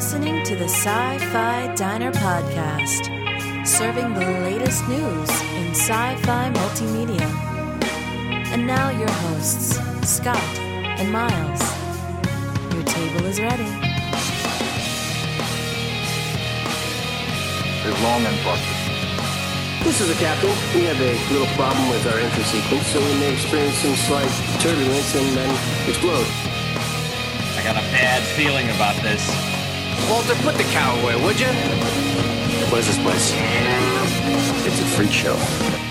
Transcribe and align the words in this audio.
listening 0.00 0.42
to 0.42 0.56
the 0.56 0.64
Sci 0.64 1.18
Fi 1.30 1.74
Diner 1.74 2.10
Podcast, 2.10 3.04
serving 3.66 4.14
the 4.14 4.24
latest 4.48 4.88
news 4.88 5.28
in 5.60 5.74
sci 5.76 6.16
fi 6.24 6.50
multimedia. 6.56 7.28
And 8.48 8.66
now, 8.66 8.88
your 8.88 9.10
hosts, 9.28 9.76
Scott 10.08 10.40
and 10.96 11.12
Miles. 11.12 11.60
Your 12.72 12.82
table 12.84 13.26
is 13.26 13.42
ready. 13.42 13.68
is 17.84 18.00
long 18.00 18.24
and 18.24 18.38
prosperous. 18.40 19.84
This 19.84 20.00
is 20.00 20.08
the 20.08 20.14
captain. 20.14 20.48
We 20.74 20.88
have 20.88 20.98
a 20.98 21.12
little 21.30 21.52
problem 21.60 21.90
with 21.90 22.06
our 22.06 22.18
entry 22.18 22.44
sequence, 22.44 22.86
so 22.86 23.00
we 23.00 23.20
may 23.20 23.34
experience 23.34 23.76
some 23.76 23.96
slight 24.08 24.32
turbulence 24.64 25.14
and 25.14 25.36
then 25.36 25.50
explode. 25.86 26.26
I 27.58 27.60
got 27.62 27.76
a 27.76 27.84
bad 27.92 28.22
feeling 28.32 28.70
about 28.70 28.96
this. 29.02 29.49
Walter, 30.08 30.34
put 30.42 30.56
the 30.56 30.64
cow 30.64 30.98
away, 31.02 31.16
would 31.16 31.40
you? 31.40 31.48
What 32.70 32.80
is 32.80 32.86
this 32.86 32.98
place? 32.98 33.32
It's 34.66 34.80
a 34.80 34.84
freak 34.96 35.10
show. 35.10 35.89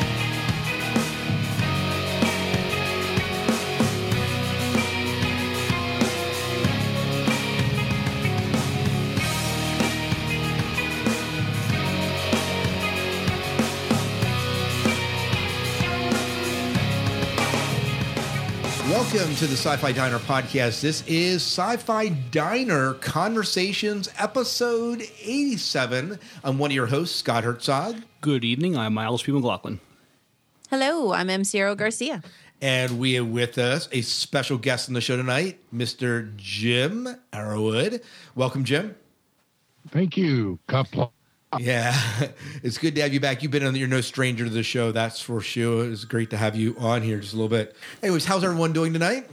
Welcome 19.19 19.35
to 19.35 19.47
the 19.47 19.57
Sci 19.57 19.75
Fi 19.75 19.91
Diner 19.91 20.17
podcast. 20.17 20.79
This 20.79 21.03
is 21.05 21.41
Sci 21.43 21.75
Fi 21.75 22.07
Diner 22.07 22.93
Conversations, 22.93 24.09
episode 24.17 25.01
87. 25.21 26.17
I'm 26.41 26.57
one 26.57 26.71
of 26.71 26.75
your 26.75 26.87
hosts, 26.87 27.17
Scott 27.19 27.43
Herzog, 27.43 27.97
Good 28.21 28.45
evening. 28.45 28.77
I'm 28.77 28.93
Miles 28.93 29.21
P. 29.21 29.33
McLaughlin. 29.33 29.81
Hello, 30.69 31.11
I'm 31.11 31.29
M. 31.29 31.43
Ciro 31.43 31.75
Garcia. 31.75 32.23
and 32.61 32.97
we 32.97 33.15
have 33.15 33.27
with 33.27 33.57
us 33.57 33.89
a 33.91 33.99
special 34.03 34.57
guest 34.57 34.87
on 34.87 34.93
the 34.93 35.01
show 35.01 35.17
tonight, 35.17 35.59
Mr. 35.75 36.33
Jim 36.37 37.09
Arrowwood. 37.33 38.01
Welcome, 38.35 38.63
Jim. 38.63 38.95
Thank 39.89 40.15
you, 40.15 40.59
Couple. 40.67 41.11
Yeah, 41.57 41.99
it's 42.63 42.77
good 42.77 42.93
to 42.95 43.01
have 43.01 43.13
you 43.13 43.19
back. 43.19 43.41
You've 43.41 43.51
been 43.51 43.65
on, 43.65 43.75
you're 43.75 43.87
no 43.87 44.01
stranger 44.01 44.43
to 44.43 44.49
the 44.51 44.61
show, 44.63 44.91
that's 44.91 45.19
for 45.19 45.41
sure. 45.41 45.89
It's 45.91 46.05
great 46.05 46.29
to 46.29 46.37
have 46.37 46.55
you 46.55 46.75
on 46.77 47.01
here 47.01 47.19
just 47.19 47.33
a 47.33 47.37
little 47.37 47.49
bit. 47.49 47.75
Anyways, 48.03 48.25
how's 48.25 48.43
everyone 48.43 48.71
doing 48.73 48.93
tonight? 48.93 49.27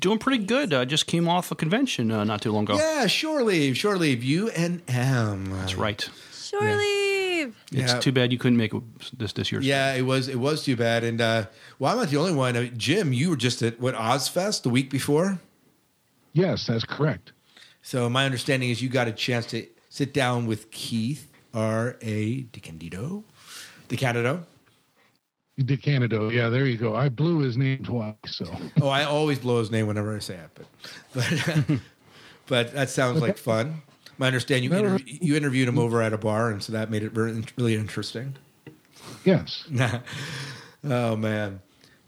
Doing 0.00 0.18
pretty 0.18 0.44
good. 0.44 0.74
I 0.74 0.84
just 0.84 1.06
came 1.06 1.28
off 1.28 1.50
a 1.52 1.54
convention 1.54 2.10
uh, 2.10 2.24
not 2.24 2.42
too 2.42 2.50
long 2.52 2.64
ago. 2.64 2.76
Yeah, 2.76 3.06
shore 3.06 3.42
leave, 3.44 3.76
shore 3.78 3.96
leave. 3.96 4.24
You 4.24 4.50
and 4.50 4.82
M. 4.88 5.50
That's 5.52 5.74
right. 5.76 6.06
Shore 6.34 6.60
leave. 6.60 7.56
It's 7.72 7.92
Yeah. 7.92 8.00
too 8.00 8.12
bad 8.12 8.32
you 8.32 8.36
couldn't 8.38 8.58
make 8.58 8.74
it 8.74 8.82
this 9.16 9.32
this 9.32 9.50
year. 9.50 9.60
Yeah, 9.62 9.94
it 9.94 10.02
was 10.02 10.28
it 10.28 10.38
was 10.38 10.64
too 10.64 10.76
bad. 10.76 11.04
And 11.04 11.20
uh, 11.20 11.46
well, 11.78 11.92
I'm 11.92 11.98
not 11.98 12.08
the 12.10 12.18
only 12.18 12.34
one. 12.34 12.56
Uh, 12.56 12.64
Jim, 12.76 13.12
you 13.14 13.30
were 13.30 13.36
just 13.36 13.62
at 13.62 13.80
what 13.80 13.94
Ozfest 13.94 14.62
the 14.62 14.68
week 14.68 14.90
before. 14.90 15.38
Yes, 16.34 16.66
that's 16.66 16.84
correct. 16.84 17.32
So 17.82 18.10
my 18.10 18.26
understanding 18.26 18.68
is 18.68 18.82
you 18.82 18.88
got 18.90 19.08
a 19.08 19.12
chance 19.12 19.46
to 19.46 19.66
sit 19.90 20.14
down 20.14 20.46
with 20.46 20.70
Keith 20.70 21.30
R. 21.52 21.96
A. 22.00 22.44
DeCandido, 22.44 23.24
DeCandido. 23.88 24.44
De 25.62 25.76
Canado. 25.76 26.32
Yeah, 26.32 26.48
there 26.48 26.64
you 26.64 26.78
go. 26.78 26.96
I 26.96 27.10
blew 27.10 27.40
his 27.40 27.58
name 27.58 27.84
twice. 27.84 28.14
So 28.28 28.46
Oh, 28.80 28.88
I 28.88 29.04
always 29.04 29.38
blow 29.38 29.58
his 29.58 29.70
name 29.70 29.86
whenever 29.86 30.16
I 30.16 30.18
say 30.20 30.36
it, 30.36 30.50
but 30.54 30.66
but 31.12 31.78
but 32.46 32.72
that 32.72 32.88
sounds 32.88 33.20
like 33.20 33.36
fun. 33.36 33.82
My 34.16 34.26
understand 34.26 34.64
you 34.64 34.70
interv- 34.70 35.04
you 35.06 35.36
interviewed 35.36 35.68
him 35.68 35.78
over 35.78 36.00
at 36.00 36.14
a 36.14 36.18
bar, 36.18 36.48
and 36.50 36.62
so 36.62 36.72
that 36.72 36.90
made 36.90 37.02
it 37.02 37.12
very, 37.12 37.44
really 37.58 37.74
interesting. 37.74 38.36
yes, 39.24 39.64
Oh 40.84 41.14
man, 41.16 41.60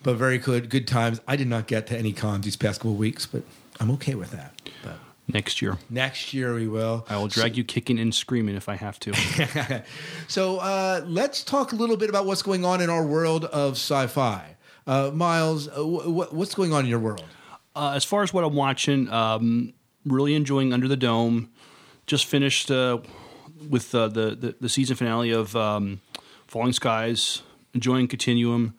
but 0.03 0.17
very 0.17 0.39
good 0.39 0.71
good 0.71 0.87
times. 0.89 1.21
I 1.29 1.37
did 1.37 1.49
not 1.49 1.67
get 1.67 1.87
to 1.89 1.99
any 1.99 2.15
cons 2.15 2.47
these 2.47 2.57
past 2.57 2.81
couple 2.81 2.95
weeks, 2.95 3.27
but 3.27 3.43
I'm 3.81 3.91
okay 3.93 4.15
with 4.15 4.31
that. 4.31 4.55
But 4.83 4.97
Next 5.33 5.63
year, 5.63 5.79
next 5.89 6.35
year 6.35 6.55
we 6.55 6.69
will. 6.69 7.07
I 7.09 7.17
will 7.17 7.29
drag 7.29 7.57
you 7.57 7.65
kicking 7.65 7.99
and 7.99 8.15
screaming 8.15 8.55
if 8.57 8.69
I 8.69 8.77
have 8.77 8.99
to. 9.01 9.13
So 10.29 10.59
uh, 10.59 11.03
let's 11.07 11.43
talk 11.45 11.73
a 11.73 11.77
little 11.77 11.97
bit 11.97 12.09
about 12.11 12.27
what's 12.27 12.43
going 12.43 12.65
on 12.65 12.81
in 12.81 12.91
our 12.91 13.05
world 13.05 13.45
of 13.47 13.73
sci-fi. 13.75 14.57
Uh, 14.87 15.11
Miles, 15.15 15.69
uh, 15.69 15.83
wh- 15.83 16.33
what's 16.35 16.55
going 16.55 16.73
on 16.73 16.85
in 16.85 16.91
your 16.91 16.99
world? 16.99 17.25
uh, 17.77 17.93
as 17.95 18.05
far 18.05 18.23
as 18.23 18.33
what 18.35 18.45
I'm 18.45 18.55
watching, 18.55 19.09
um, 19.11 19.73
really 20.05 20.35
enjoying 20.35 20.73
Under 20.73 20.89
the 20.89 20.97
Dome. 20.97 21.51
Just 22.07 22.27
finished 22.27 22.71
uh, 22.71 22.99
with 23.71 23.95
uh, 23.95 24.09
the, 24.09 24.35
the 24.35 24.55
the 24.61 24.69
season 24.69 24.97
finale 24.97 25.31
of 25.31 25.55
um, 25.57 26.01
Falling 26.47 26.73
Skies. 26.73 27.43
Enjoying 27.75 28.09
Continuum. 28.09 28.75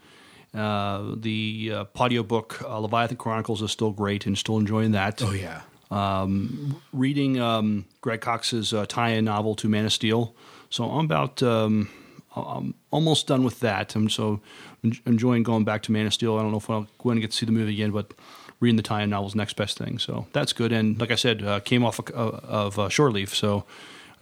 Uh, 0.54 1.16
the 1.16 1.72
uh, 1.74 1.86
audio 1.96 2.22
book 2.22 2.62
uh, 2.64 2.78
Leviathan 2.78 3.18
Chronicles 3.18 3.62
is 3.64 3.72
still 3.72 3.90
great 3.92 4.28
and 4.28 4.38
still 4.38 4.58
enjoying 4.58 4.92
that. 4.92 5.24
Oh 5.24 5.32
yeah, 5.32 5.62
reading 6.92 7.40
um, 7.40 7.86
Greg 8.02 8.22
Cox's 8.22 8.74
uh, 8.74 8.86
tie-in 8.86 9.26
novel 9.26 9.56
to 9.56 9.68
Man 9.68 9.86
of 9.86 9.94
Steel. 9.94 10.36
So 10.70 10.86
I'm 10.86 11.06
about 11.06 11.44
um, 11.44 11.90
I'm 12.36 12.74
almost 12.92 13.28
done 13.28 13.44
with 13.44 13.60
that. 13.60 13.96
I'm 13.96 14.10
so 14.10 14.42
enjoying 15.06 15.44
going 15.44 15.64
back 15.64 15.84
to 15.84 15.92
Man 15.92 16.06
of 16.06 16.14
Steel. 16.14 16.38
I 16.38 16.42
don't 16.42 16.52
know 16.52 16.58
if 16.58 16.70
I'm 16.70 16.88
going 16.98 17.16
to 17.16 17.22
get 17.22 17.32
to 17.32 17.38
see 17.38 17.46
the 17.46 17.52
movie 17.52 17.74
again, 17.74 17.92
but 17.92 18.14
reading 18.60 18.78
the 18.78 18.84
tie-in 18.84 19.10
novel 19.10 19.28
is 19.28 19.36
next 19.36 19.56
best 19.56 19.78
thing. 19.78 20.00
So 20.00 20.26
that's 20.34 20.54
good. 20.54 20.72
And 20.72 21.00
like 21.00 21.12
I 21.12 21.16
said, 21.16 21.44
uh, 21.44 21.60
came 21.60 21.86
off 21.86 22.00
of, 22.00 22.10
of 22.10 22.80
uh, 22.80 22.90
Shore 22.90 23.12
Leave, 23.12 23.34
so 23.34 23.66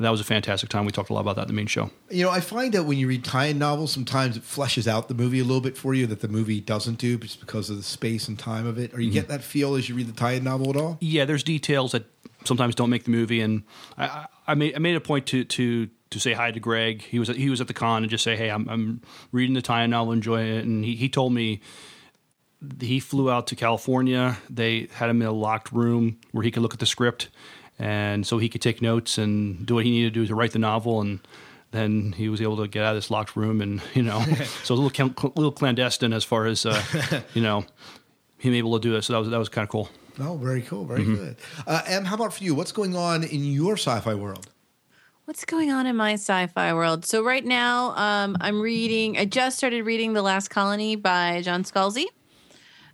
that 0.02 0.10
was 0.10 0.22
a 0.22 0.26
fantastic 0.26 0.70
time. 0.70 0.86
We 0.86 0.92
talked 0.92 1.10
a 1.10 1.14
lot 1.14 1.22
about 1.22 1.36
that 1.38 1.44
in 1.44 1.48
the 1.48 1.54
main 1.54 1.68
show. 1.68 1.90
you 2.10 2.24
know 2.24 2.30
I 2.30 2.40
find 2.40 2.74
that 2.74 2.84
when 2.84 2.98
you 2.98 3.08
read 3.08 3.24
tie-in 3.24 3.58
novels, 3.58 3.92
sometimes 3.92 4.38
it 4.38 4.44
fleshes 4.44 4.88
out 4.88 5.08
the 5.08 5.14
movie 5.14 5.40
a 5.40 5.44
little 5.44 5.62
bit 5.62 5.78
for 5.78 5.94
you 5.94 6.08
that 6.08 6.22
the 6.22 6.28
movie 6.28 6.60
doesn't 6.60 6.98
do, 6.98 7.18
just 7.18 7.40
because 7.40 7.70
of 7.70 7.78
the 7.78 7.84
space 7.84 8.28
and 8.28 8.38
time 8.38 8.66
of 8.66 8.78
it. 8.78 8.94
Or 8.94 9.00
you 9.00 9.08
mm-hmm. 9.08 9.14
get 9.14 9.28
that 9.30 9.44
feel 9.44 9.76
as 9.76 9.90
you 9.90 9.96
read 9.96 10.08
the 10.08 10.14
tie-in 10.14 10.44
novel 10.44 10.70
at 10.70 10.76
all? 10.76 10.98
yeah, 11.00 11.26
there's 11.26 11.44
details 11.44 11.92
that 11.92 12.06
sometimes 12.46 12.76
don't 12.76 12.90
make 12.90 13.04
the 13.04 13.12
movie, 13.12 13.42
and 13.42 13.64
I, 13.98 14.06
I, 14.06 14.26
I 14.48 14.56
made 14.56 14.76
I 14.76 14.80
made 14.80 14.96
a 14.96 15.02
point 15.02 15.28
to 15.28 15.44
to 15.44 15.90
to 16.12 16.20
say 16.20 16.34
hi 16.34 16.52
to 16.52 16.60
Greg. 16.60 17.02
He 17.02 17.20
was 17.20 17.30
at, 17.30 17.36
he 17.36 17.50
was 17.50 17.62
at 17.62 17.68
the 17.68 17.74
con 17.74 18.04
and 18.04 18.10
just 18.10 18.24
say, 18.24 18.36
hey, 18.36 18.50
I'm 18.50 18.68
I'm 18.70 19.02
reading 19.32 19.54
the 19.54 19.62
tie-in 19.62 19.90
novel, 19.90 20.14
enjoying 20.14 20.48
it, 20.48 20.66
and 20.66 20.84
he 20.84 20.96
he 20.96 21.10
told 21.10 21.34
me 21.34 21.62
he 22.80 23.00
flew 23.00 23.32
out 23.32 23.48
to 23.48 23.56
California. 23.56 24.38
They 24.50 24.88
had 24.94 25.10
him 25.10 25.22
in 25.22 25.28
a 25.28 25.32
locked 25.32 25.72
room 25.72 26.20
where 26.32 26.44
he 26.44 26.52
could 26.52 26.62
look 26.62 26.74
at 26.74 26.80
the 26.80 26.86
script, 26.86 27.30
and 27.82 28.26
so 28.28 28.38
he 28.38 28.48
could 28.48 28.62
take 28.62 28.82
notes 28.82 29.18
and 29.18 29.66
do 29.66 29.76
what 29.76 29.86
he 29.86 29.92
needed 29.92 30.14
to 30.14 30.20
do 30.22 30.28
to 30.28 30.36
write 30.36 30.52
the 30.52 30.60
novel, 30.60 31.02
and. 31.02 31.20
Then 31.72 32.12
he 32.18 32.28
was 32.28 32.42
able 32.42 32.58
to 32.58 32.68
get 32.68 32.84
out 32.84 32.90
of 32.90 32.98
this 32.98 33.10
locked 33.10 33.38
room, 33.38 33.62
and 33.62 33.82
you 33.94 34.04
know, 34.04 34.22
so 34.66 34.74
a 34.74 34.76
little 34.76 34.90
cl- 34.90 35.32
little 35.38 35.54
clandestine 35.54 36.12
as 36.12 36.26
far 36.26 36.46
as 36.46 36.66
uh, 36.66 36.84
you 37.34 37.42
know 37.42 37.64
him 38.40 38.54
able 38.54 38.78
to 38.78 38.90
do 38.90 38.96
it. 38.98 39.04
So 39.04 39.14
that 39.14 39.20
was 39.20 39.30
that 39.30 39.40
was 39.40 39.48
kind 39.48 39.64
of 39.64 39.70
cool. 39.70 39.90
Oh, 40.20 40.36
very 40.36 40.64
cool, 40.64 40.84
very 40.84 41.06
good. 41.06 41.38
Uh, 41.66 41.82
Em, 41.86 42.04
how 42.04 42.16
about 42.16 42.34
for 42.34 42.44
you? 42.44 42.54
What's 42.54 42.74
going 42.74 42.98
on 42.98 43.24
in 43.24 43.46
your 43.46 43.78
sci-fi 43.78 44.14
world? 44.16 44.50
What's 45.24 45.46
going 45.46 45.72
on 45.72 45.86
in 45.86 45.96
my 45.96 46.16
sci-fi 46.16 46.74
world? 46.74 47.06
So 47.06 47.24
right 47.24 47.46
now, 47.46 47.96
um, 47.96 48.36
I'm 48.42 48.60
reading. 48.60 49.18
I 49.18 49.24
just 49.24 49.58
started 49.58 49.86
reading 49.86 50.12
*The 50.12 50.22
Last 50.22 50.50
Colony* 50.50 50.98
by 50.98 51.42
John 51.42 51.64
Scalzi, 51.64 52.08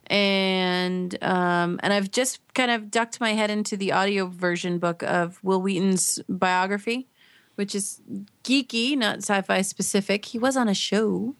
and 0.07 1.18
um, 1.23 1.79
and 1.84 1.94
I've 1.94 2.12
just 2.12 2.40
kind 2.53 2.72
of 2.72 2.90
ducked 2.90 3.19
my 3.19 3.34
head 3.34 3.50
into 3.50 3.78
the 3.78 3.91
audio 3.91 4.28
version 4.28 4.79
book 4.79 5.03
of 5.03 5.44
Wil 5.44 5.62
Wheaton's 5.62 6.19
biography, 6.28 7.07
which 7.56 7.75
is 7.75 8.01
geeky, 8.44 8.97
not 8.97 9.17
sci-fi 9.17 9.62
specific. 9.62 10.25
He 10.25 10.40
was 10.40 10.57
on 10.57 10.67
a 10.67 10.73
show, 10.73 11.35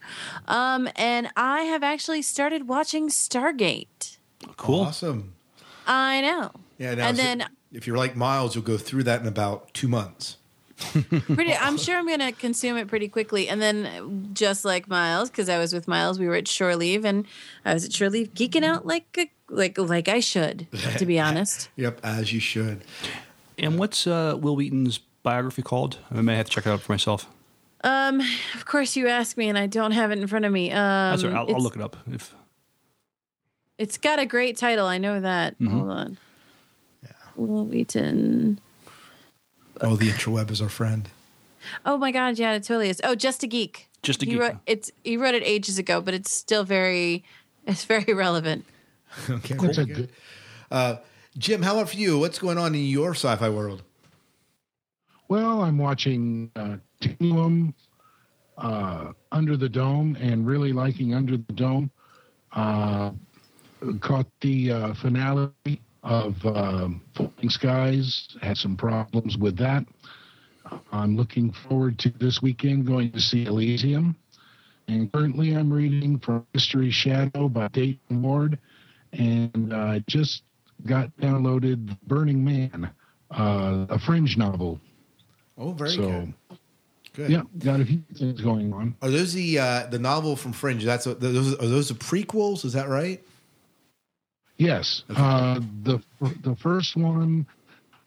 um, 0.48 0.90
and 0.96 1.30
I 1.36 1.62
have 1.62 1.84
actually 1.84 2.22
started 2.22 2.68
watching 2.68 3.10
Stargate. 3.10 4.18
Cool. 4.58 4.82
Awesome. 4.82 5.36
I 5.86 6.22
know. 6.22 6.52
Yeah, 6.78 6.96
now, 6.96 7.08
and 7.08 7.18
so 7.18 7.24
then 7.24 7.46
if 7.72 7.88
you're 7.88 7.98
like 7.98 8.16
Miles, 8.16 8.56
you'll 8.56 8.64
go 8.64 8.78
through 8.78 9.04
that 9.04 9.22
in 9.22 9.28
about 9.28 9.74
two 9.74 9.88
months. 9.88 10.37
pretty 11.34 11.54
i'm 11.56 11.76
sure 11.78 11.98
i'm 11.98 12.08
gonna 12.08 12.32
consume 12.32 12.78
it 12.78 12.88
pretty 12.88 13.08
quickly 13.08 13.50
and 13.50 13.60
then 13.62 14.30
just 14.34 14.64
like 14.64 14.88
miles 14.88 15.30
because 15.30 15.50
i 15.50 15.58
was 15.58 15.74
with 15.74 15.88
miles 15.88 16.20
we 16.20 16.28
were 16.28 16.36
at 16.36 16.48
shore 16.48 16.76
leave 16.76 17.04
and 17.04 17.26
i 17.66 17.74
was 17.74 17.86
at 17.86 17.92
shore 17.94 18.10
leave 18.12 18.32
geeking 18.36 18.64
out 18.64 18.86
like 18.86 19.06
a, 19.18 19.28
like 19.50 19.76
like 19.80 20.08
i 20.08 20.20
should 20.20 20.68
to 20.98 21.06
be 21.06 21.20
honest 21.28 21.70
Yep, 21.78 22.00
as 22.04 22.32
you 22.32 22.40
should. 22.40 22.84
And 23.58 23.80
what's 23.80 24.06
uh, 24.06 24.38
Wil 24.40 24.56
Wheaton's 24.56 25.00
biography 25.24 25.64
called? 25.64 25.98
I 26.12 26.22
may 26.22 26.36
have 26.36 26.46
to 26.46 26.52
check 26.52 26.68
it 26.68 26.70
out 26.70 26.82
for 26.82 26.92
myself. 26.92 27.26
um 27.84 28.22
of 28.54 28.66
course 28.66 28.96
you 28.96 29.08
asked 29.08 29.36
me 29.36 29.50
and 29.50 29.58
i 29.58 29.66
don't 29.66 29.94
have 29.94 30.12
it 30.12 30.20
in 30.20 30.28
front 30.28 30.46
of 30.46 30.52
me 30.52 30.70
um 30.72 30.76
That's 30.78 31.24
all 31.24 31.32
right. 31.32 31.38
I'll, 31.40 31.56
I'll 31.56 31.62
look 31.62 31.76
it 31.76 31.82
up. 31.82 31.98
If 32.12 32.36
it's 33.80 33.98
got 33.98 34.20
a 34.20 34.26
great 34.28 34.58
title 34.58 34.86
i 34.86 34.98
know 35.00 35.20
that 35.22 35.56
hold 35.60 35.90
on 35.90 36.18
Yeah. 37.04 37.10
Wil 37.36 37.66
Wheaton. 37.66 38.60
Oh, 39.82 39.96
the 39.96 40.10
interweb 40.10 40.52
is 40.52 40.62
our 40.62 40.70
friend. 40.70 41.10
Oh 41.86 41.98
my 41.98 42.12
god, 42.12 42.38
yeah, 42.40 42.54
it 42.54 42.64
totally 42.64 42.90
is. 42.90 43.02
Oh, 43.04 43.16
just 43.16 43.44
a 43.44 43.48
geek. 43.48 43.90
Just 44.04 44.22
a 44.24 44.26
he 44.26 44.32
Geek. 44.32 44.42
Wrote, 44.42 44.56
it's 44.66 44.92
he 45.04 45.18
wrote 45.18 45.36
it 45.36 45.44
ages 45.44 45.78
ago, 45.78 46.02
but 46.02 46.14
it's 46.14 46.32
still 46.32 46.64
very, 46.64 47.24
it's 47.66 47.86
very 47.86 48.14
relevant. 48.14 48.66
Okay, 49.30 49.56
That's 49.56 49.78
very 49.78 49.88
good. 49.88 50.10
Uh, 50.70 50.98
Jim, 51.38 51.62
how 51.62 51.74
about 51.76 51.90
for 51.90 51.98
you? 51.98 52.20
What's 52.20 52.40
going 52.40 52.58
on 52.58 52.76
in 52.76 52.86
your 52.86 53.12
sci-fi 53.12 53.50
world? 53.50 53.84
Well, 55.30 55.62
I'm 55.64 55.78
watching 55.78 56.52
uh, 56.56 56.78
Continuum, 57.02 57.74
uh, 58.58 59.14
Under 59.32 59.56
the 59.58 59.70
Dome, 59.70 60.18
and 60.20 60.46
really 60.46 60.74
liking 60.74 61.14
Under 61.14 61.38
the 61.38 61.54
Dome. 61.54 61.90
Uh, 62.52 63.12
caught 64.02 64.28
the 64.42 64.72
uh, 64.72 64.94
finale 64.96 65.52
of 66.08 66.46
um 66.46 67.02
Falling 67.14 67.50
Skies. 67.50 68.36
Had 68.42 68.58
some 68.58 68.76
problems 68.76 69.38
with 69.38 69.58
that. 69.58 69.86
I'm 70.92 71.16
looking 71.16 71.52
forward 71.52 72.00
to 72.00 72.10
this 72.10 72.42
weekend 72.42 72.88
going 72.88 73.12
to 73.12 73.22
see 73.22 73.46
Elysium. 73.46 74.16
And 74.88 75.12
currently, 75.12 75.52
I'm 75.54 75.72
reading 75.72 76.18
from 76.20 76.46
History's 76.54 76.96
Shadow 76.96 77.50
by 77.50 77.68
Dayton 77.70 78.22
Ward, 78.22 78.58
and 79.12 79.74
I 79.74 80.02
just 80.08 80.44
got 80.86 81.16
downloaded 81.18 81.98
Burning 82.08 82.44
Man, 82.44 82.90
uh, 83.32 83.86
a 83.90 84.00
Fringe 84.00 84.38
novel. 84.38 84.80
Oh, 85.58 85.74
very 85.74 85.90
so, 85.90 86.02
good. 86.02 86.34
Good. 87.14 87.32
yeah, 87.32 87.42
got 87.60 87.82
a 87.82 87.86
few 87.86 88.02
things 88.16 88.40
going 88.40 88.72
on. 88.72 88.96
Are 89.02 89.10
those 89.10 89.34
the 89.34 89.60
uh, 89.60 89.88
the 89.88 90.00
novel 90.00 90.36
from 90.36 90.54
Fringe? 90.54 90.86
That's 90.86 91.06
what, 91.06 91.20
those 91.20 91.54
are 91.56 91.68
those 91.68 91.90
the 91.90 91.96
prequels? 91.96 92.64
Is 92.64 92.74
that 92.74 92.88
right? 92.88 93.22
Yes, 94.58 95.04
uh, 95.10 95.60
the 95.84 96.02
the 96.44 96.56
first 96.56 96.96
one 96.96 97.46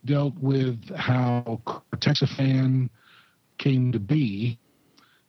dealt 0.05 0.35
with 0.41 0.79
how 0.97 1.61
Cortexiphan 1.64 2.91
came 3.58 3.93
to 3.93 4.00
be, 4.00 4.58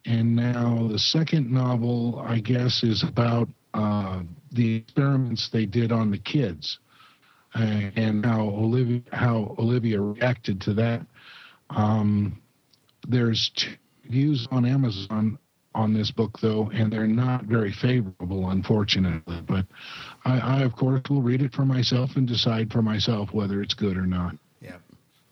and 0.05 0.35
now 0.35 0.87
the 0.87 0.97
second 0.97 1.51
novel, 1.51 2.23
I 2.25 2.39
guess, 2.39 2.81
is 2.83 3.03
about 3.03 3.49
uh, 3.75 4.23
the 4.51 4.77
experiments 4.77 5.49
they 5.49 5.65
did 5.67 5.91
on 5.91 6.09
the 6.09 6.17
kids, 6.17 6.79
uh, 7.53 7.59
and 7.95 8.25
how 8.25 8.41
Olivia 8.41 9.01
how 9.11 9.55
Olivia 9.59 10.01
reacted 10.01 10.59
to 10.61 10.73
that. 10.73 11.05
Um, 11.69 12.41
there's 13.07 13.51
two 13.55 13.75
reviews 14.05 14.47
on 14.49 14.65
Amazon 14.65 15.37
on 15.73 15.93
this 15.93 16.11
book 16.11 16.39
though, 16.39 16.69
and 16.73 16.91
they're 16.91 17.07
not 17.07 17.45
very 17.45 17.71
favorable, 17.71 18.49
unfortunately. 18.49 19.41
But 19.47 19.65
I, 20.25 20.39
I, 20.39 20.61
of 20.61 20.75
course, 20.75 21.01
will 21.09 21.21
read 21.21 21.41
it 21.41 21.53
for 21.53 21.65
myself 21.65 22.15
and 22.15 22.27
decide 22.27 22.71
for 22.71 22.81
myself 22.81 23.33
whether 23.33 23.61
it's 23.61 23.73
good 23.73 23.97
or 23.97 24.05
not. 24.05 24.35
Yeah, 24.61 24.75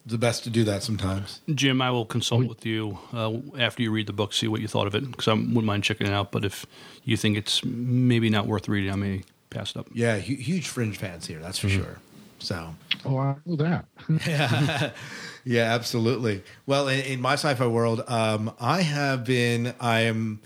it's 0.05 0.13
the 0.13 0.17
best 0.17 0.43
to 0.45 0.49
do 0.49 0.63
that 0.63 0.83
sometimes. 0.83 1.41
Jim, 1.53 1.81
I 1.81 1.91
will 1.91 2.05
consult 2.05 2.47
with 2.47 2.65
you 2.65 2.99
uh, 3.13 3.37
after 3.57 3.83
you 3.83 3.91
read 3.91 4.07
the 4.07 4.13
book, 4.13 4.33
see 4.33 4.47
what 4.47 4.61
you 4.61 4.67
thought 4.67 4.87
of 4.87 4.95
it, 4.95 5.09
because 5.09 5.27
I 5.27 5.33
wouldn't 5.33 5.65
mind 5.65 5.83
checking 5.83 6.07
it 6.07 6.13
out. 6.13 6.31
But 6.31 6.45
if 6.45 6.65
you 7.03 7.17
think 7.17 7.37
it's 7.37 7.63
maybe 7.63 8.29
not 8.29 8.47
worth 8.47 8.67
reading, 8.69 8.91
I 8.91 8.95
may 8.95 9.23
pass 9.49 9.71
it 9.71 9.77
up. 9.77 9.87
Yeah, 9.93 10.19
hu- 10.19 10.35
huge 10.35 10.67
Fringe 10.67 10.97
fans 10.97 11.27
here, 11.27 11.39
that's 11.39 11.59
for 11.59 11.69
sure. 11.69 11.99
So, 12.39 12.75
Oh, 13.05 13.17
I 13.17 13.35
know 13.45 13.55
that. 13.57 13.85
yeah, 14.27 14.91
yeah, 15.45 15.73
absolutely. 15.73 16.43
Well, 16.65 16.87
in, 16.87 16.99
in 17.01 17.21
my 17.21 17.33
sci-fi 17.33 17.65
world, 17.67 18.03
um, 18.07 18.53
I 18.59 18.81
have 18.81 19.23
been, 19.23 19.73
I 19.79 20.01
am, 20.01 20.41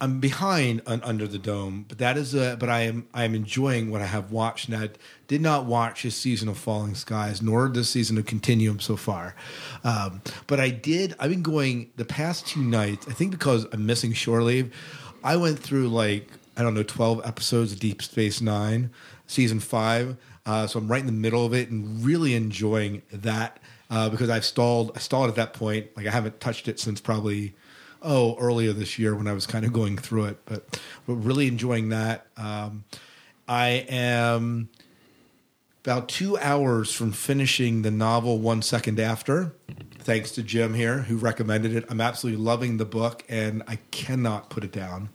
I'm 0.00 0.18
behind 0.18 0.82
on 0.86 1.00
Under 1.02 1.26
the 1.28 1.38
Dome, 1.38 1.84
but 1.88 1.98
that 1.98 2.16
is 2.16 2.34
a, 2.34 2.56
but 2.58 2.68
I 2.68 2.80
am, 2.82 3.06
I 3.14 3.24
am 3.24 3.34
enjoying 3.34 3.90
what 3.90 4.00
I 4.00 4.06
have 4.06 4.32
watched. 4.32 4.68
And 4.68 4.76
I 4.76 4.88
did 5.28 5.40
not 5.40 5.66
watch 5.66 6.02
this 6.02 6.16
season 6.16 6.48
of 6.48 6.58
Falling 6.58 6.94
Skies, 6.94 7.40
nor 7.42 7.68
this 7.68 7.90
season 7.90 8.18
of 8.18 8.26
Continuum 8.26 8.80
so 8.80 8.96
far. 8.96 9.36
Um, 9.84 10.22
but 10.46 10.58
I 10.58 10.70
did. 10.70 11.14
I've 11.20 11.30
been 11.30 11.42
going 11.42 11.90
the 11.96 12.04
past 12.04 12.46
two 12.46 12.62
nights. 12.62 13.06
I 13.08 13.12
think 13.12 13.30
because 13.30 13.66
I'm 13.72 13.86
missing 13.86 14.12
shore 14.12 14.42
leave, 14.42 14.74
I 15.22 15.36
went 15.36 15.58
through 15.58 15.88
like 15.88 16.28
I 16.56 16.62
don't 16.62 16.74
know, 16.74 16.82
12 16.82 17.22
episodes 17.24 17.72
of 17.72 17.78
Deep 17.78 18.02
Space 18.02 18.40
Nine, 18.40 18.90
season 19.26 19.60
five. 19.60 20.16
Uh, 20.46 20.66
so 20.66 20.78
I'm 20.78 20.88
right 20.88 21.00
in 21.00 21.06
the 21.06 21.12
middle 21.12 21.44
of 21.44 21.54
it 21.54 21.70
and 21.70 22.04
really 22.04 22.34
enjoying 22.34 23.02
that 23.12 23.58
uh, 23.90 24.08
because 24.08 24.30
I've 24.30 24.44
stalled. 24.44 24.92
I 24.96 25.00
stalled 25.00 25.28
at 25.28 25.36
that 25.36 25.52
point. 25.52 25.88
Like 25.96 26.06
I 26.06 26.10
haven't 26.10 26.40
touched 26.40 26.68
it 26.68 26.80
since 26.80 27.00
probably 27.00 27.54
oh 28.02 28.36
earlier 28.38 28.72
this 28.72 28.98
year 28.98 29.14
when 29.14 29.26
I 29.26 29.32
was 29.32 29.46
kind 29.46 29.64
of 29.64 29.72
going 29.72 29.96
through 29.98 30.26
it. 30.26 30.38
But 30.46 30.80
but 31.06 31.14
really 31.14 31.46
enjoying 31.46 31.90
that. 31.90 32.26
Um, 32.36 32.84
I 33.46 33.84
am 33.88 34.68
about 35.82 36.08
two 36.08 36.38
hours 36.38 36.92
from 36.92 37.10
finishing 37.10 37.82
the 37.82 37.90
novel 37.90 38.38
one 38.38 38.62
second 38.62 39.00
after 39.00 39.54
thanks 39.98 40.30
to 40.30 40.42
jim 40.42 40.74
here 40.74 40.98
who 41.02 41.16
recommended 41.16 41.74
it 41.74 41.84
i'm 41.88 42.00
absolutely 42.00 42.42
loving 42.42 42.76
the 42.76 42.84
book 42.84 43.24
and 43.28 43.62
i 43.66 43.76
cannot 43.90 44.50
put 44.50 44.62
it 44.62 44.72
down 44.72 45.08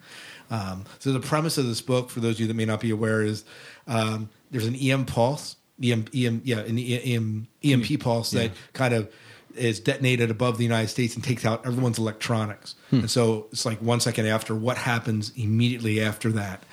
um, 0.52 0.86
so 1.00 1.12
the 1.12 1.20
premise 1.20 1.58
of 1.58 1.66
this 1.66 1.82
book 1.82 2.10
for 2.10 2.20
those 2.20 2.36
of 2.36 2.42
you 2.42 2.48
that 2.48 2.54
may 2.56 2.66
not 2.66 2.80
be 2.80 2.92
aware 2.92 3.22
is 3.22 3.44
um, 3.88 4.30
there's 4.56 4.68
an 4.68 4.76
em 4.76 5.06
pulse 5.06 5.58
em, 5.84 6.06
EM, 6.14 6.42
yeah 6.46 6.60
an 6.60 6.80
EM, 6.80 7.48
emp 7.62 7.84
mm. 7.84 8.00
pulse 8.00 8.32
that 8.32 8.52
kind 8.72 8.94
of 8.94 9.12
is 9.56 9.82
detonated 9.82 10.32
above 10.32 10.58
the 10.58 10.64
united 10.64 10.88
states 10.88 11.16
and 11.16 11.24
takes 11.24 11.46
out 11.46 11.66
everyone's 11.66 11.98
electronics. 11.98 12.76
Hmm. 12.90 13.00
And 13.00 13.12
so 13.12 13.48
it's 13.52 13.66
like 13.66 13.82
one 13.82 14.00
second 14.00 14.28
after 14.28 14.56
what 14.56 14.78
happens 14.78 15.32
immediately 15.36 16.02
after 16.02 16.32
that? 16.34 16.64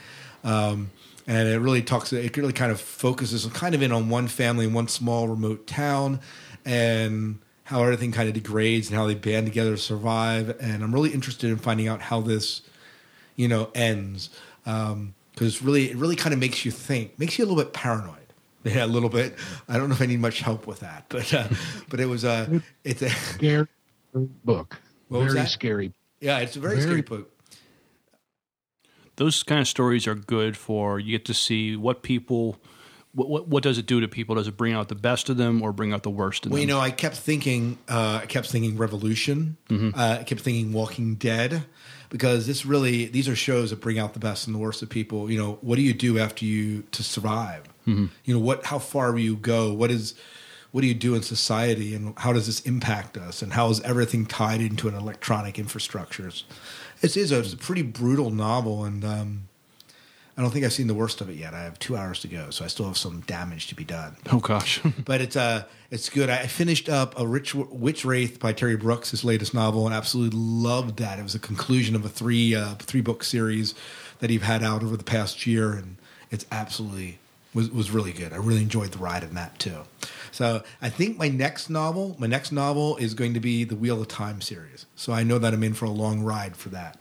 Um, 0.44 0.90
and 1.26 1.49
it 1.49 1.58
really 1.58 1.82
talks 1.82 2.12
it 2.12 2.37
really 2.37 2.52
kind 2.52 2.73
of 2.73 2.81
focuses 2.81 3.46
kind 3.46 3.75
of 3.75 3.82
in 3.82 3.93
on 3.93 4.08
one 4.08 4.29
family 4.29 4.67
in 4.67 4.73
one 4.75 4.88
small 4.88 5.29
remote 5.29 5.67
town 5.67 6.20
and 6.64 7.38
how 7.64 7.82
everything 7.82 8.12
kind 8.12 8.29
of 8.29 8.34
degrades 8.34 8.88
and 8.88 8.96
how 8.96 9.06
they 9.06 9.14
band 9.14 9.46
together 9.46 9.73
to 9.73 9.79
survive. 9.79 10.56
And 10.61 10.82
i'm 10.82 10.93
really 10.93 11.11
interested 11.11 11.50
in 11.50 11.58
finding 11.58 11.88
out 11.88 12.00
how 12.00 12.20
this 12.20 12.62
you 13.37 13.49
know 13.49 13.70
ends 13.75 14.31
um, 14.67 15.14
because 15.32 15.62
really 15.62 15.90
it 15.90 15.96
really 15.96 16.17
kind 16.17 16.32
of 16.32 16.38
makes 16.40 16.64
you 16.64 16.70
think 16.70 17.19
makes 17.19 17.38
you 17.38 17.44
a 17.44 17.46
little 17.46 17.62
bit 17.62 17.73
paranoid 17.73 18.17
yeah 18.64 18.84
a 18.84 18.87
little 18.87 19.08
bit 19.08 19.37
i 19.69 19.76
don't 19.76 19.88
know 19.88 19.94
if 19.94 20.00
i 20.02 20.06
need 20.06 20.20
much 20.20 20.40
help 20.40 20.67
with 20.67 20.81
that 20.81 21.05
but 21.08 21.32
uh, 21.34 21.49
but 21.88 22.00
it 22.00 22.06
was 22.06 22.25
uh 22.25 22.58
it's 22.84 23.02
a 23.02 23.11
Scary 23.11 23.67
book. 24.44 24.79
What 25.08 25.20
Very 25.20 25.34
that? 25.34 25.49
scary. 25.49 25.93
yeah 26.20 26.38
it's 26.38 26.56
a 26.56 26.61
very, 26.61 26.75
Very- 26.76 26.87
scary 26.87 27.02
book 27.02 27.31
Those 29.17 29.43
kind 29.43 29.61
of 29.61 29.69
stories 29.69 30.06
are 30.06 30.14
good 30.14 30.56
for 30.56 30.99
you 30.99 31.12
get 31.12 31.25
to 31.26 31.34
see 31.34 31.76
what 31.76 32.02
people. 32.02 32.56
What, 33.14 33.29
what, 33.29 33.46
what 33.49 33.62
does 33.62 33.76
it 33.76 33.84
do 33.84 34.00
to 34.00 34.08
people? 34.08 34.37
Does 34.37 34.49
it 34.49 34.56
bring 34.56 34.73
out 34.73 34.88
the 34.88 34.94
best 34.94 35.29
of 35.29 35.37
them 35.37 35.61
or 35.61 35.70
bring 35.75 35.93
out 35.93 36.02
the 36.02 36.08
worst 36.08 36.46
of 36.46 36.50
Well, 36.52 36.56
them? 36.62 36.67
you 36.67 36.75
know, 36.75 36.81
I 36.81 36.90
kept 36.90 37.14
thinking, 37.19 37.76
uh, 37.87 38.20
I 38.23 38.26
kept 38.26 38.49
thinking 38.50 38.79
Revolution. 38.79 39.58
Uh, 39.70 39.90
I 40.20 40.25
kept 40.25 40.40
thinking 40.40 40.73
Walking 40.73 41.17
Dead, 41.17 41.64
because 42.12 42.47
this 42.47 42.67
really, 42.67 43.06
these 43.06 43.26
are 43.26 43.35
shows 43.35 43.70
that 43.70 43.81
bring 43.81 43.99
out 43.99 44.12
the 44.12 44.20
best 44.20 44.47
and 44.47 44.55
the 44.55 44.59
worst 44.59 44.82
of 44.82 44.91
people. 44.91 45.31
You 45.31 45.38
know, 45.38 45.59
what 45.62 45.76
do 45.76 45.82
you 45.82 45.94
do 45.94 46.19
after 46.19 46.44
you 46.44 46.82
to 46.93 47.03
survive? 47.03 47.62
You 48.25 48.35
know, 48.35 48.38
what, 48.38 48.67
how 48.67 48.79
far 48.79 49.13
will 49.13 49.20
you 49.20 49.34
go? 49.34 49.72
What 49.72 49.91
is, 49.91 50.15
what 50.72 50.82
do 50.82 50.87
you 50.87 50.94
do 50.94 51.15
in 51.15 51.22
society, 51.22 51.94
and 51.94 52.13
how 52.19 52.34
does 52.34 52.46
this 52.46 52.60
impact 52.60 53.17
us? 53.17 53.41
And 53.41 53.55
how 53.55 53.70
is 53.70 53.81
everything 53.81 54.27
tied 54.27 54.60
into 54.60 54.89
an 54.89 54.94
electronic 54.94 55.55
infrastructures? 55.55 56.44
It 57.01 57.17
is 57.17 57.32
a, 57.32 57.39
it's 57.39 57.55
a 57.55 57.56
pretty 57.56 57.82
brutal 57.82 58.31
novel, 58.31 58.84
and 58.84 59.05
um, 59.05 59.48
I 60.36 60.41
don't 60.41 60.51
think 60.51 60.65
I've 60.65 60.72
seen 60.72 60.86
the 60.86 60.94
worst 60.94 61.20
of 61.20 61.29
it 61.29 61.36
yet. 61.36 61.53
I 61.53 61.62
have 61.62 61.79
two 61.79 61.96
hours 61.96 62.20
to 62.20 62.29
go, 62.29 62.51
so 62.51 62.65
I 62.65 62.69
still 62.69 62.86
have 62.86 62.96
some 62.96 63.20
damage 63.20 63.67
to 63.69 63.74
be 63.74 63.84
done 63.84 64.17
oh 64.31 64.41
gosh, 64.41 64.81
but 65.05 65.20
it's 65.20 65.36
uh 65.36 65.65
it's 65.91 66.08
good. 66.08 66.31
I 66.31 66.46
finished 66.46 66.89
up 66.89 67.19
a 67.19 67.27
Rich 67.27 67.55
Witch 67.55 68.05
Wraith 68.05 68.41
by 68.41 68.53
Terry 68.53 68.77
Brooks, 68.77 69.10
his 69.10 69.24
latest 69.24 69.53
novel, 69.53 69.84
and 69.86 69.94
absolutely 69.94 70.39
loved 70.39 70.98
that. 70.98 71.19
It 71.19 71.22
was 71.22 71.34
a 71.34 71.39
conclusion 71.39 71.94
of 71.94 72.05
a 72.05 72.08
three 72.08 72.55
uh, 72.55 72.74
three 72.77 73.03
book 73.03 73.24
series 73.24 73.74
that 74.20 74.31
he've 74.31 74.43
had 74.43 74.62
out 74.62 74.82
over 74.82 74.96
the 74.96 75.05
past 75.05 75.46
year, 75.46 75.72
and 75.72 75.96
it's 76.31 76.46
absolutely 76.51 77.19
was 77.55 77.70
was 77.70 77.91
really 77.91 78.12
good. 78.12 78.32
I 78.32 78.36
really 78.36 78.62
enjoyed 78.62 78.93
the 78.93 78.98
ride 78.98 79.22
in 79.22 79.34
that 79.34 79.58
too. 79.58 79.82
So 80.31 80.62
I 80.81 80.89
think 80.89 81.19
my 81.19 81.29
next 81.29 81.69
novel, 81.69 82.17
my 82.19 82.27
next 82.27 82.53
novel 82.53 82.96
is 82.96 83.12
going 83.12 83.34
to 83.34 83.41
be 83.41 83.65
the 83.65 83.77
Wheel 83.77 84.01
of 84.01 84.08
Time 84.08 84.41
series. 84.41 84.86
So 84.96 85.12
I 85.12 85.24
know 85.24 85.39
that 85.39 85.53
I'm 85.53 85.62
in 85.62 85.74
for 85.74 85.84
a 85.84 85.91
long 85.91 86.22
ride 86.22 86.56
for 86.56 86.70
that. 86.70 86.98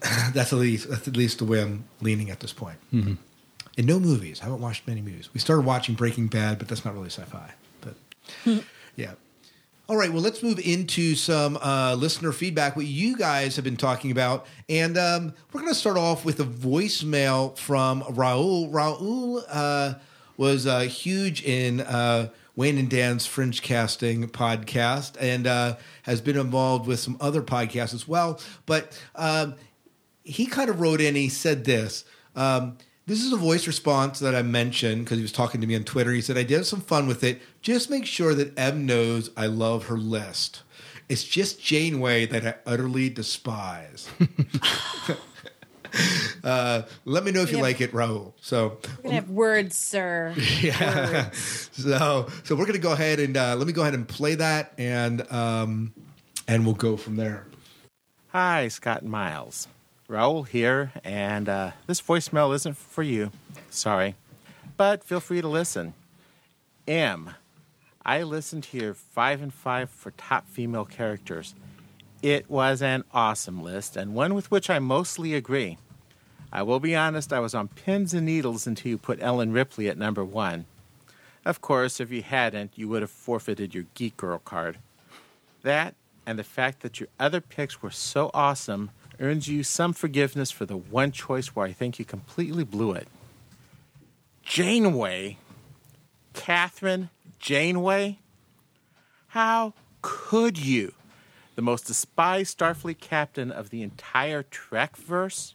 That's 0.32 0.52
at 0.52 0.58
least 0.58 0.88
that's 0.88 1.06
at 1.08 1.16
least 1.16 1.38
the 1.38 1.44
way 1.44 1.60
I'm 1.60 1.84
leaning 2.00 2.30
at 2.30 2.40
this 2.40 2.52
point. 2.52 2.78
And 2.92 3.86
no 3.86 4.00
movies. 4.00 4.40
I 4.40 4.44
haven't 4.44 4.60
watched 4.60 4.86
many 4.86 5.00
movies. 5.00 5.28
We 5.32 5.40
started 5.40 5.64
watching 5.66 5.94
Breaking 5.94 6.26
Bad, 6.26 6.58
but 6.58 6.68
that's 6.68 6.84
not 6.84 6.94
really 6.94 7.10
sci-fi. 7.10 7.52
But 7.80 7.94
yeah. 8.96 9.12
All 9.88 9.96
right. 9.96 10.12
Well, 10.12 10.22
let's 10.22 10.42
move 10.42 10.58
into 10.60 11.14
some 11.16 11.56
uh, 11.56 11.94
listener 11.98 12.32
feedback. 12.32 12.76
What 12.76 12.86
you 12.86 13.16
guys 13.16 13.56
have 13.56 13.64
been 13.64 13.76
talking 13.76 14.10
about, 14.10 14.46
and 14.68 14.96
um, 14.96 15.34
we're 15.52 15.60
going 15.60 15.72
to 15.72 15.78
start 15.78 15.96
off 15.96 16.24
with 16.24 16.38
a 16.40 16.44
voicemail 16.44 17.58
from 17.58 18.02
Raul. 18.02 18.70
Raul 18.70 19.42
uh, 19.48 19.94
was 20.36 20.66
uh, 20.66 20.80
huge 20.80 21.42
in 21.42 21.80
uh, 21.80 22.28
Wayne 22.56 22.78
and 22.78 22.88
Dan's 22.88 23.26
Fringe 23.26 23.60
Casting 23.62 24.28
podcast, 24.28 25.16
and 25.18 25.46
uh, 25.46 25.76
has 26.02 26.20
been 26.20 26.38
involved 26.38 26.86
with 26.86 27.00
some 27.00 27.16
other 27.20 27.42
podcasts 27.42 27.94
as 27.94 28.06
well. 28.06 28.40
But 28.66 28.96
um, 29.16 29.54
he 30.24 30.46
kind 30.46 30.70
of 30.70 30.80
wrote 30.80 31.00
in. 31.00 31.14
He 31.14 31.28
said 31.28 31.64
this. 31.64 32.04
Um, 32.36 32.78
this 33.06 33.24
is 33.24 33.32
a 33.32 33.36
voice 33.36 33.66
response 33.66 34.20
that 34.20 34.34
I 34.36 34.42
mentioned 34.42 35.04
because 35.04 35.18
he 35.18 35.22
was 35.22 35.32
talking 35.32 35.60
to 35.60 35.66
me 35.66 35.74
on 35.74 35.82
Twitter. 35.84 36.12
He 36.12 36.20
said, 36.20 36.38
I 36.38 36.44
did 36.44 36.58
have 36.58 36.66
some 36.66 36.80
fun 36.80 37.08
with 37.08 37.24
it. 37.24 37.42
Just 37.60 37.90
make 37.90 38.06
sure 38.06 38.34
that 38.34 38.56
Em 38.58 38.86
knows 38.86 39.30
I 39.36 39.46
love 39.46 39.86
her 39.86 39.98
list. 39.98 40.62
It's 41.08 41.24
just 41.24 41.60
Janeway 41.60 42.26
that 42.26 42.46
I 42.46 42.54
utterly 42.70 43.10
despise. 43.10 44.08
uh, 46.44 46.82
let 47.04 47.24
me 47.24 47.32
know 47.32 47.40
if 47.40 47.50
you 47.50 47.56
Yeah. 47.56 47.62
like 47.62 47.80
it, 47.80 47.90
Raul. 47.92 48.32
So 48.40 48.78
We're 48.98 49.02
gonna 49.02 49.14
have 49.16 49.30
words, 49.30 49.76
sir. 49.76 50.32
yeah. 50.60 51.30
so 51.32 52.28
so 52.44 52.54
we're 52.54 52.66
gonna 52.66 52.78
go 52.78 52.92
ahead 52.92 53.18
and 53.18 53.36
uh, 53.36 53.56
let 53.56 53.66
me 53.66 53.72
go 53.72 53.82
ahead 53.82 53.94
and 53.94 54.06
play 54.06 54.36
that, 54.36 54.72
and 54.78 55.30
um, 55.32 55.92
and 56.46 56.64
we'll 56.64 56.76
go 56.76 56.96
from 56.96 57.16
there. 57.16 57.44
Hi, 58.28 58.68
Scott 58.68 59.04
Miles. 59.04 59.66
Raul 60.10 60.46
here, 60.46 60.90
and 61.04 61.48
uh, 61.48 61.70
this 61.86 62.02
voicemail 62.02 62.52
isn't 62.52 62.76
for 62.76 63.04
you. 63.04 63.30
Sorry. 63.70 64.16
But 64.76 65.04
feel 65.04 65.20
free 65.20 65.40
to 65.40 65.46
listen. 65.46 65.94
M. 66.88 67.30
I 68.04 68.24
listened 68.24 68.64
to 68.64 68.76
your 68.76 68.94
5 68.94 69.40
and 69.40 69.54
5 69.54 69.88
for 69.88 70.10
top 70.12 70.48
female 70.48 70.84
characters. 70.84 71.54
It 72.22 72.50
was 72.50 72.82
an 72.82 73.04
awesome 73.14 73.62
list, 73.62 73.96
and 73.96 74.12
one 74.12 74.34
with 74.34 74.50
which 74.50 74.68
I 74.68 74.80
mostly 74.80 75.34
agree. 75.34 75.78
I 76.52 76.64
will 76.64 76.80
be 76.80 76.96
honest, 76.96 77.32
I 77.32 77.38
was 77.38 77.54
on 77.54 77.68
pins 77.68 78.12
and 78.12 78.26
needles 78.26 78.66
until 78.66 78.90
you 78.90 78.98
put 78.98 79.22
Ellen 79.22 79.52
Ripley 79.52 79.88
at 79.88 79.96
number 79.96 80.24
one. 80.24 80.64
Of 81.44 81.60
course, 81.60 82.00
if 82.00 82.10
you 82.10 82.22
hadn't, 82.22 82.72
you 82.74 82.88
would 82.88 83.02
have 83.02 83.12
forfeited 83.12 83.74
your 83.74 83.84
Geek 83.94 84.16
Girl 84.16 84.40
card. 84.44 84.78
That 85.62 85.94
and 86.26 86.36
the 86.36 86.44
fact 86.44 86.80
that 86.80 86.98
your 86.98 87.08
other 87.20 87.40
picks 87.40 87.80
were 87.80 87.92
so 87.92 88.30
awesome 88.34 88.90
earns 89.20 89.46
you 89.46 89.62
some 89.62 89.92
forgiveness 89.92 90.50
for 90.50 90.64
the 90.66 90.76
one 90.76 91.12
choice 91.12 91.48
where 91.48 91.66
I 91.66 91.72
think 91.72 91.98
you 91.98 92.04
completely 92.04 92.64
blew 92.64 92.92
it. 92.92 93.06
Janeway? 94.42 95.38
Kathryn 96.34 97.10
Janeway? 97.38 98.18
How 99.28 99.74
could 100.02 100.58
you? 100.58 100.94
The 101.54 101.62
most 101.62 101.86
despised 101.86 102.58
Starfleet 102.58 103.00
captain 103.00 103.52
of 103.52 103.70
the 103.70 103.82
entire 103.82 104.42
Trek 104.42 104.96
verse? 104.96 105.54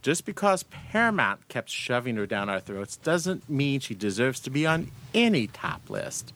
Just 0.00 0.24
because 0.24 0.62
Paramount 0.62 1.48
kept 1.48 1.68
shoving 1.68 2.16
her 2.16 2.26
down 2.26 2.48
our 2.48 2.60
throats 2.60 2.96
doesn't 2.96 3.50
mean 3.50 3.80
she 3.80 3.94
deserves 3.94 4.38
to 4.40 4.50
be 4.50 4.64
on 4.64 4.92
any 5.12 5.48
top 5.48 5.90
list. 5.90 6.32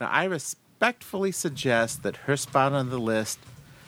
Now, 0.00 0.08
I 0.08 0.24
respectfully 0.24 1.32
suggest 1.32 2.02
that 2.02 2.16
her 2.16 2.36
spot 2.36 2.72
on 2.72 2.88
the 2.88 2.98
list 2.98 3.38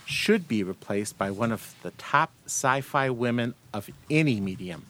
should 0.07 0.47
be 0.47 0.63
replaced 0.63 1.17
by 1.17 1.31
one 1.31 1.53
of 1.53 1.75
the 1.83 1.91
top 1.93 2.31
sci 2.47 2.81
fi 2.81 3.11
women 3.11 3.55
of 3.73 3.91
any 4.11 4.41
medium 4.41 4.87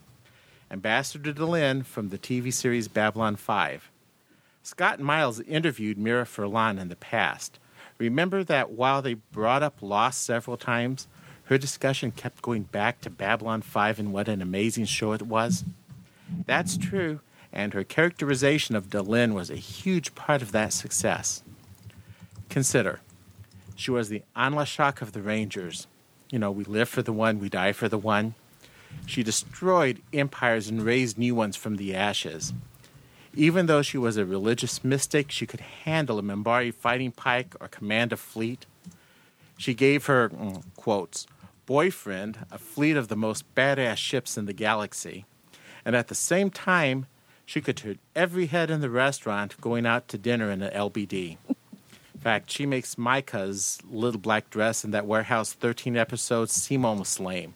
Ambassador 0.70 1.32
Delenn 1.32 1.84
from 1.84 2.08
the 2.08 2.18
TV 2.18 2.52
series 2.52 2.88
Babylon 2.88 3.36
5. 3.36 3.90
Scott 4.62 4.98
Miles 4.98 5.38
interviewed 5.40 5.98
Mira 5.98 6.24
Furlan 6.24 6.80
in 6.80 6.88
the 6.88 6.96
past. 6.96 7.58
Remember 7.98 8.42
that 8.42 8.70
while 8.70 9.00
they 9.00 9.14
brought 9.14 9.62
up 9.62 9.82
Lost 9.82 10.24
several 10.24 10.56
times, 10.56 11.06
her 11.44 11.58
discussion 11.58 12.10
kept 12.10 12.42
going 12.42 12.62
back 12.64 13.00
to 13.02 13.10
Babylon 13.10 13.62
5 13.62 13.98
and 14.00 14.12
what 14.12 14.28
an 14.28 14.42
amazing 14.42 14.86
show 14.86 15.12
it 15.12 15.22
was? 15.22 15.64
That's 16.46 16.76
true, 16.76 17.20
and 17.52 17.72
her 17.74 17.84
characterization 17.84 18.74
of 18.74 18.88
Delenn 18.88 19.34
was 19.34 19.50
a 19.50 19.56
huge 19.56 20.14
part 20.14 20.42
of 20.42 20.52
that 20.52 20.72
success. 20.72 21.42
Consider, 22.48 23.00
she 23.74 23.90
was 23.90 24.08
the 24.08 24.22
Entil'Zha 24.36 25.00
of 25.02 25.12
the 25.12 25.22
Rangers. 25.22 25.86
You 26.30 26.38
know, 26.38 26.50
we 26.50 26.64
live 26.64 26.88
for 26.88 27.02
the 27.02 27.12
one, 27.12 27.38
we 27.38 27.48
die 27.48 27.72
for 27.72 27.88
the 27.88 27.98
one. 27.98 28.34
She 29.06 29.22
destroyed 29.22 30.00
empires 30.12 30.68
and 30.68 30.82
raised 30.82 31.18
new 31.18 31.34
ones 31.34 31.56
from 31.56 31.76
the 31.76 31.94
ashes. 31.94 32.52
Even 33.34 33.66
though 33.66 33.82
she 33.82 33.98
was 33.98 34.16
a 34.16 34.24
religious 34.24 34.84
mystic, 34.84 35.30
she 35.30 35.46
could 35.46 35.60
handle 35.60 36.18
a 36.18 36.22
Minbari 36.22 36.72
fighting 36.72 37.10
pike 37.10 37.54
or 37.60 37.68
command 37.68 38.12
a 38.12 38.16
fleet. 38.16 38.66
She 39.56 39.74
gave 39.74 40.06
her, 40.06 40.28
mm, 40.28 40.62
quotes, 40.76 41.26
boyfriend 41.66 42.46
a 42.50 42.58
fleet 42.58 42.96
of 42.96 43.08
the 43.08 43.16
most 43.16 43.52
badass 43.54 43.96
ships 43.96 44.38
in 44.38 44.46
the 44.46 44.52
galaxy. 44.52 45.24
And 45.84 45.96
at 45.96 46.08
the 46.08 46.14
same 46.14 46.50
time, 46.50 47.06
she 47.44 47.60
could 47.60 47.76
turn 47.76 47.98
every 48.14 48.46
head 48.46 48.70
in 48.70 48.80
the 48.80 48.90
restaurant 48.90 49.60
going 49.60 49.84
out 49.84 50.08
to 50.08 50.18
dinner 50.18 50.50
in 50.50 50.62
an 50.62 50.72
LBD. 50.72 51.36
Fact, 52.24 52.50
she 52.50 52.64
makes 52.64 52.94
Myka's 52.94 53.78
little 53.86 54.18
black 54.18 54.48
dress 54.48 54.82
in 54.82 54.92
that 54.92 55.04
Warehouse 55.04 55.52
13 55.52 55.94
episodes 55.94 56.54
seem 56.54 56.82
almost 56.82 57.20
lame. 57.20 57.52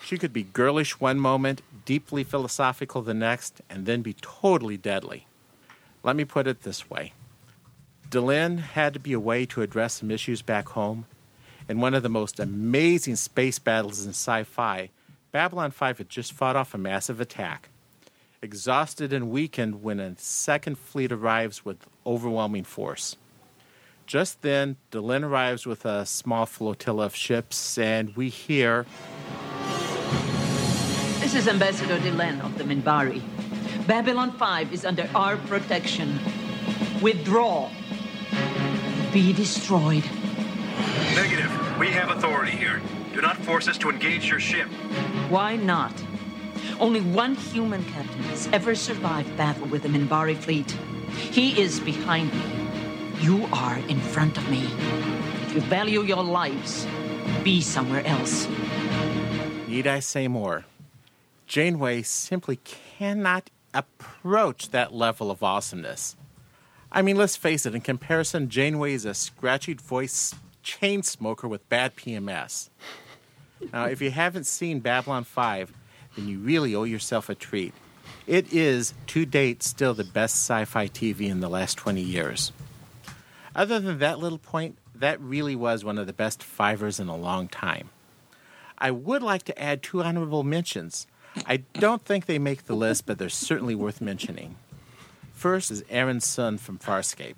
She 0.00 0.18
could 0.18 0.32
be 0.32 0.44
girlish 0.44 1.00
one 1.00 1.18
moment, 1.18 1.62
deeply 1.84 2.22
philosophical 2.22 3.02
the 3.02 3.12
next, 3.12 3.60
and 3.68 3.84
then 3.84 4.02
be 4.02 4.12
totally 4.20 4.76
deadly. 4.76 5.26
Let 6.04 6.14
me 6.14 6.24
put 6.24 6.46
it 6.46 6.62
this 6.62 6.88
way 6.88 7.12
Delenn 8.08 8.60
had 8.60 8.94
to 8.94 9.00
be 9.00 9.12
a 9.12 9.18
way 9.18 9.44
to 9.46 9.62
address 9.62 9.94
some 9.94 10.12
issues 10.12 10.42
back 10.42 10.68
home. 10.68 11.06
In 11.68 11.80
one 11.80 11.94
of 11.94 12.04
the 12.04 12.08
most 12.08 12.38
amazing 12.38 13.16
space 13.16 13.58
battles 13.58 14.04
in 14.04 14.10
sci 14.10 14.44
fi, 14.44 14.90
Babylon 15.32 15.72
5 15.72 15.98
had 15.98 16.08
just 16.08 16.32
fought 16.32 16.54
off 16.54 16.72
a 16.72 16.78
massive 16.78 17.20
attack. 17.20 17.70
Exhausted 18.40 19.12
and 19.12 19.28
weakened 19.28 19.82
when 19.82 19.98
a 19.98 20.16
second 20.18 20.78
fleet 20.78 21.10
arrives 21.10 21.64
with 21.64 21.78
overwhelming 22.06 22.62
force. 22.62 23.16
Just 24.06 24.42
then, 24.42 24.76
Delenn 24.92 25.24
arrives 25.24 25.66
with 25.66 25.84
a 25.84 26.06
small 26.06 26.46
flotilla 26.46 27.06
of 27.06 27.16
ships, 27.16 27.76
and 27.76 28.14
we 28.14 28.28
hear 28.28 28.86
This 31.18 31.34
is 31.34 31.48
Ambassador 31.48 31.98
Delenn 31.98 32.40
of 32.44 32.56
the 32.56 32.62
Minbari. 32.62 33.20
Babylon 33.88 34.30
5 34.30 34.72
is 34.72 34.84
under 34.84 35.10
our 35.12 35.36
protection. 35.36 36.20
Withdraw. 37.02 37.68
Be 39.12 39.32
destroyed. 39.32 40.04
Negative. 41.16 41.78
We 41.80 41.88
have 41.88 42.10
authority 42.10 42.52
here. 42.52 42.80
Do 43.12 43.20
not 43.20 43.36
force 43.38 43.66
us 43.66 43.76
to 43.78 43.90
engage 43.90 44.30
your 44.30 44.38
ship. 44.38 44.68
Why 45.30 45.56
not? 45.56 45.92
Only 46.78 47.00
one 47.00 47.34
human 47.34 47.84
captain 47.86 48.22
has 48.24 48.48
ever 48.52 48.76
survived 48.76 49.36
battle 49.36 49.66
with 49.66 49.82
the 49.82 49.88
Minbari 49.88 50.36
fleet. 50.36 50.70
He 51.10 51.60
is 51.60 51.80
behind 51.80 52.32
me. 52.32 52.55
You 53.20 53.48
are 53.52 53.78
in 53.88 53.98
front 53.98 54.36
of 54.36 54.50
me. 54.50 54.62
If 55.42 55.54
you 55.54 55.60
value 55.62 56.02
your 56.02 56.22
lives, 56.22 56.86
be 57.42 57.62
somewhere 57.62 58.04
else. 58.06 58.46
Need 59.66 59.86
I 59.86 60.00
say 60.00 60.28
more? 60.28 60.66
Janeway 61.46 62.02
simply 62.02 62.56
cannot 62.56 63.48
approach 63.72 64.70
that 64.70 64.92
level 64.92 65.30
of 65.30 65.42
awesomeness. 65.42 66.14
I 66.92 67.00
mean, 67.00 67.16
let's 67.16 67.36
face 67.36 67.64
it, 67.64 67.74
in 67.74 67.80
comparison, 67.80 68.50
Janeway 68.50 68.92
is 68.92 69.06
a 69.06 69.14
scratchy 69.14 69.74
voice 69.74 70.34
chain 70.62 71.02
smoker 71.02 71.48
with 71.48 71.66
bad 71.70 71.96
PMS. 71.96 72.68
Now, 73.72 73.86
if 73.86 74.02
you 74.02 74.10
haven't 74.10 74.46
seen 74.46 74.80
Babylon 74.80 75.24
5, 75.24 75.72
then 76.16 76.28
you 76.28 76.38
really 76.38 76.74
owe 76.74 76.84
yourself 76.84 77.30
a 77.30 77.34
treat. 77.34 77.72
It 78.26 78.52
is, 78.52 78.92
to 79.08 79.24
date, 79.24 79.62
still 79.62 79.94
the 79.94 80.04
best 80.04 80.34
sci 80.36 80.64
fi 80.66 80.86
TV 80.88 81.30
in 81.30 81.40
the 81.40 81.48
last 81.48 81.78
20 81.78 82.02
years. 82.02 82.52
Other 83.56 83.80
than 83.80 83.98
that 84.00 84.18
little 84.18 84.38
point, 84.38 84.76
that 84.94 85.18
really 85.18 85.56
was 85.56 85.82
one 85.82 85.96
of 85.96 86.06
the 86.06 86.12
best 86.12 86.42
fivers 86.42 87.00
in 87.00 87.08
a 87.08 87.16
long 87.16 87.48
time. 87.48 87.88
I 88.76 88.90
would 88.90 89.22
like 89.22 89.44
to 89.44 89.58
add 89.58 89.82
two 89.82 90.02
honorable 90.02 90.44
mentions. 90.44 91.06
I 91.46 91.58
don't 91.72 92.04
think 92.04 92.26
they 92.26 92.38
make 92.38 92.66
the 92.66 92.76
list, 92.76 93.06
but 93.06 93.18
they're 93.18 93.30
certainly 93.30 93.74
worth 93.74 94.02
mentioning. 94.02 94.56
First 95.32 95.70
is 95.70 95.82
Aeryn 95.84 96.20
Sun 96.20 96.58
from 96.58 96.78
Farscape. 96.78 97.36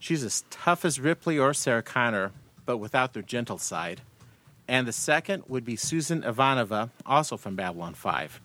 She's 0.00 0.24
as 0.24 0.44
tough 0.50 0.84
as 0.84 0.98
Ripley 0.98 1.38
or 1.38 1.54
Sarah 1.54 1.82
Connor, 1.82 2.32
but 2.66 2.78
without 2.78 3.12
their 3.12 3.22
gentle 3.22 3.58
side. 3.58 4.00
And 4.66 4.88
the 4.88 4.92
second 4.92 5.44
would 5.46 5.64
be 5.64 5.76
Susan 5.76 6.22
Ivanova, 6.22 6.90
also 7.06 7.36
from 7.36 7.54
Babylon 7.54 7.94
5. 7.94 8.40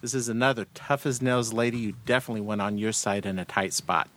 This 0.00 0.14
is 0.14 0.30
another 0.30 0.66
tough 0.72 1.04
as 1.04 1.20
nails 1.20 1.52
lady 1.52 1.78
you 1.78 1.94
definitely 2.06 2.40
want 2.40 2.62
on 2.62 2.78
your 2.78 2.92
side 2.92 3.26
in 3.26 3.38
a 3.38 3.44
tight 3.44 3.74
spot. 3.74 4.08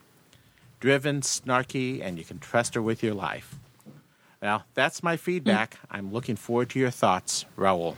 Driven, 0.79 1.21
snarky, 1.21 2.01
and 2.01 2.17
you 2.17 2.23
can 2.23 2.39
trust 2.39 2.75
her 2.75 2.81
with 2.81 3.01
your 3.01 3.13
life. 3.13 3.55
Well, 4.41 4.63
that's 4.75 5.01
my 5.01 5.17
feedback. 5.17 5.77
I'm 5.89 6.13
looking 6.13 6.35
forward 6.35 6.69
to 6.71 6.79
your 6.79 6.91
thoughts, 6.91 7.45
Raul. 7.57 7.95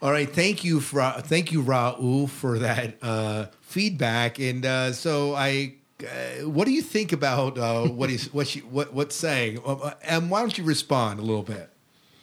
All 0.00 0.10
right, 0.10 0.28
thank 0.28 0.64
you, 0.64 0.80
for, 0.80 1.02
thank 1.18 1.52
you, 1.52 1.62
Raul, 1.62 2.28
for 2.28 2.58
that 2.58 2.96
uh, 3.02 3.46
feedback. 3.60 4.38
And 4.38 4.64
uh, 4.64 4.92
so, 4.92 5.34
I, 5.34 5.74
uh, 6.02 6.48
what 6.48 6.66
do 6.66 6.72
you 6.72 6.82
think 6.82 7.12
about 7.12 7.58
uh, 7.58 7.86
what 7.88 8.10
he's 8.10 8.32
what 8.32 8.46
she 8.46 8.60
what 8.60 8.92
what's 8.92 9.16
saying? 9.16 9.60
Uh, 9.64 9.92
and 10.02 10.30
why 10.30 10.40
don't 10.40 10.56
you 10.56 10.64
respond 10.64 11.20
a 11.20 11.22
little 11.22 11.42
bit? 11.42 11.70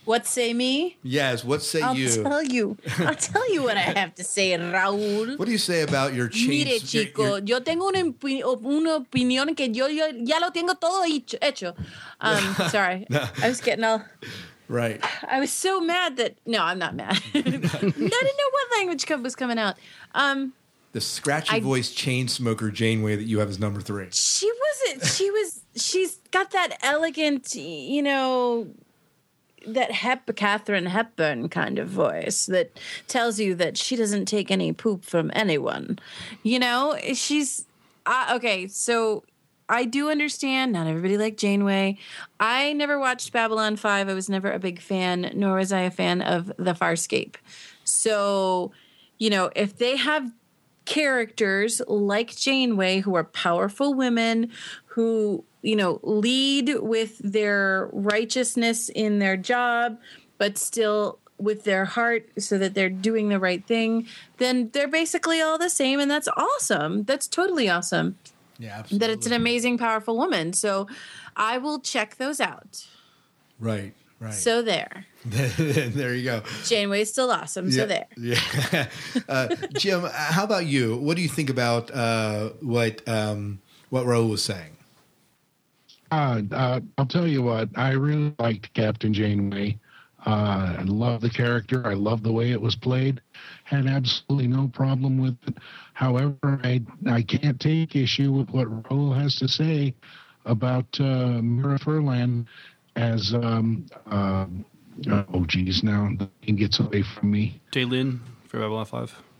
What 0.06 0.26
say 0.26 0.54
me? 0.54 0.98
Yes, 1.02 1.46
what 1.46 1.62
say 1.62 1.80
you. 1.96 2.08
I'll 2.10 2.24
tell 2.24 2.44
you. 2.44 2.78
I'll 3.00 3.16
tell 3.16 3.54
you 3.54 3.64
what 3.64 3.78
I 3.78 3.82
have 3.82 4.14
to 4.16 4.24
say, 4.24 4.52
Raúl. 4.52 5.38
What 5.40 5.46
do 5.46 5.52
you 5.52 5.58
say 5.58 5.82
about 5.84 6.14
your 6.14 6.28
change? 6.28 6.66
Mire, 6.68 6.80
chico, 6.80 7.36
yo 7.38 7.60
tengo 7.62 7.88
una, 7.88 8.00
una 8.02 9.00
opinión 9.00 9.56
que 9.56 9.70
yo, 9.74 9.88
yo 9.88 10.08
ya 10.24 10.40
lo 10.40 10.50
tengo 10.52 10.74
todo 10.74 11.06
hecho. 11.42 11.74
Um, 12.20 12.38
sorry, 12.70 13.06
I 13.12 13.48
was 13.48 13.62
getting 13.62 13.86
all. 13.86 14.04
right. 14.68 15.02
I 15.30 15.40
was 15.40 15.54
so 15.54 15.80
mad 15.80 16.18
that 16.18 16.36
no, 16.46 16.62
I'm 16.64 16.80
not 16.80 16.96
mad. 16.96 17.22
I 17.34 17.42
didn't 17.42 17.64
know 17.64 18.50
what 18.52 18.78
language 18.78 19.10
was 19.22 19.36
coming 19.36 19.58
out. 19.58 19.76
Um, 20.14 20.54
The 20.92 21.02
scratchy 21.02 21.60
voice 21.60 21.92
chain 21.92 22.28
smoker 22.28 22.70
Janeway 22.72 23.16
that 23.16 23.24
you 23.24 23.40
have 23.40 23.50
as 23.50 23.58
number 23.60 23.82
three. 23.82 24.08
she 24.12 24.52
wasn't. 24.52 25.06
She 25.10 25.32
was. 25.32 25.62
She's 25.76 26.18
got 26.32 26.52
that 26.52 26.78
elegant, 26.84 27.56
you 27.56 28.04
know, 28.04 28.68
that 29.66 29.92
Hep 29.92 30.36
Katharine 30.36 30.88
Hepburn 30.88 31.50
kind 31.50 31.80
of 31.80 31.88
voice 31.88 32.46
that 32.48 32.80
tells 33.08 33.40
you 33.40 33.56
that 33.56 33.78
she 33.78 33.96
doesn't 33.96 34.26
take 34.26 34.52
any 34.52 34.74
poop 34.74 35.06
from 35.06 35.32
anyone. 35.34 36.00
You 36.44 36.60
know, 36.60 36.98
she's 37.14 37.66
uh, 38.06 38.34
okay. 38.36 38.68
So 38.68 39.24
I 39.70 39.86
do 39.86 40.10
understand 40.10 40.74
not 40.74 40.88
everybody 40.88 41.18
liked 41.18 41.40
Janeway. 41.40 41.98
I 42.40 42.74
never 42.74 43.00
watched 43.00 43.32
Babylon 43.32 43.76
5. 43.76 44.10
I 44.10 44.14
was 44.14 44.30
never 44.30 44.52
a 44.52 44.60
big 44.60 44.80
fan, 44.82 45.32
nor 45.34 45.58
was 45.58 45.72
I 45.72 45.82
a 45.82 45.92
fan 45.92 46.22
of 46.22 46.52
The 46.58 46.74
Farscape. 46.74 47.36
So, 47.84 48.72
you 49.18 49.30
know, 49.30 49.50
if 49.56 49.78
they 49.78 49.98
have 49.98 50.32
characters 50.86 51.82
like 51.88 52.36
Janeway 52.36 53.00
who 53.00 53.16
are 53.16 53.24
powerful 53.24 53.94
women 53.94 54.52
who, 54.94 55.44
you 55.62 55.76
know, 55.76 56.00
lead 56.04 56.76
with 56.80 57.18
their 57.20 57.90
righteousness 57.94 58.90
in 58.90 59.20
their 59.20 59.38
job, 59.38 59.98
but 60.38 60.58
still 60.58 61.18
with 61.40 61.64
their 61.64 61.86
heart 61.86 62.30
so 62.38 62.58
that 62.60 62.74
they're 62.76 62.90
doing 62.90 63.30
the 63.30 63.40
right 63.40 63.66
thing, 63.66 64.08
then 64.38 64.70
they're 64.74 64.88
basically 64.88 65.42
all 65.42 65.58
the 65.58 65.70
same. 65.70 66.00
And 66.00 66.10
that's 66.10 66.28
awesome. 66.38 67.04
That's 67.04 67.28
totally 67.28 67.68
awesome 67.70 68.18
Yeah, 68.60 68.78
absolutely. 68.80 69.08
that 69.08 69.14
it's 69.14 69.26
an 69.28 69.34
amazing, 69.34 69.78
powerful 69.78 70.16
woman. 70.16 70.54
So 70.54 70.88
I 71.36 71.58
will 71.58 71.80
check 71.80 72.16
those 72.18 72.40
out. 72.40 72.86
right, 73.60 73.94
right. 74.20 74.34
So 74.34 74.62
there. 74.62 75.06
there 75.26 76.14
you 76.14 76.24
go. 76.24 76.44
Janeway's 76.66 77.10
still 77.12 77.32
awesome. 77.32 77.72
So 77.72 77.86
there. 77.88 78.06
Yeah. 78.18 78.88
uh, 79.28 79.56
Jim, 79.74 80.04
how 80.14 80.44
about 80.44 80.66
you? 80.68 80.98
What 80.98 81.18
do 81.18 81.24
you 81.24 81.30
think 81.30 81.50
about 81.50 81.90
uh, 81.92 82.50
what 82.62 83.02
um, 83.08 83.60
what 83.90 84.06
Raul 84.06 84.30
was 84.30 84.44
saying? 84.44 84.78
Uh, 86.14 86.42
uh, 86.52 86.80
I'll 87.00 87.08
tell 87.08 87.28
you 87.28 87.42
what, 87.42 87.70
I 87.76 87.94
really 87.94 88.36
liked 88.38 88.72
Captain 88.76 89.14
Janeway. 89.14 89.80
Uh, 90.26 90.78
I 90.80 90.84
love 90.86 91.22
the 91.22 91.30
character. 91.30 91.88
I 91.88 91.96
love 91.96 92.22
the 92.22 92.32
way 92.32 92.52
it 92.52 92.62
was 92.62 92.76
played. 92.76 93.20
Had 93.64 93.88
absolutely 93.88 94.48
no 94.48 94.70
problem 94.72 95.20
with 95.20 95.36
it. 95.48 95.58
However, 95.94 96.38
I 96.44 96.82
I 97.10 97.24
can't 97.24 97.60
take 97.60 97.96
issue 97.96 98.32
with 98.32 98.50
what 98.52 98.68
Raul 98.84 99.20
has 99.20 99.36
to 99.38 99.48
say 99.48 99.96
about 100.46 100.86
uh, 101.00 101.42
Mira 101.42 101.80
as 102.96 103.34
um, 103.34 103.88
uh, 104.06 104.46
oh 105.34 105.46
geez, 105.48 105.82
now 105.84 106.10
name 106.46 106.56
gets 106.56 106.80
away 106.80 107.04
from 107.16 107.32
me. 107.32 107.60
Delenn 107.72 108.20
for 108.48 108.60
Babylon 108.60 108.86
5. 108.86 109.33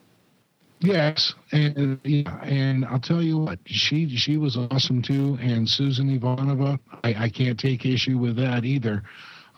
Yes, 0.84 1.34
and 1.54 1.98
yeah, 2.04 2.42
and 2.44 2.84
I'll 2.84 3.00
tell 3.00 3.22
you 3.22 3.38
what, 3.38 3.58
she 3.64 4.18
she 4.18 4.36
was 4.36 4.58
awesome 4.58 5.02
too, 5.02 5.38
and 5.42 5.68
Susan 5.68 6.20
Ivanova, 6.20 6.78
I, 7.06 7.16
I 7.18 7.30
can't 7.30 7.58
take 7.58 7.86
issue 7.86 8.18
with 8.18 8.36
that 8.36 8.66
either. 8.66 9.02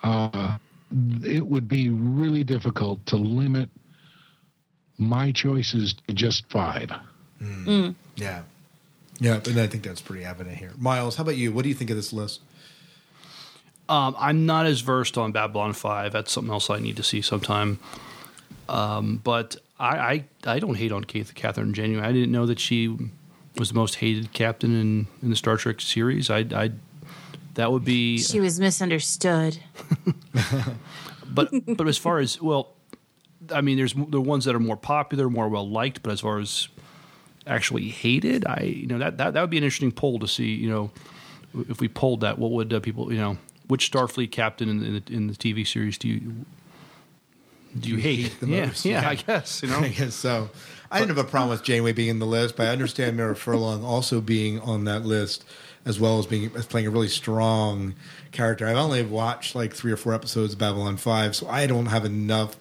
Uh, 0.04 0.58
it 1.24 1.48
would 1.48 1.68
be 1.68 1.90
really 1.90 2.44
difficult 2.44 3.04
to 3.08 3.16
limit 3.16 3.72
my 5.00 5.32
choices 5.32 5.96
to 6.08 6.14
just 6.14 6.48
five. 6.52 6.92
Yeah, 8.16 8.44
yeah, 9.20 9.40
and 9.48 9.60
I 9.60 9.66
think 9.66 9.84
that's 9.84 10.02
pretty 10.02 10.26
evident 10.26 10.58
here. 10.58 10.74
Miles, 10.78 11.16
how 11.16 11.24
about 11.24 11.38
you? 11.38 11.52
What 11.52 11.64
do 11.64 11.70
you 11.70 11.76
think 11.76 11.90
of 11.90 11.96
this 11.96 12.14
list? 12.14 12.42
Um, 13.90 14.16
I'm 14.20 14.46
not 14.46 14.68
as 14.68 14.82
versed 14.82 15.18
on 15.18 15.32
Babylon 15.32 15.74
5. 15.74 16.12
That's 16.12 16.32
something 16.32 16.54
else 16.54 16.70
I 16.70 16.78
need 16.78 16.98
to 16.98 17.04
see 17.04 17.22
sometime. 17.22 17.80
Um, 18.70 19.22
but 19.24 19.58
I, 19.80 19.98
I 19.98 20.26
I 20.46 20.60
don't 20.60 20.76
hate 20.76 20.92
on 20.92 21.04
Keith, 21.04 21.34
Kathryn 21.36 21.74
Janeway. 21.74 22.02
I 22.02 22.12
didn't 22.12 22.32
know 22.32 22.46
that 22.46 22.60
she 22.60 22.96
was 23.58 23.70
the 23.70 23.76
most 23.76 23.96
hated 23.96 24.34
captain 24.34 24.80
in, 24.80 25.08
in 25.22 25.30
the 25.30 25.36
Star 25.36 25.58
Trek 25.58 25.82
series. 25.82 26.30
I, 26.30 26.40
I 26.54 26.72
that 27.56 27.72
would 27.72 27.86
be 27.86 28.18
She 28.18 28.40
was 28.40 28.60
misunderstood. 28.60 29.60
but 31.28 31.50
but 31.76 31.88
as 31.88 31.98
far 31.98 32.20
as 32.20 32.42
well, 32.42 32.74
I 33.52 33.62
mean, 33.62 33.78
there's 33.78 33.94
the 33.94 34.22
ones 34.22 34.46
that 34.46 34.56
are 34.56 34.60
more 34.60 34.78
popular, 34.78 35.30
more 35.30 35.50
well 35.50 35.68
liked. 35.68 36.04
But 36.04 36.12
as 36.12 36.22
far 36.22 36.40
as 36.40 36.70
actually 37.48 37.90
hated, 37.90 38.46
I 38.46 38.62
you 38.64 38.88
know 38.88 38.98
that 39.00 39.18
that 39.18 39.34
that 39.34 39.42
would 39.42 39.50
be 39.50 39.58
an 39.58 39.64
interesting 39.64 39.92
poll 39.92 40.20
to 40.20 40.28
see. 40.28 40.54
You 40.54 40.70
know, 40.70 40.92
if 41.70 41.80
we 41.82 41.88
polled 41.88 42.22
that, 42.22 42.40
what 42.40 42.52
would 42.52 42.74
uh, 42.74 42.80
people 42.80 43.12
you 43.12 43.20
know 43.20 43.38
which 43.68 43.92
Starfleet 43.92 44.32
captain 44.32 44.70
in, 44.70 44.84
in, 44.84 44.94
the, 44.94 45.14
in 45.14 45.28
the 45.28 45.34
TV 45.34 45.66
series 45.66 45.98
do 45.98 46.08
you 46.08 46.46
do 47.78 47.90
you 47.90 47.98
hate? 47.98 48.40
the 48.40 48.48
yeah, 48.48 48.66
most? 48.66 48.86
yeah, 48.86 49.08
I 49.10 49.16
guess 49.16 49.62
you 49.64 49.70
know. 49.70 49.80
I 49.80 49.90
guess 49.90 50.16
so. 50.16 50.50
I 50.92 51.00
didn't 51.00 51.18
have 51.18 51.26
a 51.26 51.30
problem 51.30 51.50
with 51.50 51.64
Janeway 51.64 51.94
being 51.94 52.10
in 52.10 52.20
the 52.20 52.26
list, 52.26 52.56
but 52.56 52.68
I 52.68 52.70
understand 52.70 53.18
Mira 53.18 53.36
Furlong 53.36 53.84
also 53.84 54.22
being 54.22 54.60
on 54.62 54.86
that 54.86 55.06
list, 55.06 55.44
as 55.84 56.00
well 56.00 56.20
as 56.20 56.26
being 56.26 56.52
as 56.56 56.66
playing 56.66 56.88
a 56.88 56.90
really 56.90 57.08
strong 57.08 57.96
character. 58.32 58.68
I've 58.68 58.78
only 58.78 59.04
watched 59.04 59.56
like 59.56 59.74
three 59.74 59.92
or 59.92 59.98
four 59.98 60.14
episodes 60.14 60.54
of 60.54 60.60
Babylon 60.60 60.98
Five, 60.98 61.36
so 61.36 61.48
I 61.48 61.68
don't 61.68 61.88
have 61.88 62.06
enough. 62.06 62.56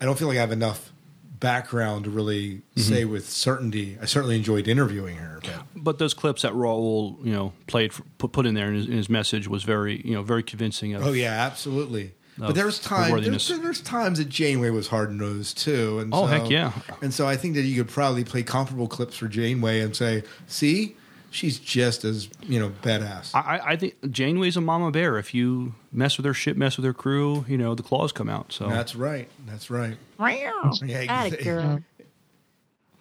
I 0.00 0.04
don't 0.04 0.18
feel 0.18 0.28
like 0.28 0.36
I 0.36 0.40
have 0.40 0.52
enough 0.52 0.92
background 1.40 2.04
to 2.04 2.10
really 2.10 2.48
mm-hmm. 2.48 2.80
say 2.80 3.04
with 3.04 3.28
certainty. 3.28 3.96
I 4.00 4.06
certainly 4.06 4.36
enjoyed 4.36 4.68
interviewing 4.68 5.16
her, 5.16 5.40
but 5.42 5.62
But 5.74 5.98
those 5.98 6.14
clips 6.14 6.42
that 6.42 6.52
Raul, 6.52 7.24
you 7.24 7.32
know, 7.32 7.52
played 7.66 7.92
for, 7.92 8.02
put 8.18 8.32
put 8.32 8.46
in 8.46 8.54
there 8.54 8.68
in 8.68 8.74
his, 8.74 8.86
in 8.86 8.92
his 8.92 9.08
message 9.08 9.48
was 9.48 9.62
very, 9.62 10.02
you 10.04 10.14
know, 10.14 10.22
very 10.22 10.42
convincing. 10.42 10.94
Of, 10.94 11.06
Oh 11.06 11.12
yeah, 11.12 11.32
absolutely. 11.32 12.14
But 12.38 12.54
there's 12.54 12.78
her 12.86 12.96
times 12.96 13.26
there's, 13.26 13.48
there's 13.60 13.80
times 13.80 14.18
that 14.18 14.28
Janeway 14.28 14.70
was 14.70 14.86
hard 14.88 15.12
nosed 15.12 15.58
too, 15.58 15.98
and 15.98 16.12
Oh, 16.14 16.22
so, 16.22 16.26
heck 16.26 16.48
yeah. 16.50 16.72
And 17.02 17.12
so 17.12 17.26
I 17.26 17.36
think 17.36 17.54
that 17.56 17.62
you 17.62 17.82
could 17.82 17.92
probably 17.92 18.24
play 18.24 18.42
comparable 18.42 18.86
clips 18.88 19.16
for 19.16 19.26
Janeway 19.28 19.80
and 19.80 19.94
say, 19.96 20.22
"See, 20.46 20.96
she's 21.30 21.58
just 21.58 22.04
as 22.04 22.28
you 22.42 22.60
know 22.60 22.70
badass." 22.82 23.34
I, 23.34 23.40
I- 23.58 23.70
I 23.72 23.76
think 23.76 23.96
Janeway's 24.10 24.56
a 24.56 24.60
mama 24.60 24.90
bear. 24.90 25.18
If 25.18 25.34
you 25.34 25.74
mess 25.92 26.16
with 26.16 26.26
her 26.26 26.34
ship, 26.34 26.56
mess 26.56 26.76
with 26.76 26.84
her 26.84 26.94
crew, 26.94 27.44
you 27.48 27.58
know, 27.58 27.74
the 27.74 27.82
claws 27.82 28.12
come 28.12 28.28
out. 28.28 28.52
So 28.52 28.68
That's 28.68 28.94
right. 28.94 29.28
That's 29.46 29.68
right. 29.70 29.96
Yeah, 30.18 31.04
Atta 31.08 31.42
girl. 31.42 31.80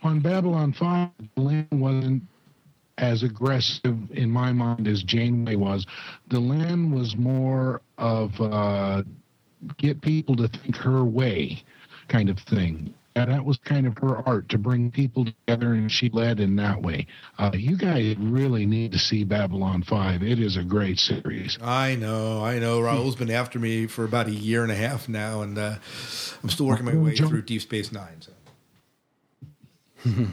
On 0.03 0.19
Babylon 0.19 0.73
5, 0.73 1.09
Delenn 1.35 1.71
wasn't 1.71 2.23
as 2.99 3.23
aggressive 3.23 4.11
in 4.11 4.29
my 4.31 4.51
mind 4.51 4.87
as 4.87 5.03
Janeway 5.03 5.55
was. 5.55 5.85
The 6.29 6.37
Delenn 6.37 6.91
was 6.91 7.15
more 7.15 7.81
of 7.97 8.39
uh, 8.39 9.03
get 9.77 10.01
people 10.01 10.35
to 10.37 10.47
think 10.47 10.75
her 10.77 11.03
way 11.03 11.63
kind 12.07 12.29
of 12.29 12.39
thing. 12.39 12.93
And 13.15 13.31
that 13.31 13.43
was 13.43 13.57
kind 13.65 13.87
of 13.87 13.97
her 13.97 14.17
art 14.27 14.47
to 14.49 14.59
bring 14.59 14.91
people 14.91 15.25
together, 15.25 15.73
and 15.73 15.91
she 15.91 16.09
led 16.09 16.39
in 16.39 16.55
that 16.57 16.83
way. 16.83 17.07
Uh, 17.39 17.49
you 17.51 17.75
guys 17.75 18.15
really 18.19 18.67
need 18.67 18.91
to 18.91 18.99
see 18.99 19.23
Babylon 19.23 19.81
5. 19.81 20.21
It 20.21 20.39
is 20.39 20.55
a 20.55 20.63
great 20.63 20.99
series. 20.99 21.57
I 21.59 21.95
know. 21.95 22.45
I 22.45 22.59
know. 22.59 22.79
Raul's 22.79 23.15
been 23.15 23.31
after 23.31 23.57
me 23.57 23.87
for 23.87 24.05
about 24.05 24.27
a 24.27 24.31
year 24.31 24.61
and 24.61 24.71
a 24.71 24.75
half 24.75 25.09
now, 25.09 25.41
and 25.41 25.57
uh, 25.57 25.77
I'm 26.43 26.49
still 26.49 26.67
working 26.67 26.85
my 26.85 26.95
way 26.95 27.15
Jump- 27.15 27.31
through 27.31 27.41
Deep 27.41 27.63
Space 27.63 27.91
Nine. 27.91 28.21
So. 28.21 28.31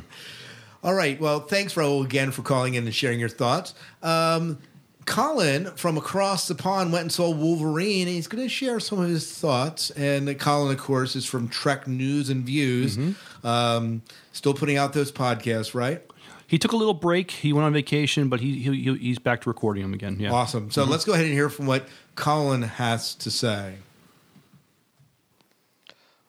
All 0.85 0.92
right. 0.92 1.18
Well, 1.18 1.40
thanks, 1.40 1.75
Raul, 1.77 2.05
again 2.05 2.33
for 2.33 2.42
calling 2.42 2.75
in 2.75 2.85
and 2.85 2.94
sharing 2.94 3.18
your 3.18 3.31
thoughts. 3.31 3.73
Um, 4.03 4.59
Colin 5.07 5.67
from 5.77 5.97
across 5.99 6.49
the 6.49 6.55
pond 6.55 6.93
went 6.93 7.03
and 7.03 7.12
saw 7.12 7.31
Wolverine, 7.31 8.07
and 8.07 8.14
he's 8.17 8.27
going 8.27 8.43
to 8.43 8.49
share 8.49 8.81
some 8.81 8.99
of 9.01 9.09
his 9.09 9.31
thoughts. 9.31 9.90
And 9.90 10.38
Colin, 10.38 10.73
of 10.73 10.81
course, 10.81 11.14
is 11.17 11.25
from 11.27 11.49
Trek 11.49 11.87
News 11.87 12.31
and 12.31 12.45
Views. 12.45 12.99
Um, 13.43 14.03
still 14.33 14.55
putting 14.55 14.77
out 14.77 14.93
those 14.93 15.12
podcasts, 15.12 15.75
right? 15.75 16.03
he 16.47 16.59
took 16.59 16.73
a 16.73 16.77
little 16.77 16.95
break. 16.95 17.31
He 17.33 17.53
went 17.53 17.64
on 17.64 17.73
vacation, 17.73 18.29
but 18.29 18.38
he, 18.40 18.59
he 18.61 18.83
he- 18.83 18.99
he's 18.99 19.19
back 19.19 19.40
to 19.43 19.51
recording 19.51 19.83
them 19.83 19.93
again. 19.95 20.19
Yeah, 20.21 20.31
Awesome. 20.33 20.71
So 20.71 20.85
let's 20.85 21.05
go 21.05 21.12
ahead 21.12 21.25
and 21.25 21.35
hear 21.35 21.49
from 21.49 21.67
what 21.67 21.88
Colin 22.17 22.62
has 22.62 23.14
to 23.17 23.31
say. 23.31 23.77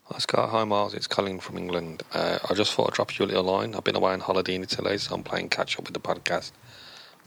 Hi 0.05 0.19
Scott, 0.19 0.49
hi 0.49 0.63
Miles, 0.63 0.93
it's 0.93 1.07
Colin 1.07 1.39
from 1.39 1.57
England. 1.57 2.03
Uh, 2.13 2.37
I 2.49 2.53
just 2.53 2.73
thought 2.73 2.89
I'd 2.91 2.93
drop 2.93 3.17
you 3.17 3.25
a 3.25 3.27
little 3.27 3.43
line. 3.43 3.73
I've 3.75 3.83
been 3.83 3.95
away 3.95 4.13
on 4.13 4.19
holiday 4.19 4.55
in 4.55 4.63
Italy, 4.63 4.97
so 4.99 5.15
I'm 5.15 5.23
playing 5.23 5.49
catch 5.49 5.77
up 5.79 5.85
with 5.85 5.93
the 5.93 5.99
podcast. 5.99 6.51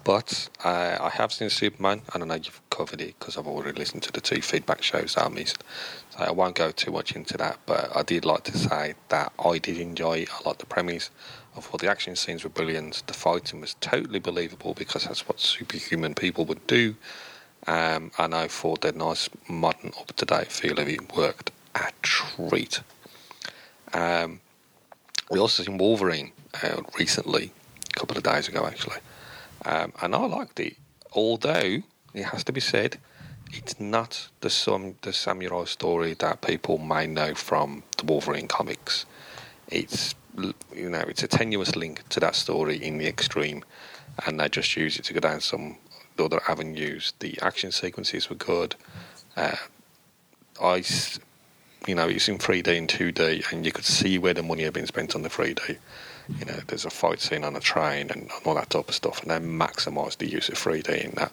But 0.09 0.49
uh, 0.65 0.97
I 0.99 1.11
have 1.11 1.35
seen 1.35 1.51
Superman, 1.51 2.01
and 2.15 2.23
I 2.23 2.27
know 2.27 2.37
you've 2.37 2.63
covered 2.71 3.03
it 3.03 3.19
because 3.19 3.37
I've 3.37 3.47
already 3.47 3.79
listened 3.79 4.05
to 4.05 4.11
the 4.11 4.23
two 4.23 4.41
feedback 4.41 4.83
shows 4.83 5.15
that 5.15 5.27
I 5.27 5.29
missed. 5.29 5.63
So 6.09 6.21
I 6.21 6.31
won't 6.31 6.55
go 6.55 6.71
too 6.71 6.93
much 6.93 7.15
into 7.15 7.37
that, 7.37 7.59
but 7.67 7.95
I 7.95 8.05
did 8.05 8.25
like 8.25 8.45
to 8.45 8.57
say 8.57 8.95
that 9.11 9.35
I 9.39 9.59
did 9.59 9.77
enjoy 9.77 10.25
a 10.25 10.49
lot 10.49 10.61
the 10.61 10.65
premise. 10.65 11.11
I 11.55 11.61
thought 11.61 11.83
the 11.83 11.91
action 11.91 12.17
scenes 12.17 12.43
were 12.43 12.49
brilliant. 12.49 13.03
The 13.07 13.13
fighting 13.13 13.61
was 13.61 13.75
totally 13.83 14.19
believable 14.19 14.73
because 14.73 15.05
that's 15.05 15.29
what 15.29 15.41
superhuman 15.41 16.15
people 16.15 16.47
would 16.47 16.67
do. 16.67 16.95
Um, 17.67 18.11
and 18.19 18.35
I 18.35 18.49
thought 18.49 18.81
that 18.81 18.97
nice, 18.97 19.29
modern, 19.47 19.93
up 20.01 20.17
to 20.17 20.25
date 20.25 20.51
feel 20.51 20.81
of 20.81 20.89
it 20.89 21.15
worked 21.15 21.51
a 21.75 21.91
treat. 22.01 22.81
Um, 23.93 24.41
we 25.31 25.39
also 25.39 25.65
seen 25.65 25.77
Wolverine 25.77 26.33
uh, 26.63 26.81
recently, 26.99 27.53
a 27.95 27.99
couple 28.01 28.17
of 28.17 28.23
days 28.23 28.49
ago 28.49 28.65
actually, 28.65 29.01
um, 29.69 29.93
and 30.03 30.15
I 30.15 30.25
liked 30.25 30.59
it. 30.59 30.77
Although 31.13 31.83
it 32.15 32.25
has 32.25 32.43
to 32.45 32.53
be 32.53 32.61
said, 32.61 32.99
it's 33.53 33.79
not 33.79 34.29
the 34.41 34.51
some 34.51 34.97
the 35.03 35.13
samurai 35.13 35.65
story 35.65 36.15
that 36.15 36.41
people 36.41 36.79
may 36.79 37.07
know 37.07 37.35
from 37.35 37.83
the 37.99 38.05
Wolverine 38.05 38.49
comics. 38.49 39.07
It's 39.69 40.15
you 40.75 40.89
know 40.89 41.05
it's 41.07 41.23
a 41.23 41.29
tenuous 41.29 41.77
link 41.77 42.09
to 42.09 42.21
that 42.21 42.35
story 42.35 42.77
in 42.83 42.99
the 42.99 43.07
extreme, 43.07 43.63
and 44.27 44.41
they 44.41 44.49
just 44.49 44.77
use 44.77 44.99
it 44.99 45.05
to 45.05 45.15
go 45.15 45.21
down 45.21 45.41
some 45.41 45.77
other 46.19 46.41
avenues. 46.49 47.13
The 47.21 47.39
action 47.43 47.71
sequences 47.71 48.29
were 48.31 48.37
good. 48.37 48.75
Uh, 49.37 49.57
I, 50.61 50.83
you 51.87 51.95
know, 51.95 52.09
it's 52.09 52.29
in 52.29 52.39
3D 52.39 52.77
and 52.77 52.89
2D, 52.89 53.53
and 53.53 53.65
you 53.65 53.71
could 53.71 53.85
see 53.85 54.19
where 54.19 54.35
the 54.35 54.43
money 54.43 54.65
had 54.65 54.73
been 54.73 54.87
spent 54.87 55.15
on 55.15 55.23
the 55.23 55.29
3D. 55.29 55.79
You 56.29 56.45
know, 56.45 56.59
there's 56.67 56.85
a 56.85 56.91
fight 56.91 57.21
scene 57.21 57.45
on 57.45 57.57
a 57.57 57.61
train 57.61 58.11
and 58.11 58.31
all 58.45 58.55
that 58.55 58.71
type 58.71 58.89
of 58.89 58.95
stuff, 58.95 59.23
and 59.23 59.31
they 59.31 59.39
maximise 59.39 60.19
the 60.19 60.31
use 60.31 60.49
of 60.49 60.57
3D 60.57 61.05
in 61.05 61.13
that. 61.13 61.33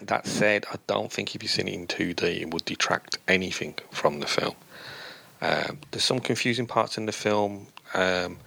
That 0.00 0.26
said, 0.26 0.66
I 0.72 0.76
don't 0.88 1.12
think 1.12 1.34
if 1.34 1.42
you've 1.42 1.52
seen 1.52 1.68
it 1.68 1.74
in 1.74 1.86
2D, 1.86 2.40
it 2.40 2.50
would 2.52 2.64
detract 2.64 3.18
anything 3.28 3.74
from 3.92 4.18
the 4.18 4.26
film. 4.26 4.56
Um, 5.40 5.78
there's 5.90 6.04
some 6.04 6.18
confusing 6.20 6.66
parts 6.66 6.98
in 6.98 7.06
the 7.06 7.12
film. 7.12 7.68
Um, 7.94 8.38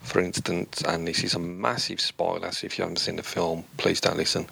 for 0.00 0.20
instance, 0.20 0.82
and 0.82 1.06
this 1.06 1.22
is 1.22 1.34
a 1.34 1.38
massive 1.38 2.00
spoiler, 2.00 2.50
so 2.52 2.66
if 2.66 2.78
you 2.78 2.82
haven't 2.82 2.98
seen 2.98 3.16
the 3.16 3.22
film, 3.22 3.64
please 3.76 4.00
don't 4.00 4.16
listen. 4.16 4.46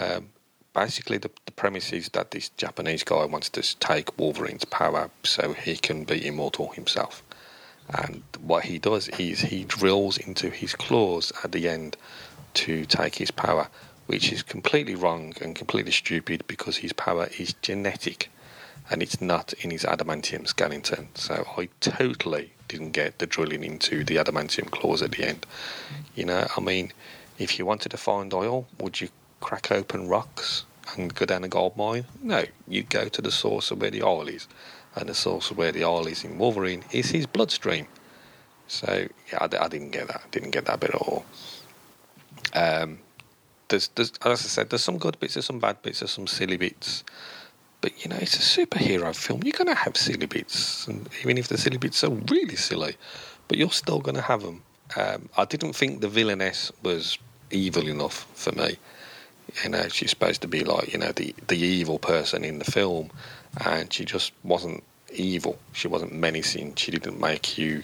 Um, 0.00 0.28
basically, 0.74 1.18
the, 1.18 1.30
the 1.44 1.52
premise 1.52 1.92
is 1.92 2.08
that 2.10 2.30
this 2.30 2.50
Japanese 2.50 3.02
guy 3.02 3.24
wants 3.24 3.48
to 3.50 3.78
take 3.78 4.16
Wolverine's 4.18 4.64
power 4.64 5.10
so 5.24 5.52
he 5.52 5.76
can 5.76 6.04
be 6.04 6.26
immortal 6.26 6.70
himself. 6.70 7.22
And 7.92 8.22
what 8.40 8.64
he 8.64 8.78
does 8.78 9.08
is 9.08 9.40
he 9.40 9.64
drills 9.64 10.16
into 10.18 10.50
his 10.50 10.74
claws 10.74 11.32
at 11.42 11.52
the 11.52 11.68
end 11.68 11.96
to 12.54 12.84
take 12.84 13.16
his 13.16 13.30
power, 13.30 13.68
which 14.06 14.32
is 14.32 14.42
completely 14.42 14.94
wrong 14.94 15.34
and 15.40 15.54
completely 15.56 15.92
stupid 15.92 16.44
because 16.46 16.78
his 16.78 16.92
power 16.92 17.28
is 17.38 17.54
genetic 17.62 18.30
and 18.90 19.02
it's 19.02 19.20
not 19.20 19.52
in 19.60 19.70
his 19.70 19.84
adamantium 19.84 20.46
skeleton. 20.46 21.08
So 21.14 21.46
I 21.56 21.68
totally 21.80 22.52
didn't 22.68 22.90
get 22.90 23.18
the 23.18 23.26
drilling 23.26 23.62
into 23.64 24.04
the 24.04 24.16
adamantium 24.16 24.70
claws 24.70 25.02
at 25.02 25.12
the 25.12 25.24
end. 25.24 25.46
You 26.14 26.24
know, 26.24 26.46
I 26.56 26.60
mean, 26.60 26.92
if 27.38 27.58
you 27.58 27.66
wanted 27.66 27.90
to 27.90 27.96
find 27.96 28.34
oil, 28.34 28.66
would 28.80 29.00
you 29.00 29.08
crack 29.40 29.70
open 29.70 30.08
rocks 30.08 30.64
and 30.96 31.14
go 31.14 31.24
down 31.24 31.44
a 31.44 31.48
gold 31.48 31.76
mine? 31.76 32.04
No, 32.20 32.44
you'd 32.66 32.90
go 32.90 33.08
to 33.08 33.22
the 33.22 33.30
source 33.30 33.70
of 33.70 33.80
where 33.80 33.90
the 33.90 34.02
oil 34.02 34.28
is, 34.28 34.48
and 34.96 35.08
the 35.08 35.14
source 35.14 35.50
of 35.50 35.58
where 35.58 35.72
the 35.72 35.84
oil 35.84 36.06
is 36.06 36.24
in 36.24 36.38
Wolverine 36.38 36.84
is 36.92 37.10
his 37.10 37.26
bloodstream. 37.26 37.86
So 38.68 39.08
yeah, 39.32 39.38
I, 39.40 39.64
I 39.64 39.68
didn't 39.68 39.90
get 39.90 40.08
that. 40.08 40.30
Didn't 40.30 40.50
get 40.50 40.66
that 40.66 40.80
bit 40.80 40.90
at 40.90 41.00
all. 41.00 41.24
Um, 42.54 43.00
there's, 43.68 43.88
there's, 43.94 44.12
as 44.24 44.44
I 44.44 44.48
said, 44.48 44.70
there's 44.70 44.82
some 44.82 44.98
good 44.98 45.18
bits, 45.20 45.34
there's 45.34 45.46
some 45.46 45.60
bad 45.60 45.80
bits, 45.82 46.00
there's 46.00 46.10
some 46.10 46.26
silly 46.26 46.56
bits. 46.56 47.04
But 47.80 48.04
you 48.04 48.10
know, 48.10 48.16
it's 48.20 48.36
a 48.36 48.66
superhero 48.66 49.14
film. 49.16 49.42
You're 49.42 49.52
going 49.52 49.68
to 49.68 49.74
have 49.74 49.96
silly 49.96 50.26
bits, 50.26 50.86
and 50.86 51.08
even 51.20 51.38
if 51.38 51.48
the 51.48 51.56
silly 51.56 51.78
bits 51.78 52.04
are 52.04 52.10
really 52.10 52.56
silly, 52.56 52.96
but 53.48 53.56
you're 53.56 53.70
still 53.70 54.00
going 54.00 54.16
to 54.16 54.22
have 54.22 54.42
them. 54.42 54.62
Um, 54.96 55.28
I 55.36 55.44
didn't 55.44 55.72
think 55.74 56.00
the 56.00 56.08
villainess 56.08 56.72
was 56.82 57.16
evil 57.50 57.88
enough 57.88 58.26
for 58.34 58.52
me. 58.52 58.76
You 59.64 59.70
know, 59.70 59.88
she's 59.88 60.10
supposed 60.10 60.42
to 60.42 60.48
be 60.48 60.64
like 60.64 60.92
you 60.92 60.98
know 60.98 61.12
the 61.12 61.34
the 61.48 61.58
evil 61.58 61.98
person 61.98 62.44
in 62.44 62.58
the 62.58 62.64
film, 62.64 63.10
and 63.64 63.92
she 63.92 64.04
just 64.04 64.32
wasn't 64.42 64.82
evil. 65.12 65.58
She 65.72 65.88
wasn't 65.88 66.12
menacing. 66.12 66.74
She 66.76 66.90
didn't 66.90 67.20
make 67.20 67.58
you, 67.58 67.82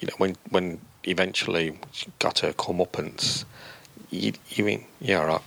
you 0.00 0.08
know, 0.08 0.14
when 0.18 0.36
when 0.50 0.80
eventually 1.04 1.78
she 1.92 2.06
got 2.18 2.40
her 2.40 2.52
comeuppance, 2.52 3.44
you 4.10 4.32
you 4.50 4.64
mean 4.64 4.84
yeah, 5.00 5.24
right, 5.24 5.40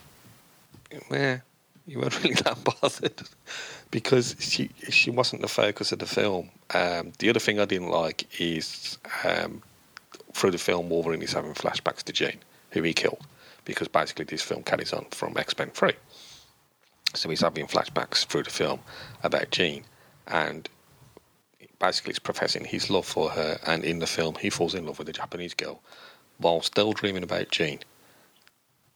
yeah, 1.11 1.39
you 1.87 1.99
weren't 1.99 2.17
really 2.23 2.35
that 2.35 2.57
bothered 2.63 3.21
because 3.91 4.35
she 4.39 4.69
she 4.89 5.09
wasn't 5.09 5.41
the 5.41 5.47
focus 5.47 5.91
of 5.91 5.99
the 5.99 6.05
film. 6.05 6.49
Um, 6.73 7.13
the 7.19 7.29
other 7.29 7.39
thing 7.39 7.59
I 7.59 7.65
didn't 7.65 7.89
like 7.89 8.27
is 8.39 8.97
um, 9.23 9.61
through 10.33 10.51
the 10.51 10.57
film 10.57 10.89
Wolverine 10.89 11.21
is 11.21 11.33
having 11.33 11.53
flashbacks 11.53 12.03
to 12.03 12.13
Jean, 12.13 12.39
who 12.71 12.81
he 12.81 12.93
killed, 12.93 13.25
because 13.65 13.87
basically 13.87 14.25
this 14.25 14.41
film 14.41 14.63
carries 14.63 14.93
on 14.93 15.05
from 15.11 15.37
X 15.37 15.57
Men 15.57 15.69
Three. 15.71 15.93
So 17.13 17.29
he's 17.29 17.41
having 17.41 17.67
flashbacks 17.67 18.25
through 18.25 18.43
the 18.43 18.49
film 18.49 18.79
about 19.23 19.49
Jean, 19.51 19.83
and 20.27 20.69
basically 21.79 22.11
he's 22.11 22.19
professing 22.19 22.65
his 22.65 22.89
love 22.89 23.05
for 23.05 23.29
her. 23.29 23.59
And 23.65 23.83
in 23.83 23.99
the 23.99 24.07
film, 24.07 24.35
he 24.35 24.49
falls 24.49 24.75
in 24.75 24.85
love 24.85 24.99
with 24.99 25.09
a 25.09 25.13
Japanese 25.13 25.53
girl 25.53 25.81
while 26.37 26.61
still 26.61 26.91
dreaming 26.91 27.23
about 27.23 27.49
Jean 27.49 27.79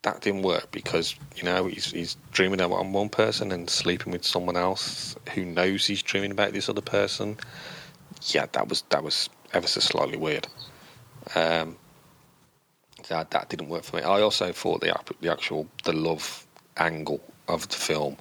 that 0.01 0.21
didn't 0.21 0.43
work 0.43 0.71
because 0.71 1.15
you 1.36 1.43
know 1.43 1.67
he's 1.67 1.91
he's 1.91 2.17
dreaming 2.32 2.62
about 2.62 2.86
one 2.86 3.10
person 3.10 3.51
and 3.51 3.69
sleeping 3.69 4.13
with 4.13 4.25
someone 4.25 4.55
else 4.55 5.15
who 5.34 5.43
knows 5.43 5.86
he's 5.86 6.01
dreaming 6.01 6.32
about 6.32 6.53
this 6.53 6.69
other 6.69 6.82
person. 6.82 7.38
Yeah, 8.27 8.45
that 8.53 8.69
was 8.69 8.84
that 8.89 9.03
was 9.03 9.29
ever 9.53 9.67
so 9.67 9.79
slightly 9.82 10.17
weird. 10.17 10.47
Um, 11.36 11.77
that 13.09 13.31
that 13.31 13.49
didn't 13.49 13.69
work 13.69 13.83
for 13.83 13.97
me. 13.97 14.03
I 14.03 14.21
also 14.21 14.51
thought 14.51 14.81
the 14.81 14.95
the 15.21 15.31
actual 15.31 15.67
the 15.83 15.93
love 15.93 16.45
angle 16.77 17.21
of 17.47 17.67
the 17.67 17.75
film 17.75 18.17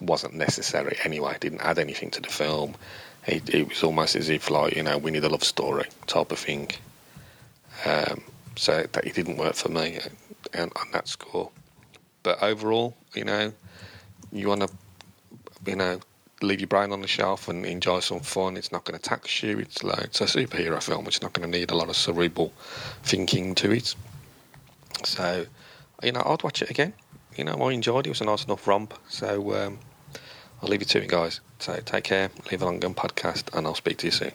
wasn't 0.00 0.34
necessary 0.34 0.96
anyway. 1.04 1.34
It 1.34 1.40
didn't 1.40 1.60
add 1.60 1.78
anything 1.78 2.10
to 2.10 2.20
the 2.20 2.28
film. 2.28 2.74
It, 3.26 3.48
it 3.48 3.68
was 3.68 3.82
almost 3.82 4.16
as 4.16 4.28
if 4.28 4.50
like 4.50 4.76
you 4.76 4.82
know 4.82 4.98
we 4.98 5.10
need 5.10 5.24
a 5.24 5.28
love 5.28 5.44
story 5.44 5.86
type 6.06 6.32
of 6.32 6.38
thing. 6.38 6.70
Um, 7.84 8.22
so 8.56 8.86
that 8.92 9.04
it 9.04 9.14
didn't 9.14 9.36
work 9.36 9.54
for 9.54 9.68
me 9.68 9.98
on, 10.56 10.70
on 10.76 10.90
that 10.92 11.08
score. 11.08 11.50
But 12.22 12.42
overall, 12.42 12.96
you 13.14 13.24
know, 13.24 13.52
you 14.32 14.48
want 14.48 14.62
to, 14.62 14.68
you 15.66 15.76
know, 15.76 16.00
leave 16.40 16.60
your 16.60 16.68
brain 16.68 16.92
on 16.92 17.00
the 17.00 17.08
shelf 17.08 17.48
and 17.48 17.64
enjoy 17.66 18.00
some 18.00 18.20
fun. 18.20 18.56
It's 18.56 18.72
not 18.72 18.84
going 18.84 18.98
to 18.98 19.02
tax 19.02 19.42
you. 19.42 19.58
It's 19.58 19.82
like 19.82 20.04
it's 20.04 20.20
a 20.20 20.24
superhero 20.24 20.82
film. 20.82 21.06
It's 21.06 21.22
not 21.22 21.32
going 21.32 21.50
to 21.50 21.58
need 21.58 21.70
a 21.70 21.76
lot 21.76 21.88
of 21.88 21.96
cerebral 21.96 22.52
thinking 23.02 23.54
to 23.56 23.72
it. 23.72 23.94
So, 25.02 25.46
you 26.02 26.12
know, 26.12 26.22
I'd 26.24 26.42
watch 26.42 26.62
it 26.62 26.70
again. 26.70 26.92
You 27.36 27.44
know, 27.44 27.54
I 27.54 27.72
enjoyed 27.72 28.06
it. 28.06 28.10
It 28.10 28.12
was 28.12 28.20
a 28.20 28.24
nice 28.24 28.44
enough 28.44 28.66
romp. 28.66 28.94
So, 29.08 29.54
um, 29.54 29.78
I'll 30.62 30.68
leave 30.68 30.82
it 30.82 30.88
to 30.88 31.00
you 31.00 31.08
guys. 31.08 31.40
So, 31.58 31.78
take 31.84 32.04
care. 32.04 32.30
Leave 32.50 32.62
a 32.62 32.64
long 32.64 32.80
gun 32.80 32.94
podcast, 32.94 33.56
and 33.56 33.66
I'll 33.66 33.74
speak 33.74 33.98
to 33.98 34.06
you 34.06 34.12
soon. 34.12 34.32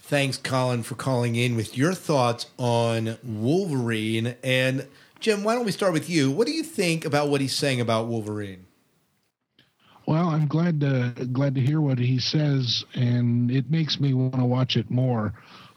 Thanks, 0.00 0.36
Colin, 0.36 0.82
for 0.82 0.94
calling 0.94 1.36
in 1.36 1.56
with 1.56 1.76
your 1.76 1.94
thoughts 1.94 2.46
on 2.58 3.16
Wolverine. 3.22 4.36
And 4.42 4.86
Jim, 5.20 5.42
why 5.44 5.54
don't 5.54 5.64
we 5.64 5.72
start 5.72 5.92
with 5.92 6.10
you? 6.10 6.30
What 6.30 6.46
do 6.46 6.52
you 6.52 6.62
think 6.62 7.04
about 7.04 7.28
what 7.28 7.40
he's 7.40 7.56
saying 7.56 7.80
about 7.80 8.08
Wolverine? 8.08 8.66
Well, 10.06 10.28
I'm 10.28 10.48
glad 10.48 10.80
to 10.80 11.14
glad 11.32 11.54
to 11.54 11.60
hear 11.60 11.80
what 11.80 11.98
he 11.98 12.18
says, 12.18 12.84
and 12.94 13.50
it 13.50 13.70
makes 13.70 14.00
me 14.00 14.12
want 14.14 14.34
to 14.34 14.44
watch 14.44 14.76
it 14.76 14.90
more. 14.90 15.32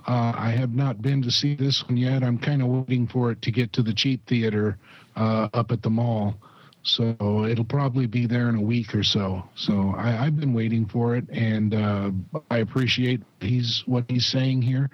Uh, 0.07 0.33
I 0.35 0.51
have 0.51 0.75
not 0.75 1.01
been 1.01 1.21
to 1.23 1.31
see 1.31 1.55
this 1.55 1.83
one 1.87 1.97
yet. 1.97 2.23
I'm 2.23 2.37
kind 2.37 2.61
of 2.61 2.67
waiting 2.67 3.07
for 3.07 3.31
it 3.31 3.41
to 3.41 3.51
get 3.51 3.73
to 3.73 3.81
the 3.81 3.93
cheap 3.93 4.25
theater 4.27 4.77
uh, 5.15 5.49
up 5.53 5.71
at 5.71 5.81
the 5.81 5.89
mall. 5.89 6.35
So 6.83 7.45
it'll 7.49 7.65
probably 7.65 8.05
be 8.05 8.27
there 8.27 8.47
in 8.47 8.55
a 8.55 8.61
week 8.61 8.93
or 8.93 9.01
so. 9.01 9.43
So 9.55 9.95
I, 9.97 10.25
I've 10.25 10.39
been 10.39 10.53
waiting 10.53 10.85
for 10.85 11.15
it, 11.15 11.25
and 11.31 11.73
uh, 11.73 12.11
I 12.51 12.59
appreciate 12.59 13.23
he's 13.39 13.81
what 13.87 14.05
he's 14.07 14.27
saying 14.27 14.61
here. 14.61 14.91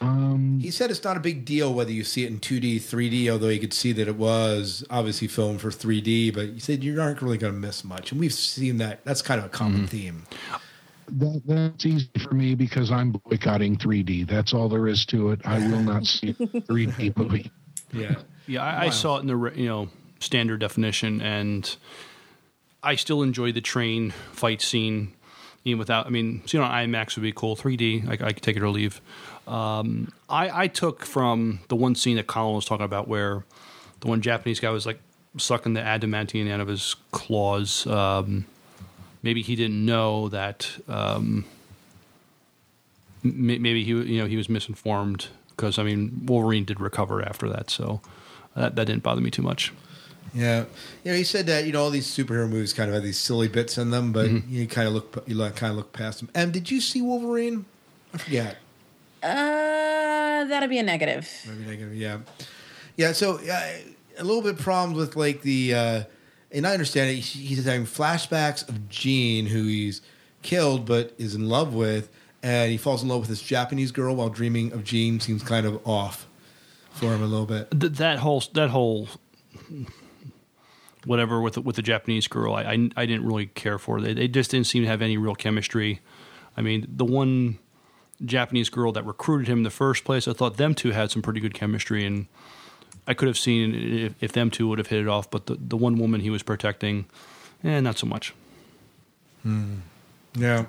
Um, 0.00 0.58
He 0.60 0.70
said 0.70 0.90
it's 0.90 1.04
not 1.04 1.16
a 1.16 1.20
big 1.20 1.44
deal 1.44 1.74
whether 1.74 1.90
you 1.90 2.04
see 2.04 2.24
it 2.24 2.28
in 2.28 2.38
2D, 2.38 2.76
3D, 2.76 3.28
although 3.30 3.48
you 3.48 3.60
could 3.60 3.74
see 3.74 3.92
that 3.92 4.08
it 4.08 4.16
was 4.16 4.84
obviously 4.88 5.28
filmed 5.28 5.60
for 5.60 5.68
3D, 5.70 6.32
but 6.32 6.48
you 6.54 6.60
said 6.60 6.82
you 6.82 6.98
aren't 7.00 7.20
really 7.20 7.36
going 7.36 7.52
to 7.52 7.58
miss 7.58 7.84
much. 7.84 8.12
And 8.12 8.20
we've 8.20 8.32
seen 8.32 8.78
that. 8.78 9.04
That's 9.04 9.20
kind 9.22 9.38
of 9.40 9.46
a 9.46 9.50
common 9.50 9.86
theme. 9.86 10.24
That, 11.10 11.42
that's 11.44 11.86
easy 11.86 12.10
for 12.22 12.34
me 12.34 12.54
because 12.54 12.90
I'm 12.90 13.12
boycotting 13.12 13.76
3D. 13.76 14.28
That's 14.28 14.54
all 14.54 14.68
there 14.68 14.86
is 14.86 15.04
to 15.06 15.30
it. 15.30 15.40
I 15.44 15.58
will 15.58 15.82
not 15.82 16.06
see 16.06 16.30
a 16.30 16.32
3D 16.34 17.16
movie. 17.16 17.50
Yeah. 17.92 18.16
Yeah, 18.46 18.62
I, 18.64 18.86
I 18.86 18.90
saw 18.90 19.18
it 19.18 19.20
in 19.20 19.26
the 19.26 19.52
you 19.54 19.66
know 19.66 19.88
standard 20.20 20.60
definition, 20.60 21.20
and 21.20 21.76
I 22.82 22.94
still 22.96 23.22
enjoy 23.22 23.52
the 23.52 23.60
train 23.60 24.12
fight 24.32 24.62
scene. 24.62 25.12
Even 25.64 25.78
without, 25.78 26.06
I 26.06 26.10
mean, 26.10 26.42
seeing 26.46 26.64
on 26.64 26.70
IMAX 26.70 27.16
would 27.16 27.22
be 27.22 27.32
cool. 27.32 27.56
3D, 27.56 28.08
I, 28.08 28.12
I 28.26 28.32
could 28.32 28.42
take 28.42 28.56
it 28.56 28.62
or 28.62 28.70
leave. 28.70 29.02
Um, 29.46 30.12
I, 30.28 30.62
I 30.62 30.66
took 30.68 31.04
from 31.04 31.60
the 31.68 31.76
one 31.76 31.94
scene 31.94 32.16
that 32.16 32.26
Colin 32.26 32.54
was 32.54 32.64
talking 32.64 32.86
about 32.86 33.08
where 33.08 33.44
the 34.00 34.06
one 34.06 34.22
Japanese 34.22 34.60
guy 34.60 34.70
was 34.70 34.86
like 34.86 35.00
sucking 35.36 35.74
the 35.74 35.82
adamantine 35.82 36.48
out 36.48 36.60
of 36.60 36.68
his 36.68 36.94
claws. 37.10 37.86
Um, 37.86 38.46
maybe 39.22 39.42
he 39.42 39.56
didn't 39.56 39.84
know 39.84 40.28
that. 40.28 40.68
Um, 40.88 41.44
m- 43.24 43.62
maybe 43.62 43.84
he 43.84 43.90
you 43.90 44.20
know 44.20 44.26
he 44.26 44.36
was 44.36 44.48
misinformed 44.48 45.28
because 45.50 45.78
I 45.78 45.82
mean 45.82 46.22
Wolverine 46.26 46.64
did 46.64 46.80
recover 46.80 47.22
after 47.22 47.48
that, 47.48 47.70
so 47.70 48.00
that 48.54 48.76
that 48.76 48.86
didn't 48.86 49.02
bother 49.02 49.20
me 49.20 49.30
too 49.30 49.42
much. 49.42 49.72
Yeah, 50.34 50.64
you 51.04 51.10
know, 51.12 51.16
he 51.16 51.24
said 51.24 51.46
that 51.46 51.64
you 51.64 51.72
know 51.72 51.82
all 51.82 51.90
these 51.90 52.06
superhero 52.06 52.48
movies 52.48 52.72
kind 52.74 52.88
of 52.90 52.94
have 52.94 53.02
these 53.02 53.18
silly 53.18 53.48
bits 53.48 53.78
in 53.78 53.90
them, 53.90 54.12
but 54.12 54.26
Mm-hmm. 54.26 54.52
you 54.54 54.66
kind 54.66 54.86
of 54.86 54.94
look 54.94 55.24
you 55.26 55.36
kind 55.38 55.70
of 55.70 55.76
look 55.76 55.92
past 55.92 56.20
them. 56.20 56.28
And 56.34 56.52
did 56.52 56.70
you 56.70 56.80
see 56.80 57.00
Wolverine? 57.02 57.64
I 58.14 58.18
forget. 58.18 58.56
Uh, 59.22 60.44
that'd 60.44 60.70
be 60.70 60.78
a 60.78 60.82
negative. 60.82 61.28
Maybe 61.46 61.64
negative. 61.70 61.94
Yeah, 61.96 62.18
yeah. 62.96 63.12
So 63.12 63.38
uh, 63.38 63.70
a 64.18 64.24
little 64.24 64.42
bit 64.42 64.58
problems 64.58 64.96
with 64.98 65.16
like 65.16 65.42
the, 65.42 65.74
uh, 65.74 66.02
and 66.50 66.66
I 66.66 66.72
understand 66.72 67.10
it. 67.10 67.20
He's 67.20 67.64
having 67.64 67.86
flashbacks 67.86 68.68
of 68.68 68.88
Jean, 68.88 69.46
who 69.46 69.64
he's 69.64 70.00
killed 70.42 70.86
but 70.86 71.14
is 71.18 71.34
in 71.34 71.48
love 71.48 71.74
with, 71.74 72.08
and 72.42 72.70
he 72.70 72.76
falls 72.76 73.02
in 73.02 73.08
love 73.08 73.20
with 73.20 73.28
this 73.28 73.42
Japanese 73.42 73.92
girl 73.92 74.16
while 74.16 74.28
dreaming 74.28 74.72
of 74.72 74.84
Jean. 74.84 75.20
Seems 75.20 75.42
kind 75.42 75.66
of 75.66 75.86
off 75.86 76.26
for 76.90 77.14
him 77.14 77.22
a 77.22 77.26
little 77.26 77.46
bit. 77.46 77.70
Th- 77.78 77.92
that 77.94 78.18
whole 78.18 78.42
that 78.54 78.70
whole 78.70 79.08
whatever 81.04 81.40
with 81.40 81.54
the, 81.54 81.60
with 81.60 81.76
the 81.76 81.82
Japanese 81.82 82.28
girl. 82.28 82.54
I, 82.54 82.62
I 82.62 82.90
I 82.96 83.06
didn't 83.06 83.26
really 83.26 83.46
care 83.46 83.78
for. 83.78 84.00
They 84.00 84.14
they 84.14 84.28
just 84.28 84.50
didn't 84.50 84.66
seem 84.66 84.82
to 84.82 84.88
have 84.88 85.02
any 85.02 85.16
real 85.16 85.34
chemistry. 85.34 86.00
I 86.56 86.62
mean, 86.62 86.86
the 86.88 87.04
one 87.04 87.58
Japanese 88.24 88.68
girl 88.68 88.92
that 88.92 89.04
recruited 89.04 89.48
him 89.48 89.58
in 89.58 89.62
the 89.64 89.70
first 89.70 90.04
place, 90.04 90.26
I 90.26 90.32
thought 90.32 90.56
them 90.56 90.74
two 90.74 90.90
had 90.90 91.10
some 91.10 91.22
pretty 91.22 91.40
good 91.40 91.54
chemistry, 91.54 92.04
and 92.04 92.26
I 93.08 93.14
could 93.14 93.26
have 93.28 93.38
seen 93.38 93.74
if, 93.74 94.14
if 94.20 94.32
them 94.32 94.50
two 94.50 94.68
would 94.68 94.78
have 94.78 94.86
hit 94.88 95.00
it 95.00 95.08
off. 95.08 95.28
But 95.30 95.46
the 95.46 95.56
the 95.56 95.76
one 95.76 95.98
woman 95.98 96.20
he 96.20 96.30
was 96.30 96.42
protecting, 96.44 97.06
eh, 97.64 97.80
not 97.80 97.98
so 97.98 98.06
much. 98.06 98.34
Yeah. 100.36 100.66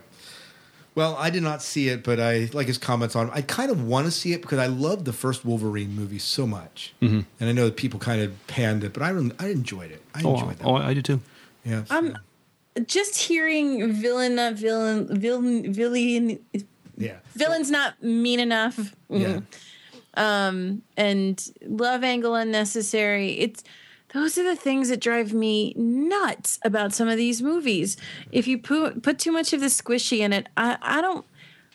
Well, 0.95 1.15
I 1.17 1.29
did 1.29 1.43
not 1.43 1.61
see 1.61 1.87
it, 1.89 2.03
but 2.03 2.19
I 2.19 2.49
like 2.53 2.67
his 2.67 2.77
comments 2.77 3.15
on. 3.15 3.27
it. 3.27 3.33
I 3.33 3.41
kind 3.41 3.71
of 3.71 3.83
want 3.83 4.05
to 4.05 4.11
see 4.11 4.33
it 4.33 4.41
because 4.41 4.57
I 4.59 4.65
loved 4.67 5.05
the 5.05 5.13
first 5.13 5.45
Wolverine 5.45 5.95
movie 5.95 6.19
so 6.19 6.45
much, 6.47 6.93
Mhm. 7.01 7.25
and 7.39 7.49
I 7.49 7.51
know 7.53 7.65
that 7.65 7.77
people 7.77 7.99
kind 7.99 8.21
of 8.21 8.31
panned 8.47 8.83
it, 8.83 8.93
but 8.93 9.03
I 9.03 9.09
really, 9.09 9.31
I 9.39 9.47
enjoyed 9.49 9.91
it. 9.91 10.01
I 10.13 10.21
Oh, 10.23 10.33
enjoyed 10.33 10.57
that. 10.59 10.65
oh, 10.65 10.75
I 10.75 10.93
did 10.93 11.05
too. 11.05 11.21
Yeah. 11.63 11.83
Um, 11.89 12.17
just 12.85 13.17
hearing 13.17 13.93
villain, 13.93 14.35
not 14.35 14.53
villain, 14.55 15.07
villain, 15.19 15.71
villain, 15.71 16.39
yeah. 16.97 17.17
villain's 17.35 17.69
not 17.71 18.01
mean 18.03 18.39
enough. 18.39 18.93
Yeah. 19.09 19.41
Um, 20.19 20.81
and 20.97 21.41
love 21.65 22.03
angle 22.03 22.35
unnecessary. 22.35 23.39
It's 23.39 23.63
those 24.13 24.37
are 24.37 24.43
the 24.43 24.55
things 24.55 24.89
that 24.89 24.99
drive 24.99 25.33
me 25.33 25.73
nuts 25.77 26.59
about 26.63 26.93
some 26.93 27.07
of 27.07 27.15
these 27.15 27.41
movies. 27.41 27.95
If 28.31 28.45
you 28.45 28.57
put 28.57 29.01
put 29.01 29.17
too 29.17 29.31
much 29.31 29.53
of 29.53 29.61
the 29.61 29.67
squishy 29.67 30.19
in 30.19 30.33
it, 30.33 30.47
I, 30.57 30.77
I 30.81 31.01
don't. 31.01 31.25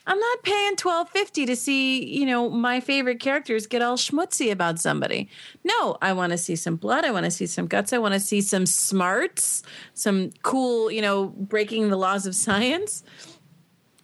I'm 0.06 0.18
not 0.18 0.42
paying 0.42 0.76
twelve 0.76 1.08
fifty 1.08 1.46
to 1.46 1.56
see 1.56 2.04
you 2.04 2.26
know 2.26 2.50
my 2.50 2.80
favorite 2.80 3.18
characters 3.18 3.66
get 3.66 3.80
all 3.80 3.96
schmutzy 3.96 4.52
about 4.52 4.78
somebody. 4.78 5.30
No, 5.64 5.96
I 6.02 6.12
want 6.12 6.32
to 6.32 6.38
see 6.38 6.56
some 6.56 6.76
blood. 6.76 7.06
I 7.06 7.12
want 7.12 7.24
to 7.24 7.30
see 7.30 7.46
some 7.46 7.66
guts. 7.66 7.94
I 7.94 7.98
want 7.98 8.12
to 8.12 8.20
see 8.20 8.42
some 8.42 8.66
smarts, 8.66 9.62
some 9.94 10.32
cool 10.42 10.90
you 10.90 11.00
know 11.00 11.28
breaking 11.28 11.88
the 11.88 11.96
laws 11.96 12.26
of 12.26 12.34
science. 12.34 13.02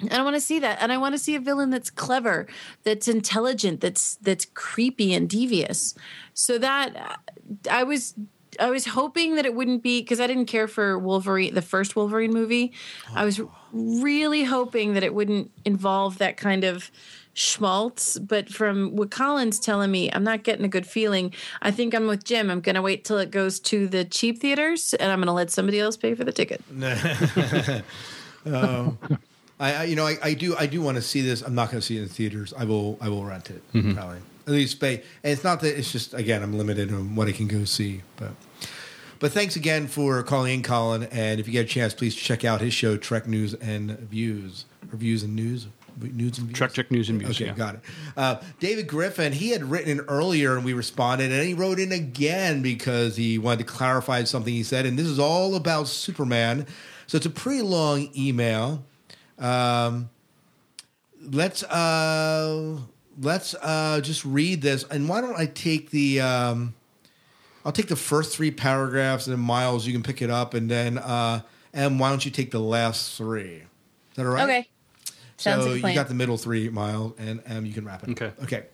And 0.00 0.14
I 0.14 0.22
want 0.22 0.36
to 0.36 0.40
see 0.40 0.58
that, 0.60 0.78
and 0.80 0.92
I 0.92 0.98
want 0.98 1.14
to 1.14 1.18
see 1.18 1.34
a 1.34 1.40
villain 1.40 1.70
that's 1.70 1.90
clever, 1.90 2.46
that's 2.84 3.08
intelligent, 3.08 3.80
that's 3.80 4.16
that's 4.16 4.46
creepy 4.54 5.12
and 5.12 5.28
devious. 5.28 5.94
So 6.34 6.58
that 6.58 6.96
uh, 6.96 7.16
I 7.70 7.82
was 7.82 8.14
I 8.58 8.70
was 8.70 8.86
hoping 8.86 9.36
that 9.36 9.46
it 9.46 9.54
wouldn't 9.54 9.82
be 9.82 10.00
because 10.00 10.20
I 10.20 10.26
didn't 10.26 10.46
care 10.46 10.66
for 10.66 10.98
Wolverine, 10.98 11.54
the 11.54 11.62
first 11.62 11.96
Wolverine 11.96 12.32
movie. 12.32 12.72
I 13.14 13.24
was 13.24 13.40
really 13.72 14.44
hoping 14.44 14.94
that 14.94 15.02
it 15.02 15.14
wouldn't 15.14 15.50
involve 15.64 16.18
that 16.18 16.36
kind 16.36 16.64
of 16.64 16.90
schmaltz. 17.34 18.18
But 18.18 18.48
from 18.48 18.96
what 18.96 19.10
Colin's 19.10 19.60
telling 19.60 19.90
me, 19.90 20.10
I'm 20.12 20.24
not 20.24 20.42
getting 20.42 20.64
a 20.64 20.68
good 20.68 20.86
feeling. 20.86 21.32
I 21.62 21.70
think 21.70 21.94
I'm 21.94 22.06
with 22.06 22.24
Jim. 22.24 22.50
I'm 22.50 22.60
going 22.60 22.74
to 22.74 22.82
wait 22.82 23.04
till 23.04 23.18
it 23.18 23.30
goes 23.30 23.60
to 23.60 23.86
the 23.86 24.04
cheap 24.04 24.40
theaters, 24.40 24.94
and 24.94 25.12
I'm 25.12 25.18
going 25.18 25.26
to 25.26 25.32
let 25.32 25.50
somebody 25.50 25.78
else 25.78 25.96
pay 25.96 26.14
for 26.14 26.24
the 26.24 26.32
ticket. 26.32 26.62
Um, 28.46 28.98
I, 29.61 29.75
I, 29.75 29.85
you 29.85 29.94
know, 29.94 30.07
I, 30.07 30.16
I 30.23 30.35
do, 30.35 30.57
I 30.57 30.66
do 30.66 30.81
want 30.81 30.96
to 30.96 31.03
see 31.03 31.20
this. 31.20 31.42
I'm 31.42 31.55
not 31.55 31.70
going 31.70 31.81
to 31.81 31.87
see 31.87 31.99
it 31.99 32.03
in 32.03 32.09
theaters. 32.09 32.53
I 32.57 32.64
will, 32.64 32.99
I 33.01 33.09
will 33.11 33.25
rent 33.25 33.51
it 33.51 33.62
Mhm. 33.73 33.94
probably. 33.94 34.18
At 34.46 34.55
least 34.55 34.81
pay. 34.81 35.03
And 35.23 35.33
it's 35.35 35.44
not 35.44 35.61
that 35.61 35.79
it's 35.79 35.92
just 35.92 36.14
again, 36.14 36.42
I'm 36.42 36.57
limited 36.59 36.92
on 36.92 37.14
what 37.14 37.29
I 37.29 37.33
can 37.33 37.46
go 37.46 37.64
see, 37.64 38.01
but. 38.16 38.33
But 39.20 39.33
thanks 39.33 39.55
again 39.55 39.87
for 39.87 40.23
calling 40.23 40.55
in, 40.55 40.62
Colin. 40.62 41.03
And 41.05 41.38
if 41.40 41.46
you 41.46 41.53
get 41.53 41.66
a 41.66 41.68
chance, 41.68 41.92
please 41.92 42.14
check 42.14 42.42
out 42.42 42.62
his 42.62 42.73
show, 42.73 42.96
Trek 42.96 43.27
News 43.29 43.53
and 43.53 43.99
Views, 43.99 44.64
or 44.90 44.96
Views 44.96 45.23
and 45.23 45.37
News, 45.37 45.66
News 46.01 46.38
and 46.38 46.46
Views. 46.46 46.57
Trek 46.57 46.73
Trek 46.73 46.90
News 46.90 47.11
and 47.11 47.18
Views. 47.20 47.37
Okay, 47.37 47.44
yeah. 47.44 47.53
got 47.55 47.75
it. 47.75 47.81
Uh, 48.16 48.37
David 48.61 48.87
Griffin, 48.87 49.35
he 49.35 49.51
had 49.51 49.62
written 49.62 49.90
in 49.90 50.01
earlier 50.09 50.57
and 50.57 50.64
we 50.64 50.73
responded, 50.73 51.31
and 51.33 51.46
he 51.46 51.53
wrote 51.53 51.79
in 51.79 51.92
again 51.92 52.62
because 52.62 53.14
he 53.16 53.37
wanted 53.37 53.59
to 53.59 53.64
clarify 53.64 54.25
something 54.25 54.55
he 54.55 54.62
said. 54.62 54.87
And 54.87 54.99
this 54.99 55.07
is 55.07 55.18
all 55.18 55.55
about 55.55 55.87
Superman. 55.87 56.66
So 57.07 57.18
it's 57.18 57.27
a 57.27 57.31
pretty 57.31 57.61
long 57.61 58.09
email. 58.16 58.87
Um, 59.40 60.11
let's 61.20 61.62
uh, 61.64 62.79
let's 63.20 63.55
uh, 63.55 64.00
just 64.03 64.24
read 64.24 64.62
this. 64.62 64.85
And 64.85 65.09
why 65.09 65.20
don't 65.20 65.37
I 65.37 65.46
take 65.46 65.90
the. 65.90 66.20
Um, 66.20 66.74
I'll 67.64 67.72
take 67.72 67.88
the 67.88 67.96
first 67.96 68.35
three 68.35 68.50
paragraphs, 68.50 69.26
and 69.26 69.37
then 69.37 69.44
Miles, 69.44 69.87
you 69.87 69.92
can 69.92 70.03
pick 70.03 70.22
it 70.22 70.31
up, 70.31 70.55
and 70.55 70.70
then 70.70 70.98
uh, 70.98 71.42
and 71.72 72.00
why 72.00 72.09
don't 72.09 72.24
you 72.24 72.31
take 72.31 72.50
the 72.50 72.61
last 72.61 73.16
three? 73.16 73.57
Is 73.57 73.64
that 74.14 74.26
all 74.26 74.33
right? 74.33 74.44
Okay. 74.44 74.68
Sounds 75.37 75.64
so 75.64 75.70
like 75.70 75.83
you 75.83 75.94
got 75.94 76.09
the 76.09 76.14
middle 76.14 76.37
three, 76.37 76.68
Miles, 76.68 77.14
and 77.18 77.42
um, 77.46 77.64
you 77.64 77.72
can 77.72 77.85
wrap 77.85 78.03
it. 78.03 78.11
up. 78.11 78.22
Okay. 78.22 78.33
Okay. 78.42 78.66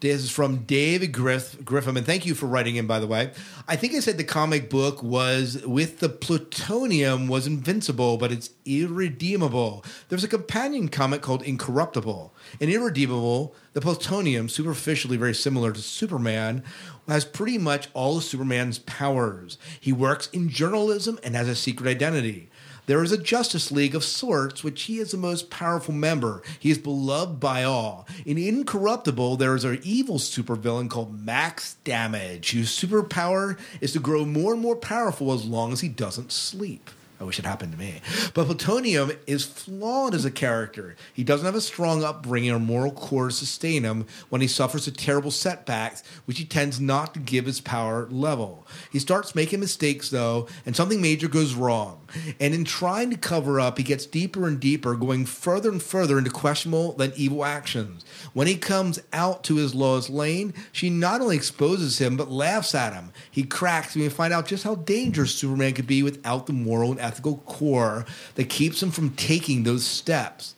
This 0.00 0.22
is 0.22 0.30
from 0.30 0.58
David 0.58 1.12
Griff, 1.12 1.64
Griffin, 1.64 1.96
and 1.96 2.06
thank 2.06 2.24
you 2.24 2.36
for 2.36 2.46
writing 2.46 2.76
in. 2.76 2.86
By 2.86 3.00
the 3.00 3.08
way, 3.08 3.32
I 3.66 3.74
think 3.74 3.94
I 3.94 3.98
said 3.98 4.16
the 4.16 4.22
comic 4.22 4.70
book 4.70 5.02
was 5.02 5.60
with 5.66 5.98
the 5.98 6.08
Plutonian 6.08 7.26
was 7.26 7.48
invincible, 7.48 8.16
but 8.16 8.30
it's 8.30 8.50
irredeemable. 8.64 9.84
There's 10.08 10.22
a 10.22 10.28
companion 10.28 10.88
comic 10.88 11.20
called 11.20 11.42
Incorruptible. 11.42 12.32
In 12.60 12.70
Irredeemable, 12.70 13.56
the 13.72 13.80
Plutonian, 13.80 14.48
superficially 14.48 15.16
very 15.16 15.34
similar 15.34 15.72
to 15.72 15.80
Superman, 15.80 16.62
has 17.08 17.24
pretty 17.24 17.58
much 17.58 17.88
all 17.92 18.18
of 18.18 18.22
Superman's 18.22 18.78
powers. 18.78 19.58
He 19.80 19.92
works 19.92 20.28
in 20.32 20.48
journalism 20.48 21.18
and 21.24 21.34
has 21.34 21.48
a 21.48 21.56
secret 21.56 21.88
identity. 21.88 22.50
There 22.88 23.02
is 23.02 23.12
a 23.12 23.18
Justice 23.18 23.70
League 23.70 23.94
of 23.94 24.02
sorts, 24.02 24.64
which 24.64 24.84
he 24.84 24.98
is 24.98 25.10
the 25.10 25.18
most 25.18 25.50
powerful 25.50 25.92
member. 25.92 26.42
He 26.58 26.70
is 26.70 26.78
beloved 26.78 27.38
by 27.38 27.62
all. 27.62 28.08
In 28.24 28.38
Incorruptible, 28.38 29.36
there 29.36 29.54
is 29.54 29.64
an 29.64 29.78
evil 29.82 30.16
supervillain 30.16 30.88
called 30.88 31.22
Max 31.22 31.74
Damage, 31.84 32.52
whose 32.52 32.70
superpower 32.70 33.58
is 33.82 33.92
to 33.92 34.00
grow 34.00 34.24
more 34.24 34.54
and 34.54 34.62
more 34.62 34.74
powerful 34.74 35.34
as 35.34 35.44
long 35.44 35.70
as 35.70 35.82
he 35.82 35.90
doesn't 35.90 36.32
sleep. 36.32 36.88
I 37.20 37.24
wish 37.24 37.38
it 37.38 37.44
happened 37.44 37.72
to 37.72 37.78
me. 37.78 38.00
But 38.32 38.46
Plutonian 38.46 39.12
is 39.26 39.44
flawed 39.44 40.14
as 40.14 40.24
a 40.24 40.30
character. 40.30 40.94
He 41.12 41.24
doesn't 41.24 41.46
have 41.46 41.56
a 41.56 41.60
strong 41.60 42.04
upbringing 42.04 42.52
or 42.52 42.60
moral 42.60 42.92
core 42.92 43.28
to 43.28 43.34
sustain 43.34 43.82
him 43.82 44.06
when 44.28 44.40
he 44.40 44.46
suffers 44.46 44.86
a 44.86 44.92
terrible 44.92 45.32
setbacks, 45.32 46.04
which 46.26 46.38
he 46.38 46.44
tends 46.44 46.78
not 46.78 47.14
to 47.14 47.20
give 47.20 47.46
his 47.46 47.60
power 47.60 48.06
level. 48.10 48.66
He 48.92 49.00
starts 49.00 49.34
making 49.34 49.58
mistakes, 49.58 50.10
though, 50.10 50.46
and 50.64 50.76
something 50.76 51.02
major 51.02 51.26
goes 51.26 51.54
wrong. 51.54 52.06
And 52.38 52.54
in 52.54 52.64
trying 52.64 53.10
to 53.10 53.16
cover 53.16 53.60
up, 53.60 53.78
he 53.78 53.84
gets 53.84 54.06
deeper 54.06 54.46
and 54.46 54.60
deeper, 54.60 54.94
going 54.94 55.26
further 55.26 55.70
and 55.70 55.82
further 55.82 56.18
into 56.18 56.30
questionable 56.30 56.92
than 56.92 57.12
evil 57.16 57.44
actions. 57.44 58.04
When 58.32 58.46
he 58.46 58.56
comes 58.56 59.00
out 59.12 59.42
to 59.44 59.56
his 59.56 59.74
Lois 59.74 60.08
Lane, 60.08 60.54
she 60.70 60.88
not 60.88 61.20
only 61.20 61.36
exposes 61.36 61.98
him, 61.98 62.16
but 62.16 62.30
laughs 62.30 62.74
at 62.74 62.92
him. 62.92 63.12
He 63.30 63.42
cracks, 63.42 63.94
and 63.94 64.04
we 64.04 64.08
find 64.08 64.32
out 64.32 64.46
just 64.46 64.64
how 64.64 64.76
dangerous 64.76 65.34
Superman 65.34 65.74
could 65.74 65.86
be 65.86 66.02
without 66.02 66.46
the 66.46 66.52
moral 66.52 66.92
and 66.92 67.00
ethical 67.08 67.38
core 67.46 68.04
that 68.36 68.48
keeps 68.48 68.82
him 68.82 68.90
from 68.90 69.10
taking 69.10 69.62
those 69.64 69.84
steps. 69.84 70.54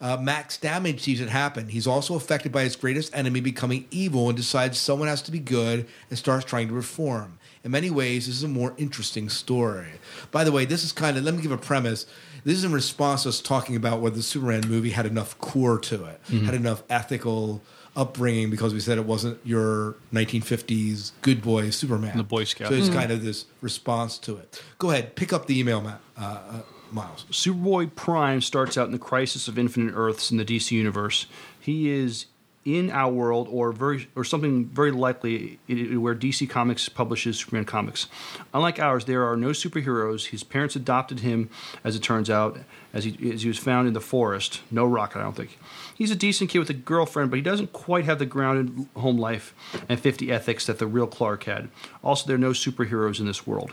Uh, 0.00 0.18
Max 0.18 0.58
Damage 0.58 1.00
sees 1.00 1.20
it 1.20 1.30
happen. 1.30 1.68
He's 1.68 1.86
also 1.86 2.14
affected 2.14 2.52
by 2.52 2.64
his 2.64 2.76
greatest 2.76 3.16
enemy 3.16 3.40
becoming 3.40 3.86
evil 3.90 4.28
and 4.28 4.36
decides 4.36 4.76
someone 4.76 5.08
has 5.08 5.22
to 5.22 5.30
be 5.32 5.38
good 5.38 5.86
and 6.10 6.18
starts 6.18 6.44
trying 6.44 6.68
to 6.68 6.74
reform. 6.74 7.38
In 7.62 7.70
many 7.70 7.90
ways, 7.90 8.26
this 8.26 8.36
is 8.36 8.42
a 8.42 8.48
more 8.48 8.74
interesting 8.76 9.30
story. 9.30 9.92
By 10.30 10.44
the 10.44 10.52
way, 10.52 10.66
this 10.66 10.84
is 10.84 10.92
kind 10.92 11.16
of, 11.16 11.24
let 11.24 11.32
me 11.34 11.40
give 11.40 11.52
a 11.52 11.56
premise. 11.56 12.04
This 12.44 12.58
is 12.58 12.64
in 12.64 12.72
response 12.72 13.22
to 13.22 13.30
us 13.30 13.40
talking 13.40 13.76
about 13.76 14.02
whether 14.02 14.16
the 14.16 14.22
Superman 14.22 14.68
movie 14.68 14.90
had 14.90 15.06
enough 15.06 15.38
core 15.38 15.78
to 15.78 16.04
it, 16.04 16.20
Mhm. 16.28 16.44
had 16.44 16.54
enough 16.54 16.82
ethical 16.90 17.62
upbringing 17.96 18.50
because 18.50 18.74
we 18.74 18.80
said 18.80 18.98
it 18.98 19.04
wasn't 19.06 19.38
your 19.44 19.94
1950s 20.12 21.12
good 21.22 21.42
boy 21.42 21.70
Superman. 21.70 22.16
The 22.16 22.22
Boy 22.24 22.44
Scout. 22.44 22.68
So 22.68 22.74
it's 22.74 22.88
Mhm. 22.88 22.94
kind 22.94 23.10
of 23.12 23.22
this 23.22 23.46
response 23.60 24.18
to 24.18 24.36
it. 24.36 24.62
Go 24.78 24.90
ahead, 24.90 25.14
pick 25.16 25.32
up 25.32 25.46
the 25.46 25.58
email, 25.58 25.80
Matt, 25.80 26.00
uh, 26.18 26.20
uh, 26.22 26.60
Miles. 26.92 27.24
Superboy 27.30 27.94
Prime 27.94 28.40
starts 28.40 28.76
out 28.78 28.86
in 28.86 28.92
the 28.92 28.98
Crisis 28.98 29.48
of 29.48 29.58
Infinite 29.58 29.92
Earths 29.94 30.30
in 30.30 30.36
the 30.36 30.44
DC 30.44 30.74
universe. 30.76 31.26
He 31.58 31.88
is 31.88 32.26
in 32.64 32.90
our 32.90 33.12
world, 33.12 33.46
or 33.50 33.72
very, 33.72 34.08
or 34.16 34.24
something 34.24 34.64
very 34.66 34.90
likely 34.90 35.58
where 35.68 36.14
DC 36.14 36.48
Comics 36.48 36.88
publishes 36.88 37.38
Superman 37.38 37.64
comics. 37.66 38.06
Unlike 38.54 38.78
ours, 38.78 39.04
there 39.04 39.24
are 39.24 39.36
no 39.36 39.48
superheroes. 39.48 40.28
His 40.28 40.42
parents 40.42 40.74
adopted 40.74 41.20
him, 41.20 41.50
as 41.82 41.94
it 41.94 42.02
turns 42.02 42.30
out, 42.30 42.58
as 42.94 43.04
he, 43.04 43.32
as 43.32 43.42
he 43.42 43.48
was 43.48 43.58
found 43.58 43.86
in 43.86 43.92
the 43.92 44.00
forest. 44.00 44.62
No 44.70 44.86
rocket, 44.86 45.18
I 45.18 45.22
don't 45.22 45.36
think. 45.36 45.58
He's 45.94 46.10
a 46.10 46.16
decent 46.16 46.50
kid 46.50 46.58
with 46.58 46.70
a 46.70 46.74
girlfriend, 46.74 47.30
but 47.30 47.36
he 47.36 47.42
doesn't 47.42 47.72
quite 47.72 48.06
have 48.06 48.18
the 48.18 48.26
grounded 48.26 48.88
home 48.96 49.18
life 49.18 49.54
and 49.88 50.00
50 50.00 50.32
ethics 50.32 50.66
that 50.66 50.78
the 50.78 50.86
real 50.86 51.06
Clark 51.06 51.44
had. 51.44 51.68
Also, 52.02 52.26
there 52.26 52.36
are 52.36 52.38
no 52.38 52.50
superheroes 52.50 53.20
in 53.20 53.26
this 53.26 53.46
world. 53.46 53.72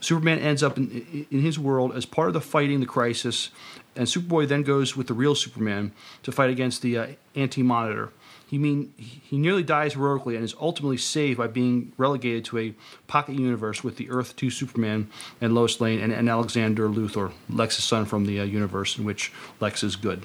Superman 0.00 0.38
ends 0.40 0.62
up 0.62 0.76
in, 0.76 1.26
in 1.30 1.40
his 1.40 1.58
world 1.58 1.94
as 1.94 2.04
part 2.04 2.28
of 2.28 2.34
the 2.34 2.40
fighting 2.40 2.80
the 2.80 2.86
crisis, 2.86 3.50
and 3.96 4.06
Superboy 4.06 4.48
then 4.48 4.62
goes 4.62 4.96
with 4.96 5.06
the 5.06 5.14
real 5.14 5.34
Superman 5.34 5.92
to 6.22 6.32
fight 6.32 6.50
against 6.50 6.82
the 6.82 6.98
uh, 6.98 7.06
Anti 7.34 7.62
Monitor. 7.62 8.10
He 8.48 8.58
mean 8.58 8.94
he 8.96 9.36
nearly 9.38 9.64
dies 9.64 9.94
heroically 9.94 10.36
and 10.36 10.44
is 10.44 10.54
ultimately 10.60 10.98
saved 10.98 11.38
by 11.38 11.48
being 11.48 11.92
relegated 11.96 12.44
to 12.46 12.58
a 12.58 12.74
pocket 13.08 13.34
universe 13.34 13.82
with 13.82 13.96
the 13.96 14.08
Earth 14.08 14.36
Two 14.36 14.50
Superman 14.50 15.10
and 15.40 15.54
Lois 15.54 15.80
Lane 15.80 16.00
and, 16.00 16.12
and 16.12 16.28
Alexander 16.28 16.88
Luthor, 16.88 17.32
Lex's 17.50 17.84
son 17.84 18.04
from 18.04 18.26
the 18.26 18.38
uh, 18.38 18.44
universe 18.44 18.98
in 18.98 19.04
which 19.04 19.32
Lex 19.60 19.82
is 19.82 19.96
good. 19.96 20.24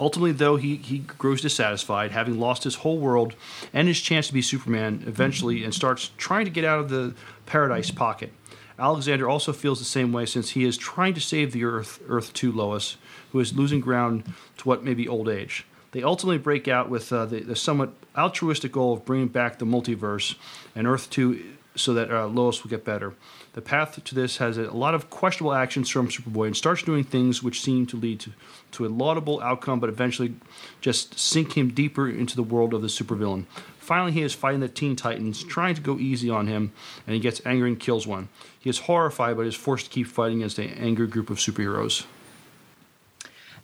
Ultimately, 0.00 0.32
though, 0.32 0.56
he, 0.56 0.76
he 0.76 0.98
grows 0.98 1.40
dissatisfied, 1.40 2.10
having 2.10 2.40
lost 2.40 2.64
his 2.64 2.76
whole 2.76 2.98
world 2.98 3.34
and 3.72 3.86
his 3.86 4.00
chance 4.00 4.26
to 4.26 4.34
be 4.34 4.42
Superman 4.42 5.04
eventually, 5.06 5.62
and 5.64 5.72
starts 5.72 6.10
trying 6.16 6.44
to 6.46 6.50
get 6.50 6.64
out 6.64 6.80
of 6.80 6.88
the 6.90 7.14
paradise 7.46 7.90
pocket. 7.90 8.32
Alexander 8.78 9.28
also 9.28 9.52
feels 9.52 9.78
the 9.78 9.84
same 9.84 10.12
way 10.12 10.26
since 10.26 10.50
he 10.50 10.64
is 10.64 10.76
trying 10.76 11.14
to 11.14 11.20
save 11.20 11.52
the 11.52 11.64
Earth, 11.64 12.00
Earth 12.08 12.32
2 12.32 12.50
Lois, 12.50 12.96
who 13.32 13.40
is 13.40 13.56
losing 13.56 13.80
ground 13.80 14.32
to 14.58 14.68
what 14.68 14.84
may 14.84 14.94
be 14.94 15.06
old 15.06 15.28
age. 15.28 15.64
They 15.92 16.02
ultimately 16.02 16.38
break 16.38 16.66
out 16.66 16.90
with 16.90 17.12
uh, 17.12 17.26
the, 17.26 17.40
the 17.40 17.54
somewhat 17.54 17.92
altruistic 18.18 18.72
goal 18.72 18.92
of 18.94 19.04
bringing 19.04 19.28
back 19.28 19.58
the 19.58 19.64
multiverse 19.64 20.34
and 20.74 20.88
Earth 20.88 21.08
2 21.10 21.54
so 21.76 21.94
that 21.94 22.10
uh, 22.10 22.26
Lois 22.26 22.62
will 22.62 22.70
get 22.70 22.84
better. 22.84 23.14
The 23.54 23.60
path 23.60 24.02
to 24.02 24.14
this 24.14 24.38
has 24.38 24.58
a 24.58 24.70
lot 24.70 24.94
of 24.94 25.10
questionable 25.10 25.54
actions 25.54 25.88
from 25.90 26.08
Superboy 26.08 26.46
and 26.46 26.56
starts 26.56 26.82
doing 26.82 27.04
things 27.04 27.42
which 27.42 27.60
seem 27.60 27.86
to 27.86 27.96
lead 27.96 28.20
to, 28.20 28.32
to 28.72 28.86
a 28.86 28.88
laudable 28.88 29.40
outcome, 29.40 29.80
but 29.80 29.88
eventually 29.88 30.34
just 30.80 31.18
sink 31.18 31.56
him 31.56 31.70
deeper 31.70 32.08
into 32.08 32.36
the 32.36 32.42
world 32.42 32.74
of 32.74 32.82
the 32.82 32.88
supervillain. 32.88 33.44
Finally, 33.84 34.12
he 34.12 34.22
is 34.22 34.32
fighting 34.32 34.60
the 34.60 34.68
Teen 34.68 34.96
Titans, 34.96 35.44
trying 35.44 35.74
to 35.74 35.82
go 35.82 35.98
easy 35.98 36.30
on 36.30 36.46
him, 36.46 36.72
and 37.06 37.12
he 37.12 37.20
gets 37.20 37.42
angry 37.44 37.68
and 37.68 37.78
kills 37.78 38.06
one. 38.06 38.30
He 38.58 38.70
is 38.70 38.78
horrified, 38.78 39.36
but 39.36 39.46
is 39.46 39.54
forced 39.54 39.84
to 39.86 39.90
keep 39.90 40.06
fighting 40.06 40.38
against 40.38 40.58
an 40.58 40.70
angry 40.70 41.06
group 41.06 41.28
of 41.28 41.36
superheroes. 41.36 42.06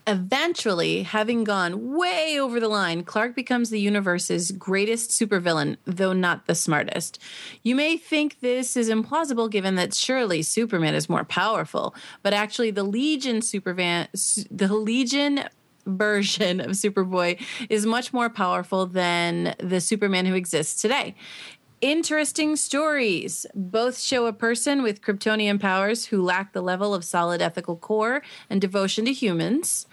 Eventually, 0.07 1.05
having 1.05 1.45
gone 1.45 1.97
way 1.97 2.39
over 2.39 2.61
the 2.61 2.69
line, 2.69 3.03
Clark 3.03 3.35
becomes 3.35 3.71
the 3.71 3.81
universe's 3.81 4.51
greatest 4.51 5.11
supervillain, 5.11 5.79
though 5.87 6.13
not 6.13 6.47
the 6.47 6.55
smartest. 6.55 7.19
You 7.63 7.75
may 7.75 7.97
think 7.97 8.41
this 8.41 8.77
is 8.77 8.91
implausible 8.91 9.51
given 9.51 9.77
that 9.77 9.95
surely 9.95 10.43
Superman 10.43 10.95
is 10.95 11.09
more 11.09 11.25
powerful, 11.25 11.95
but 12.23 12.35
actually 12.35 12.71
the 12.71 12.83
Legion 12.83 13.41
Superman 13.41 14.09
the 14.51 14.75
Legion 14.75 15.45
version 15.87 16.61
of 16.61 16.71
Superboy 16.71 17.41
is 17.69 17.87
much 17.87 18.13
more 18.13 18.31
powerful 18.31 18.87
than 18.87 19.55
the 19.59 19.81
Superman 19.81 20.27
who 20.27 20.35
exists 20.35 20.81
today. 20.81 21.15
Interesting 21.81 22.57
stories. 22.57 23.47
Both 23.55 23.99
show 23.99 24.27
a 24.27 24.35
person 24.35 24.83
with 24.83 25.01
Kryptonian 25.01 25.59
powers 25.59 26.07
who 26.07 26.23
lack 26.23 26.53
the 26.53 26.61
level 26.61 26.95
of 26.95 27.05
solid 27.05 27.41
ethical 27.41 27.77
core 27.77 28.23
and 28.51 28.61
devotion 28.61 29.07
to 29.07 29.13
humans. 29.13 29.87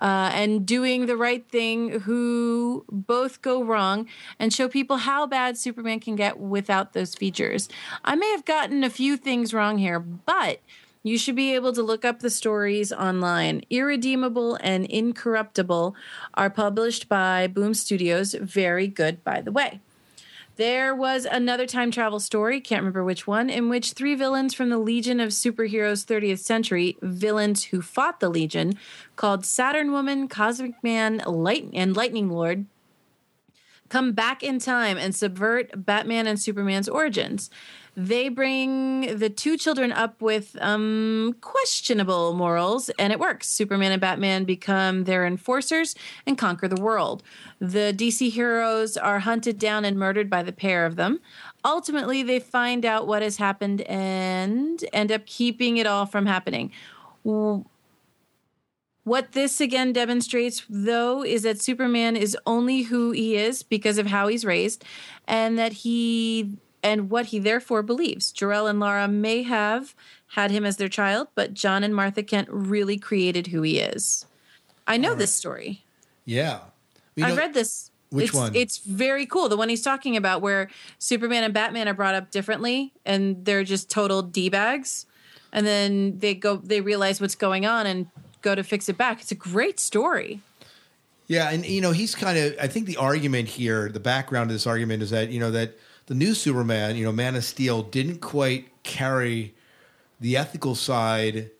Uh, 0.00 0.28
and 0.34 0.66
doing 0.66 1.06
the 1.06 1.16
right 1.16 1.48
thing 1.48 2.00
who 2.00 2.84
both 2.90 3.40
go 3.42 3.62
wrong 3.62 4.08
and 4.40 4.52
show 4.52 4.66
people 4.68 4.96
how 4.96 5.24
bad 5.24 5.56
Superman 5.56 6.00
can 6.00 6.16
get 6.16 6.40
without 6.40 6.94
those 6.94 7.14
features. 7.14 7.68
I 8.04 8.16
may 8.16 8.28
have 8.32 8.44
gotten 8.44 8.82
a 8.82 8.90
few 8.90 9.16
things 9.16 9.54
wrong 9.54 9.78
here, 9.78 10.00
but 10.00 10.58
you 11.04 11.18
should 11.18 11.36
be 11.36 11.54
able 11.54 11.72
to 11.74 11.82
look 11.82 12.04
up 12.04 12.20
the 12.20 12.30
stories 12.30 12.90
online. 12.90 13.62
Irredeemable 13.68 14.56
and 14.62 14.86
Incorruptible 14.86 15.94
are 16.32 16.50
published 16.50 17.10
by 17.10 17.46
Boom 17.46 17.74
Studios. 17.74 18.34
Very 18.40 18.88
good, 18.88 19.22
by 19.22 19.42
the 19.42 19.52
way. 19.52 19.80
There 20.56 20.94
was 20.94 21.26
another 21.26 21.66
time 21.66 21.90
travel 21.90 22.20
story, 22.20 22.60
can't 22.60 22.80
remember 22.80 23.04
which 23.04 23.26
one, 23.26 23.50
in 23.50 23.68
which 23.68 23.92
three 23.92 24.14
villains 24.14 24.54
from 24.54 24.70
the 24.70 24.78
Legion 24.78 25.20
of 25.20 25.30
Superheroes 25.30 26.06
30th 26.06 26.38
Century, 26.38 26.96
villains 27.02 27.64
who 27.64 27.82
fought 27.82 28.20
the 28.20 28.30
Legion, 28.30 28.78
called 29.16 29.44
Saturn 29.44 29.92
Woman, 29.92 30.26
Cosmic 30.26 30.82
Man, 30.82 31.22
Light- 31.26 31.68
and 31.74 31.94
Lightning 31.94 32.30
Lord, 32.30 32.64
come 33.90 34.12
back 34.12 34.42
in 34.42 34.58
time 34.58 34.96
and 34.96 35.14
subvert 35.14 35.84
Batman 35.84 36.26
and 36.26 36.40
Superman's 36.40 36.88
origins. 36.88 37.50
They 37.96 38.28
bring 38.28 39.18
the 39.18 39.30
two 39.30 39.56
children 39.56 39.92
up 39.92 40.20
with 40.20 40.56
um, 40.60 41.36
questionable 41.40 42.34
morals, 42.34 42.90
and 42.98 43.12
it 43.12 43.20
works. 43.20 43.46
Superman 43.46 43.92
and 43.92 44.00
Batman 44.00 44.44
become 44.44 45.04
their 45.04 45.24
enforcers 45.24 45.94
and 46.26 46.36
conquer 46.36 46.66
the 46.66 46.80
world. 46.80 47.22
The 47.60 47.94
DC 47.96 48.32
heroes 48.32 48.96
are 48.96 49.20
hunted 49.20 49.58
down 49.60 49.84
and 49.84 49.96
murdered 49.96 50.28
by 50.28 50.42
the 50.42 50.52
pair 50.52 50.86
of 50.86 50.96
them. 50.96 51.20
Ultimately, 51.64 52.24
they 52.24 52.40
find 52.40 52.84
out 52.84 53.06
what 53.06 53.22
has 53.22 53.36
happened 53.36 53.82
and 53.82 54.84
end 54.92 55.12
up 55.12 55.24
keeping 55.24 55.76
it 55.76 55.86
all 55.86 56.04
from 56.04 56.26
happening. 56.26 56.72
What 59.04 59.32
this 59.32 59.60
again 59.60 59.92
demonstrates, 59.92 60.64
though, 60.68 61.22
is 61.22 61.42
that 61.42 61.60
Superman 61.60 62.16
is 62.16 62.36
only 62.44 62.82
who 62.82 63.12
he 63.12 63.36
is 63.36 63.62
because 63.62 63.98
of 63.98 64.06
how 64.08 64.26
he's 64.26 64.44
raised, 64.44 64.84
and 65.28 65.56
that 65.58 65.72
he 65.72 66.56
and 66.84 67.08
what 67.10 67.26
he 67.26 67.38
therefore 67.38 67.82
believes. 67.82 68.30
Jor-El 68.30 68.66
and 68.66 68.78
Lara 68.78 69.08
may 69.08 69.42
have 69.42 69.94
had 70.28 70.50
him 70.50 70.66
as 70.66 70.76
their 70.76 70.88
child, 70.88 71.28
but 71.34 71.54
John 71.54 71.82
and 71.82 71.96
Martha 71.96 72.22
Kent 72.22 72.46
really 72.50 72.98
created 72.98 73.48
who 73.48 73.62
he 73.62 73.78
is. 73.78 74.26
I 74.86 74.98
know 74.98 75.10
right. 75.10 75.18
this 75.18 75.34
story. 75.34 75.82
Yeah. 76.26 76.60
I 77.20 77.34
read 77.34 77.54
this. 77.54 77.90
Which 78.10 78.26
it's, 78.26 78.34
one? 78.34 78.54
It's 78.54 78.78
very 78.78 79.24
cool. 79.26 79.48
The 79.48 79.56
one 79.56 79.68
he's 79.68 79.82
talking 79.82 80.16
about 80.16 80.42
where 80.42 80.68
Superman 80.98 81.42
and 81.42 81.54
Batman 81.54 81.88
are 81.88 81.94
brought 81.94 82.14
up 82.14 82.30
differently 82.30 82.92
and 83.04 83.44
they're 83.44 83.64
just 83.64 83.88
total 83.88 84.22
D 84.22 84.50
bags. 84.50 85.06
And 85.52 85.66
then 85.66 86.18
they 86.18 86.34
go 86.34 86.56
they 86.56 86.80
realize 86.80 87.20
what's 87.20 87.34
going 87.34 87.64
on 87.64 87.86
and 87.86 88.08
go 88.42 88.54
to 88.54 88.62
fix 88.62 88.88
it 88.88 88.98
back. 88.98 89.20
It's 89.20 89.32
a 89.32 89.36
great 89.36 89.80
story. 89.80 90.40
Yeah, 91.26 91.50
and 91.50 91.64
you 91.64 91.80
know, 91.80 91.92
he's 91.92 92.14
kind 92.14 92.36
of 92.36 92.54
I 92.60 92.68
think 92.68 92.86
the 92.86 92.98
argument 92.98 93.48
here, 93.48 93.88
the 93.88 94.00
background 94.00 94.50
of 94.50 94.54
this 94.54 94.66
argument 94.66 95.02
is 95.02 95.10
that, 95.10 95.30
you 95.30 95.40
know, 95.40 95.50
that 95.52 95.78
the 96.06 96.14
new 96.14 96.34
Superman, 96.34 96.96
you 96.96 97.04
know, 97.04 97.12
Man 97.12 97.34
of 97.34 97.44
Steel, 97.44 97.82
didn't 97.82 98.20
quite 98.20 98.68
carry 98.82 99.54
the 100.20 100.36
ethical 100.36 100.74
side 100.74 101.50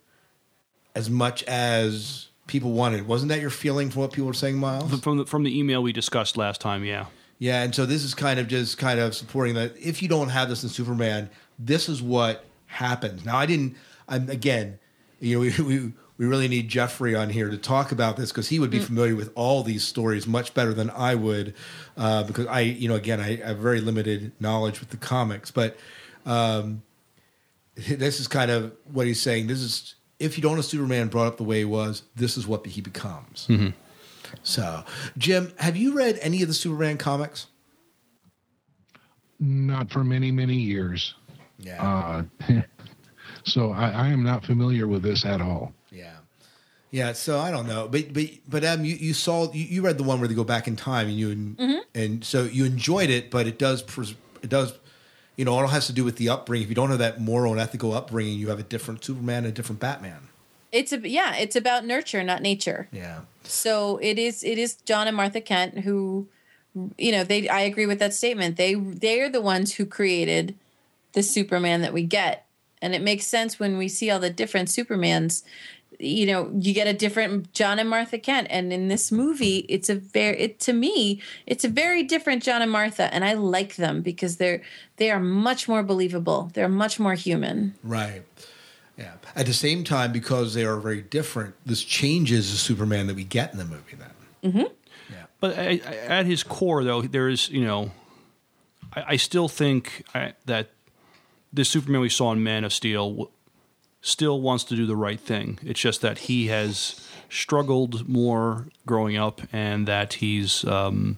as 0.95 1.11
much 1.11 1.43
as 1.45 2.29
people 2.47 2.73
wanted. 2.73 3.07
Wasn't 3.07 3.29
that 3.31 3.41
your 3.41 3.51
feeling 3.51 3.91
from 3.91 4.03
what 4.03 4.13
people 4.13 4.27
were 4.27 4.35
saying, 4.35 4.57
Miles? 4.57 5.01
From 5.01 5.19
the, 5.19 5.27
from 5.27 5.43
the 5.43 5.59
email 5.59 5.83
we 5.83 5.93
discussed 5.93 6.37
last 6.37 6.61
time, 6.61 6.85
yeah. 6.85 7.07
Yeah, 7.39 7.63
and 7.63 7.75
so 7.75 7.85
this 7.85 8.05
is 8.05 8.15
kind 8.15 8.39
of 8.39 8.47
just 8.47 8.79
kind 8.79 9.01
of 9.01 9.15
supporting 9.15 9.55
that 9.57 9.77
if 9.77 10.03
you 10.03 10.09
don't 10.09 10.29
have 10.29 10.49
this 10.49 10.63
in 10.63 10.69
Superman, 10.69 11.31
this 11.59 11.89
is 11.89 12.01
what 12.01 12.45
happens. 12.67 13.25
Now, 13.25 13.37
I 13.37 13.47
didn't. 13.47 13.77
I'm 14.09 14.31
again, 14.31 14.79
you 15.21 15.35
know, 15.35 15.41
we 15.65 15.79
we, 15.79 15.93
we 16.17 16.27
really 16.27 16.49
need 16.49 16.69
Jeffrey 16.69 17.15
on 17.15 17.31
here 17.31 17.51
to 17.51 17.59
talk 17.59 17.91
about 17.91 18.17
this 18.17 18.31
because 18.31 18.49
he 18.49 18.59
would 18.59 18.71
be 18.71 18.79
mm. 18.79 18.85
familiar 18.85 19.17
with 19.17 19.33
all 19.35 19.63
these 19.63 19.83
stories 19.83 20.27
much 20.27 20.55
better 20.55 20.73
than 20.73 20.91
I 20.91 21.15
would. 21.15 21.55
Uh, 21.97 22.23
because 22.23 22.47
I, 22.47 22.61
you 22.61 22.89
know, 22.89 22.95
again, 22.95 23.21
I, 23.21 23.43
I, 23.43 23.49
have 23.49 23.59
very 23.59 23.81
limited 23.81 24.33
knowledge 24.39 24.81
with 24.81 24.91
the 24.91 24.97
comics, 24.97 25.51
but 25.51 25.77
um, 26.25 26.83
this 27.75 28.21
is 28.21 28.29
kind 28.29 28.51
of 28.51 28.73
what 28.93 29.07
he's 29.07 29.21
saying. 29.21 29.49
This 29.49 29.61
is 29.61 29.95
if 30.19 30.37
you 30.39 30.43
don't 30.43 30.57
have 30.57 30.65
Superman 30.65 31.09
brought 31.09 31.27
up 31.27 31.37
the 31.37 31.45
way 31.45 31.59
he 31.59 31.65
was, 31.65 32.03
this 32.15 32.37
is 32.37 32.47
what 32.47 32.67
he 32.67 32.81
becomes. 32.81 33.47
Mm-hmm. 33.49 33.71
So, 34.43 34.85
Jim, 35.19 35.53
have 35.59 35.77
you 35.77 35.95
read 35.95 36.19
any 36.21 36.43
of 36.43 36.49
the 36.49 36.55
Superman 36.55 36.99
comics? 36.99 37.47
Not 39.39 39.91
for 39.91 40.05
many, 40.05 40.31
many 40.31 40.57
years. 40.57 41.15
Yeah. 41.59 42.25
Uh, 42.49 42.63
so 43.45 43.73
I, 43.73 43.91
I, 43.91 44.07
am 44.09 44.23
not 44.23 44.45
familiar 44.45 44.87
with 44.87 45.03
this 45.03 45.25
at 45.25 45.41
all. 45.41 45.73
Yeah. 46.95 47.13
So 47.13 47.41
I 47.41 47.51
don't 47.51 47.67
know, 47.67 47.89
but 47.89 48.13
but 48.13 48.25
but 48.49 48.65
um, 48.65 48.85
you, 48.85 48.95
you 48.95 49.15
saw 49.15 49.53
you, 49.53 49.65
you 49.65 49.83
read 49.83 49.99
the 49.99 50.05
one 50.05 50.21
where 50.21 50.29
they 50.29 50.35
go 50.35 50.45
back 50.45 50.69
in 50.69 50.77
time, 50.77 51.09
and 51.09 51.19
you 51.19 51.31
and, 51.31 51.59
mm-hmm. 51.59 51.79
and 51.93 52.25
so 52.25 52.45
you 52.45 52.65
enjoyed 52.65 53.11
it, 53.11 53.33
but 53.33 53.49
it 53.49 53.59
does 53.59 53.83
it 54.43 54.49
does 54.49 54.75
you 55.37 55.45
know, 55.45 55.59
it 55.59 55.63
all 55.63 55.69
has 55.69 55.87
to 55.87 55.93
do 55.93 56.05
with 56.05 56.17
the 56.17 56.29
upbringing. 56.29 56.65
If 56.65 56.69
you 56.69 56.77
don't 56.77 56.91
have 56.91 57.01
that 57.01 57.21
moral 57.21 57.51
and 57.51 57.61
ethical 57.61 57.93
upbringing, 57.93 58.39
you 58.39 58.51
have 58.51 58.61
a 58.61 58.63
different 58.63 59.05
Superman 59.05 59.39
and 59.39 59.47
a 59.49 59.53
different 59.53 59.81
Batman. 59.81 60.29
It's 60.71 60.93
a 60.93 61.09
yeah, 61.09 61.35
it's 61.35 61.57
about 61.57 61.85
nurture, 61.85 62.23
not 62.23 62.43
nature. 62.43 62.89
Yeah. 62.93 63.23
So 63.43 63.99
it 63.99 64.17
is 64.17 64.45
it 64.45 64.59
is 64.59 64.77
John 64.85 65.09
and 65.09 65.17
Martha 65.17 65.41
Kent 65.41 65.81
who 65.81 66.29
you 66.97 67.13
know, 67.13 67.25
they 67.25 67.49
I 67.49 67.63
agree 67.63 67.87
with 67.87 67.99
that 67.99 68.15
statement. 68.15 68.57
They 68.57 68.75
they 68.75 69.21
are 69.21 69.29
the 69.29 69.41
ones 69.41 69.75
who 69.75 69.87
created 69.87 70.55
the 71.13 71.23
Superman 71.23 71.81
that 71.83 71.93
we 71.93 72.03
get. 72.05 72.47
And 72.83 72.95
it 72.95 73.03
makes 73.03 73.27
sense 73.27 73.59
when 73.59 73.79
we 73.79 73.89
see 73.89 74.11
all 74.11 74.21
the 74.21 74.31
different 74.31 74.69
Supermans 74.69 75.43
you 76.05 76.27
know 76.27 76.51
you 76.59 76.73
get 76.75 76.87
a 76.87 76.93
different 76.93 77.53
john 77.53 77.79
and 77.79 77.89
martha 77.89 78.19
kent. 78.19 78.47
And 78.51 78.73
in 78.73 78.89
this 78.89 79.11
movie 79.11 79.59
it's 79.69 79.89
a 79.89 79.95
very 79.95 80.39
it, 80.39 80.61
to 80.61 80.73
me 80.73 81.21
it's 81.47 81.65
a 81.65 81.69
very 81.69 82.03
different 82.03 82.43
john 82.43 82.63
and 82.63 82.71
martha. 82.71 83.13
And 83.13 83.25
i 83.25 83.35
like 83.35 83.77
them 83.77 84.03
because 84.03 84.37
they're 84.37 84.63
they 84.97 85.11
are 85.11 85.21
much 85.21 85.69
more 85.69 85.83
believable. 85.83 86.51
They're 86.55 86.69
much 86.69 87.01
more 87.01 87.15
human. 87.15 87.75
Right. 87.83 88.23
Yeah. 88.97 89.15
At 89.35 89.47
the 89.47 89.55
same 89.55 89.83
time 89.83 90.13
because 90.13 90.55
they 90.55 90.65
are 90.65 90.77
very 90.77 91.03
different 91.03 91.55
this 91.67 91.83
changes 91.83 92.53
the 92.53 92.59
superman 92.59 93.07
that 93.09 93.17
we 93.17 93.25
get 93.25 93.53
in 93.53 93.59
the 93.59 93.65
movie 93.65 93.97
then. 93.99 94.53
Mm-hmm. 94.53 94.73
yeah. 95.13 95.25
But 95.41 95.59
I, 95.59 95.81
I, 95.87 95.97
at 96.19 96.27
his 96.27 96.43
core 96.43 96.85
though 96.85 97.03
there 97.03 97.29
is 97.29 97.49
you 97.49 97.65
know 97.65 97.91
i, 98.95 99.05
I 99.09 99.17
still 99.17 99.49
think 99.49 100.05
that 100.13 100.69
the 101.53 101.65
superman 101.65 102.01
we 102.01 102.09
saw 102.09 102.33
in 102.33 102.43
man 102.43 102.65
of 102.65 102.73
steel 102.73 103.31
still 104.05 104.39
wants 104.43 104.65
to 104.65 104.77
do 104.77 104.85
the 104.85 104.95
right 104.95 105.19
thing. 105.19 105.59
It's 105.63 105.81
just 105.81 106.03
that 106.03 106.19
he 106.19 106.49
has 106.49 107.01
struggled 107.31 108.07
more 108.07 108.67
growing 108.87 109.17
up, 109.17 109.41
and 109.51 109.89
that 109.89 110.15
he's, 110.15 110.63
um, 110.67 111.17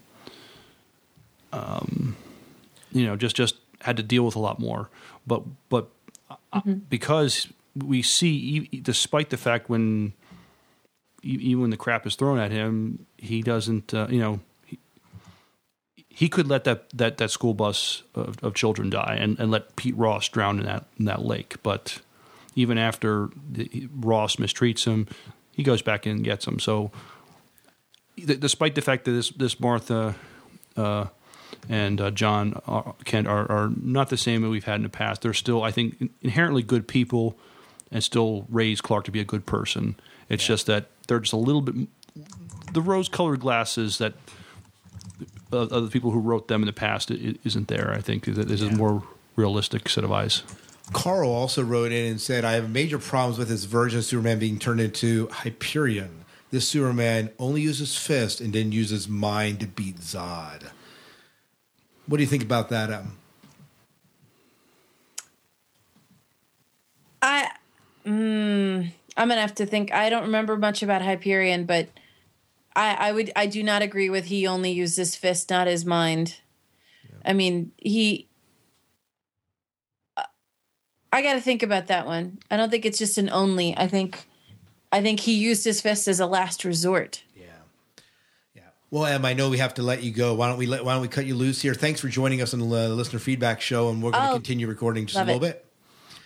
um, 1.53 2.17
you 2.93 3.05
know, 3.05 3.17
just 3.17 3.37
just 3.37 3.57
had 3.81 3.97
to 3.97 4.03
deal 4.03 4.25
with 4.25 4.37
a 4.37 4.39
lot 4.39 4.59
more. 4.61 4.89
But 5.27 5.43
but 5.69 5.89
uh, 6.31 6.37
mm-hmm. 6.55 6.75
because 6.89 7.49
we 7.75 8.03
see, 8.03 8.69
despite 8.83 9.31
the 9.31 9.37
fact 9.37 9.69
when 9.69 10.13
even 11.23 11.63
when 11.63 11.71
the 11.71 11.77
crap 11.77 12.07
is 12.07 12.15
thrown 12.15 12.39
at 12.39 12.53
him, 12.53 13.05
he 13.19 13.43
doesn't. 13.43 13.93
Uh, 13.93 14.07
you 14.09 14.21
know, 14.21 14.41
he, 14.65 14.79
he 16.09 16.29
could 16.29 16.47
let 16.47 16.63
that 16.65 16.89
that 16.91 17.19
that 17.19 17.33
school 17.33 17.53
bus 17.53 18.05
of, 18.15 18.43
of 18.45 18.55
children 18.55 18.91
die 18.91 19.19
and, 19.21 19.41
and 19.41 19.51
let 19.51 19.75
Pete 19.75 19.97
Ross 19.97 20.29
drown 20.29 20.61
in 20.61 20.67
that 20.67 20.85
in 21.01 21.07
that 21.07 21.25
lake. 21.25 21.57
But 21.65 22.01
even 22.57 22.79
after 22.79 23.31
the, 23.49 23.89
Ross 23.95 24.37
mistreats 24.37 24.85
him, 24.85 25.07
he 25.53 25.63
goes 25.63 25.83
back 25.83 26.07
in 26.07 26.17
and 26.17 26.25
gets 26.25 26.47
him. 26.47 26.59
So, 26.59 26.91
th- 28.17 28.41
despite 28.41 28.75
the 28.75 28.83
fact 28.83 29.05
that 29.05 29.13
this 29.13 29.31
this 29.31 29.61
Martha. 29.61 30.17
Uh, 30.77 31.07
and 31.69 32.01
uh, 32.01 32.11
John 32.11 32.61
are, 32.67 32.95
Kent 33.05 33.27
are, 33.27 33.51
are 33.51 33.71
not 33.81 34.09
the 34.09 34.17
same 34.17 34.43
that 34.43 34.51
we've 34.51 34.65
had 34.65 34.77
in 34.77 34.83
the 34.83 34.89
past. 34.89 35.23
They're 35.23 35.33
still, 35.33 35.63
I 35.63 35.71
think, 35.71 36.11
inherently 36.21 36.63
good 36.63 36.87
people, 36.87 37.37
and 37.91 38.05
still 38.05 38.47
raise 38.49 38.81
Clark 38.81 39.05
to 39.05 39.11
be 39.11 39.21
a 39.21 39.25
good 39.25 39.47
person. 39.47 39.97
It's 40.29 40.45
just 40.45 40.67
that 40.67 40.87
they're 41.07 41.21
just 41.21 41.33
a 41.33 41.39
little 41.39 41.63
bit 41.63 41.89
the 42.73 42.83
rose-colored 42.83 43.41
glasses 43.41 43.99
that 43.99 44.15
uh, 45.53 45.59
of 45.59 45.85
the 45.85 45.91
people 45.91 46.11
who 46.11 46.21
wrote 46.21 46.49
them 46.49 46.63
in 46.63 46.67
the 46.67 46.73
past 46.73 47.11
isn't 47.11 47.69
there. 47.69 47.93
I 47.93 48.01
think 48.01 48.25
that 48.25 48.49
this 48.49 48.61
is 48.61 48.69
a 48.69 48.77
more 48.77 49.03
realistic 49.37 49.89
set 49.89 50.05
of 50.05 50.13
eyes. 50.13 50.43
Carl 50.93 51.31
also 51.31 51.63
wrote 51.63 51.93
in 51.93 52.13
and 52.13 52.21
said, 52.21 52.45
I 52.45 52.53
have 52.53 52.71
major 52.71 52.99
problems 52.99 53.39
with 53.39 53.49
this 53.49 53.65
version 53.65 53.99
of 53.99 54.05
Superman 54.05 54.39
being 54.39 54.59
turned 54.59 54.81
into 54.81 55.29
Hyperion. 55.29 56.25
This 56.51 56.69
Superman 56.69 57.31
only 57.39 57.61
uses 57.61 57.97
fist 57.97 58.41
and 58.41 58.53
then 58.53 58.71
uses 58.71 59.09
mind 59.09 59.61
to 59.61 59.67
beat 59.67 59.99
Zod. 59.99 60.71
What 62.07 62.19
do 62.19 62.23
you 62.23 62.29
think 62.29 62.45
about 62.45 62.69
that, 62.69 62.91
Em? 62.91 63.19
I, 67.21 67.51
mm, 68.07 68.93
I'm 69.17 69.29
gonna 69.29 69.41
have 69.41 69.57
to 69.57 69.67
think. 69.67 69.93
I 69.93 70.09
don't 70.09 70.23
remember 70.23 70.57
much 70.57 70.85
about 70.85 71.03
Hyperion, 71.03 71.67
but 71.67 71.89
I, 72.77 73.09
I 73.09 73.13
would, 73.13 73.33
I 73.35 73.47
do 73.47 73.65
not 73.65 73.83
agree 73.83 74.09
with 74.09 74.27
he 74.27 74.47
only 74.47 74.71
used 74.71 74.97
his 74.97 75.17
fist, 75.17 75.51
not 75.51 75.67
his 75.67 75.85
mind. 75.85 76.37
I 77.25 77.33
mean, 77.33 77.73
he. 77.77 78.29
I 81.13 81.23
got 81.23 81.35
to 81.35 81.41
think 81.41 81.63
about 81.63 81.87
that 81.87 82.07
one. 82.07 82.39
I 82.51 82.57
don't 82.57 82.71
think 82.71 82.85
it's 82.85 82.99
just 82.99 83.17
an 83.19 83.31
only. 83.31 83.77
I 83.77 83.87
think, 83.89 84.27
I 84.93 85.01
think 85.01 85.21
he 85.21 85.35
used 85.35 85.65
his 85.65 85.81
fist 85.81 86.09
as 86.09 86.21
a 86.21 86.27
last 86.27 86.65
resort. 86.65 87.23
Yeah. 87.35 87.45
Yeah. 88.55 88.63
Well, 88.91 89.07
Em, 89.07 89.25
I 89.25 89.33
know 89.33 89.49
we 89.49 89.59
have 89.59 89.75
to 89.75 89.83
let 89.83 90.03
you 90.03 90.11
go. 90.11 90.35
Why 90.35 90.49
don't 90.49 90.59
we 90.59 90.67
let, 90.67 90.85
Why 90.85 90.93
don't 90.93 91.03
we 91.03 91.09
cut 91.09 91.25
you 91.27 91.35
loose 91.35 91.63
here? 91.63 91.75
Thanks 91.75 92.01
for 92.01 92.09
joining 92.09 92.43
us 92.43 92.53
on 92.53 92.61
the 92.61 92.67
uh, 92.67 92.89
listener 92.89 93.19
feedback 93.19 93.61
show, 93.61 93.89
and 93.89 94.03
we're 94.03 94.11
going 94.11 94.25
to 94.25 94.31
Oh, 94.31 94.35
continue 94.35 94.67
recording 94.67 95.07
just 95.07 95.19
a 95.19 95.25
little 95.25 95.43
it. 95.45 95.49
bit. 95.53 95.65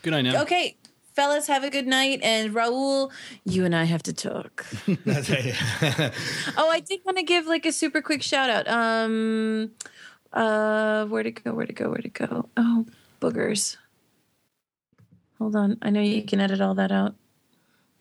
Good 0.03 0.11
night, 0.13 0.27
Em. 0.27 0.37
Okay, 0.43 0.77
fellas, 1.15 1.47
have 1.47 1.63
a 1.63 1.71
good 1.71 1.87
night. 1.87 2.21
And 2.23 2.53
Raul, 2.55 3.13
you 3.45 3.65
and 3.67 3.77
I 3.77 3.85
have 3.85 4.03
to 4.05 4.13
talk. 4.13 4.67
oh, 4.89 6.69
I 6.71 6.81
did 6.81 7.01
want 7.05 7.19
to 7.19 7.23
give 7.23 7.47
like 7.47 7.67
a 7.67 7.73
super 7.73 8.01
quick 8.03 8.23
shout 8.23 8.49
out. 8.51 8.67
Um, 8.69 9.73
uh, 10.33 11.05
where 11.07 11.23
to 11.23 11.31
go? 11.31 11.53
Where 11.53 11.67
to 11.67 11.73
go? 11.73 11.91
Where 11.91 11.99
to 11.99 12.09
go? 12.09 12.49
Oh, 12.57 12.87
boogers. 13.21 13.77
Hold 15.41 15.57
on. 15.57 15.79
I 15.83 15.91
know 15.91 16.01
you 16.01 16.23
can 16.23 16.39
edit 16.41 16.61
all 16.61 16.75
that 16.75 16.93
out. 16.93 17.15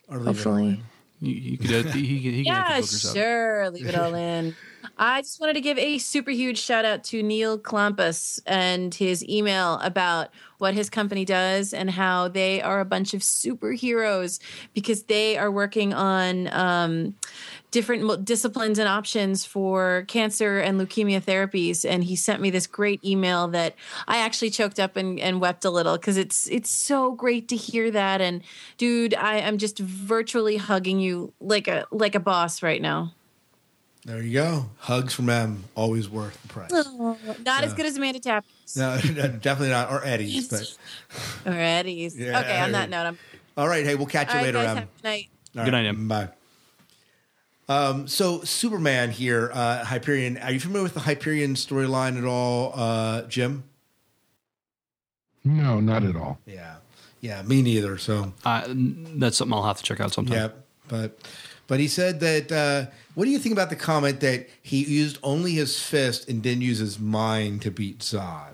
Or 0.08 0.18
leave 0.18 0.22
it 0.22 0.28
all 0.28 0.34
Hopefully. 0.34 0.82
You, 1.22 1.34
you 1.34 1.58
could, 1.58 1.72
edit 1.72 1.94
the- 1.94 2.06
he, 2.06 2.22
can- 2.22 2.32
he 2.34 2.44
can 2.44 2.54
Yeah, 2.54 2.68
edit 2.74 2.86
the 2.86 2.98
boogers 2.98 3.10
out. 3.10 3.16
sure. 3.16 3.70
Leave 3.72 3.88
it 3.88 3.96
all 3.96 4.14
in. 4.14 4.56
I 5.02 5.22
just 5.22 5.39
wanted 5.39 5.54
to 5.54 5.62
give 5.62 5.78
a 5.78 5.97
super 5.97 6.30
huge 6.30 6.60
shout 6.60 6.84
out 6.84 7.06
to 7.06 7.24
Neil 7.24 7.58
Klampus 7.58 8.41
and 8.45 8.93
his 8.93 9.26
email 9.30 9.76
about 9.76 10.28
what 10.58 10.74
his 10.74 10.89
company 10.89 11.24
does 11.24 11.74
and 11.74 11.89
how 11.89 12.28
they 12.28 12.62
are 12.62 12.82
a 12.82 12.86
bunch 12.86 13.14
of 13.14 13.22
superheroes 13.22 14.41
because 14.74 15.04
they 15.04 15.38
are 15.38 15.50
working 15.50 15.93
on 15.93 16.50
um, 16.52 17.16
different 17.72 18.26
disciplines 18.26 18.78
and 18.78 18.89
options 18.89 19.45
for 19.45 20.04
cancer 20.10 20.60
and 20.60 20.78
leukemia 20.78 21.24
therapies. 21.24 21.89
And 21.89 22.04
he 22.04 22.18
sent 22.18 22.41
me 22.41 22.50
this 22.50 22.68
great 22.68 23.02
email 23.02 23.47
that 23.47 23.76
I 24.06 24.18
actually 24.18 24.50
choked 24.50 24.82
up 24.82 24.97
and, 24.97 25.18
and 25.18 25.39
wept 25.39 25.64
a 25.64 25.70
little 25.70 25.95
because 25.95 26.18
it's 26.18 26.50
it's 26.50 26.70
so 26.70 27.14
great 27.14 27.47
to 27.47 27.56
hear 27.56 27.89
that. 27.91 28.20
And 28.20 28.41
dude, 28.78 29.14
I 29.14 29.38
am 29.38 29.60
just 29.60 29.80
virtually 29.80 30.58
hugging 30.58 31.00
you 31.00 31.32
like 31.39 31.70
a 31.70 31.86
like 31.89 32.16
a 32.16 32.20
boss 32.20 32.62
right 32.62 32.82
now. 32.82 33.14
There 34.06 34.22
you 34.22 34.34
go. 34.34 34.66
Hugs 34.80 35.14
from 35.14 35.30
M 35.30 35.66
always 35.76 36.10
worth 36.10 36.41
the 36.41 36.47
price. 36.47 36.72
Oh, 36.74 37.18
not 37.45 37.64
as 37.64 37.74
good 37.74 37.86
as 37.86 37.97
Amanda 37.97 38.20
Tapp 38.20 38.45
No, 38.76 38.97
definitely 39.02 39.70
not. 39.70 39.91
Or 39.91 40.04
Eddie's, 40.06 40.47
but 41.45 41.52
or 41.54 41.58
Eddie's. 41.58 42.18
Yeah, 42.18 42.39
okay, 42.39 42.60
on 42.62 42.72
that 42.72 42.89
note, 42.89 43.06
I'm 43.06 43.18
all 43.58 43.68
right. 43.68 43.86
Hey, 43.86 43.95
we'll 43.95 44.06
catch 44.08 44.30
you 44.30 44.39
all 44.39 44.45
right, 44.45 44.54
later, 44.54 44.66
guys, 44.66 44.70
Em. 44.70 44.76
have 44.78 44.84
a 44.84 44.88
good 44.97 45.04
night. 45.04 45.30
All 45.58 45.66
Good 45.66 45.74
right, 45.74 45.82
night, 45.84 45.88
Em. 45.89 46.08
Bye. 46.08 46.30
Um, 47.68 48.08
so 48.08 48.41
Superman 48.43 49.12
here, 49.12 49.52
uh, 49.54 49.84
Hyperion. 49.84 50.38
Are 50.38 50.52
you 50.52 50.60
familiar 50.60 50.84
with 50.84 50.93
the 50.95 51.02
Hyperion 51.02 51.54
storyline 51.56 52.18
at 52.18 52.24
all, 52.24 52.72
uh, 52.76 53.24
Jim? 53.24 53.64
No, 55.43 55.80
not 55.80 56.04
at 56.04 56.16
all. 56.16 56.39
Yeah, 56.45 56.78
yeah, 57.22 57.41
me 57.43 57.62
neither. 57.62 57.97
So 57.97 58.34
Uh, 58.45 58.64
that's 58.68 59.38
something 59.38 59.54
I'll 59.54 59.64
have 59.66 59.78
to 59.78 59.84
check 59.84 60.00
out 60.00 60.14
sometime. 60.14 60.36
yeah, 60.36 60.47
but 60.88 61.20
but 61.70 61.80
he 61.80 61.88
said 61.88 62.20
that. 62.20 62.51
Uh, 62.51 62.91
what 63.15 63.26
do 63.26 63.32
you 63.32 63.39
think 63.39 63.53
about 63.53 63.70
the 63.70 63.76
comment 63.76 64.20
that 64.22 64.47
he 64.61 64.84
used 64.84 65.17
only 65.24 65.53
his 65.53 65.78
fist 65.82 66.30
and 66.30 66.41
didn't 66.41 66.61
use 66.61 66.78
his 66.80 66.99
mind 66.99 67.61
to 67.63 67.72
beat 67.72 67.99
Zod? 67.99 68.53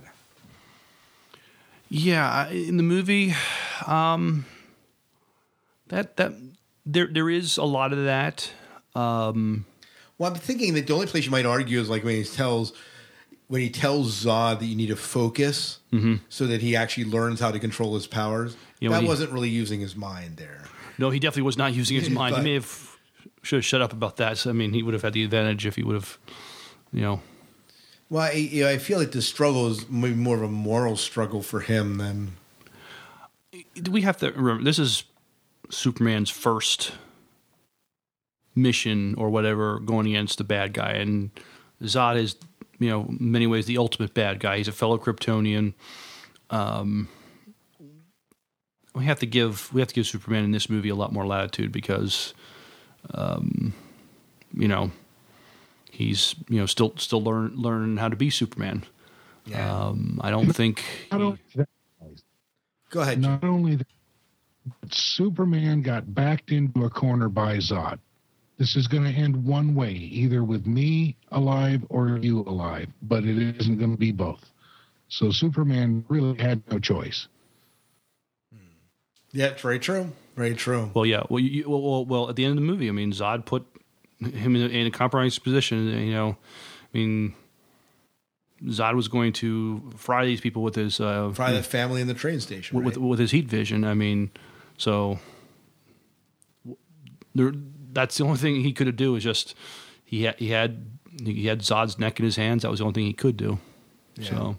Yeah, 1.90 2.50
in 2.50 2.78
the 2.78 2.84
movie, 2.84 3.34
um, 3.86 4.46
that 5.90 6.18
that 6.18 6.34
there 6.86 7.08
there 7.08 7.30
is 7.30 7.58
a 7.58 7.64
lot 7.64 7.94
of 7.94 8.04
that. 8.06 8.52
Um, 8.96 9.66
Well, 10.18 10.32
I'm 10.32 10.38
thinking 10.38 10.74
that 10.76 10.88
the 10.88 10.94
only 10.94 11.06
place 11.08 11.26
you 11.26 11.32
might 11.32 11.46
argue 11.46 11.80
is 11.80 11.90
like 11.90 12.04
when 12.04 12.16
he 12.16 12.24
tells 12.24 12.74
when 13.48 13.62
he 13.62 13.70
tells 13.70 14.26
Zod 14.26 14.60
that 14.60 14.66
you 14.66 14.76
need 14.76 14.88
to 14.88 14.96
focus 14.96 15.80
so 16.30 16.48
that 16.48 16.62
he 16.62 16.76
actually 16.76 17.06
learns 17.06 17.40
how 17.40 17.52
to 17.52 17.60
control 17.60 17.94
his 17.94 18.08
powers. 18.08 18.58
Yeah, 18.80 18.90
that 18.90 19.04
he- 19.04 19.08
wasn't 19.08 19.32
really 19.32 19.50
using 19.50 19.80
his 19.80 19.96
mind 19.96 20.38
there. 20.38 20.66
no, 20.98 21.10
he 21.12 21.20
definitely 21.20 21.44
was 21.44 21.58
not 21.58 21.74
using 21.74 21.98
his 22.00 22.10
mind. 22.22 22.34
But- 22.34 22.40
he 22.40 22.44
may 22.44 22.54
have 22.56 22.85
should 23.46 23.58
have 23.58 23.66
shut 23.66 23.82
up 23.82 23.94
about 23.94 24.18
that. 24.18 24.38
So, 24.38 24.50
I 24.50 24.54
mean, 24.54 24.74
he 24.74 24.84
would 24.84 24.94
have 24.94 25.04
had 25.04 25.14
the 25.14 25.24
advantage 25.24 25.66
if 25.66 25.76
he 25.76 25.84
would 25.84 25.96
have, 25.96 26.18
you 26.92 27.02
know. 27.02 27.22
Well, 28.10 28.24
I, 28.24 28.32
you 28.32 28.64
know, 28.64 28.70
I 28.70 28.78
feel 28.78 29.00
like 29.00 29.12
the 29.12 29.22
struggle 29.22 29.68
is 29.68 29.90
maybe 29.90 30.16
more 30.16 30.36
of 30.36 30.44
a 30.44 30.48
moral 30.48 30.96
struggle 30.96 31.42
for 31.42 31.62
him 31.62 31.98
than 31.98 32.34
we 33.90 34.02
have 34.02 34.18
to 34.18 34.32
remember 34.32 34.64
this 34.64 34.80
is 34.80 35.04
Superman's 35.70 36.30
first 36.30 36.92
mission 38.54 39.16
or 39.16 39.30
whatever 39.30 39.80
going 39.80 40.08
against 40.08 40.38
the 40.38 40.44
bad 40.44 40.74
guy, 40.74 40.92
and 40.92 41.32
Zod 41.82 42.18
is, 42.18 42.36
you 42.80 42.90
know, 42.90 43.06
in 43.20 43.32
many 43.32 43.48
ways 43.48 43.66
the 43.66 43.78
ultimate 43.78 44.14
bad 44.14 44.40
guy. 44.40 44.58
He's 44.58 44.68
a 44.68 44.72
fellow 44.72 44.98
Kryptonian. 44.98 45.74
Um, 46.50 47.10
we 48.94 49.06
have 49.06 49.20
to 49.20 49.26
give 49.26 49.74
we 49.74 49.82
have 49.82 49.90
to 49.90 49.96
give 49.96 50.08
Superman 50.08 50.44
in 50.44 50.52
this 50.52 50.70
movie 50.70 50.90
a 50.90 50.96
lot 50.96 51.12
more 51.12 51.26
latitude 51.26 51.72
because, 51.72 52.34
um, 53.14 53.74
you 54.54 54.68
know, 54.68 54.92
he's 55.92 56.36
you 56.50 56.60
know 56.60 56.66
still 56.66 56.94
still 56.98 57.24
learn 57.24 57.56
learning 57.56 57.98
how 57.98 58.10
to 58.10 58.16
be 58.16 58.30
Superman. 58.30 58.84
Um, 59.54 60.20
I 60.24 60.32
don't 60.32 60.52
think 60.52 60.84
Not 61.12 61.22
only 61.22 61.40
Go 62.90 63.02
ahead. 63.02 63.20
not 63.20 63.44
only 63.44 63.76
that, 63.76 63.88
but 64.82 64.94
Superman 64.94 65.82
got 65.82 66.14
backed 66.16 66.52
into 66.52 66.86
a 66.86 66.90
corner 66.90 67.30
by 67.30 67.58
Zod. 67.58 68.00
This 68.58 68.76
is 68.76 68.88
going 68.88 69.04
to 69.04 69.10
end 69.10 69.46
one 69.46 69.76
way, 69.76 69.92
either 69.92 70.44
with 70.44 70.66
me 70.66 71.18
alive 71.32 71.86
or 71.90 72.18
you 72.18 72.40
alive, 72.42 72.88
but 73.02 73.26
it 73.26 73.38
isn't 73.60 73.78
going 73.78 73.92
to 73.92 73.98
be 73.98 74.12
both. 74.14 74.50
So 75.10 75.30
Superman 75.30 76.06
really 76.08 76.38
had 76.38 76.64
no 76.72 76.80
choice. 76.80 77.28
Yeah, 79.36 79.48
it's 79.48 79.62
very 79.62 79.80
true. 79.80 80.14
Very 80.36 80.56
true. 80.56 80.92
Well, 80.94 81.06
yeah. 81.06 81.24
Well, 81.30 81.40
you, 81.40 81.70
well, 81.70 81.82
well, 81.82 82.06
well, 82.06 82.30
at 82.30 82.36
the 82.36 82.46
end 82.46 82.52
of 82.52 82.56
the 82.56 82.62
movie, 82.62 82.88
I 82.90 82.92
mean, 82.92 83.12
Zod 83.12 83.46
put 83.46 83.66
him 84.20 84.56
in 84.56 84.64
a, 84.64 84.68
in 84.68 84.88
a 84.88 84.92
compromised 84.92 85.44
position. 85.44 85.88
You 85.88 86.14
know, 86.14 86.38
I 86.94 86.98
mean, 86.98 87.36
Zod 88.64 88.96
was 88.96 89.08
going 89.10 89.34
to 89.34 89.92
fry 89.98 90.26
these 90.26 90.42
people 90.42 90.64
with 90.64 90.76
his 90.76 91.00
uh, 91.00 91.32
Fry 91.34 91.52
the 91.52 91.64
family 91.64 92.02
in 92.02 92.08
the 92.08 92.14
train 92.14 92.40
station. 92.40 92.78
with, 92.78 92.86
right? 92.86 92.98
with 92.98 93.10
with 93.10 93.20
his 93.20 93.32
heat 93.32 93.48
vision. 93.48 93.84
I 93.84 93.94
mean, 93.94 94.32
so 94.78 95.20
there, 97.34 97.52
that's 97.92 98.18
the 98.18 98.24
only 98.24 98.38
thing 98.38 98.62
he 98.62 98.74
could 98.74 98.88
have 98.88 98.96
do 98.96 99.16
is 99.16 99.24
just 99.24 99.54
he 100.04 100.24
had 100.24 100.40
he 100.40 100.50
had 100.50 100.86
he 101.24 101.46
had 101.48 101.60
Zod's 101.60 102.00
neck 102.00 102.20
in 102.20 102.26
his 102.26 102.38
hands. 102.38 102.64
That 102.64 102.72
was 102.72 102.80
the 102.80 102.86
only 102.86 102.94
thing 102.94 103.06
he 103.06 103.14
could 103.14 103.38
do. 103.38 103.60
So, 104.22 104.56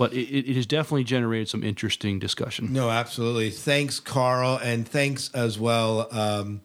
but 0.00 0.14
it, 0.14 0.48
it 0.48 0.56
has 0.56 0.64
definitely 0.64 1.04
generated 1.04 1.46
some 1.46 1.62
interesting 1.62 2.18
discussion. 2.18 2.72
No, 2.72 2.88
absolutely. 2.88 3.50
Thanks, 3.50 4.00
Carl, 4.00 4.58
and 4.62 4.88
thanks 4.88 5.30
as 5.34 5.58
well. 5.58 6.08
Um, 6.10 6.62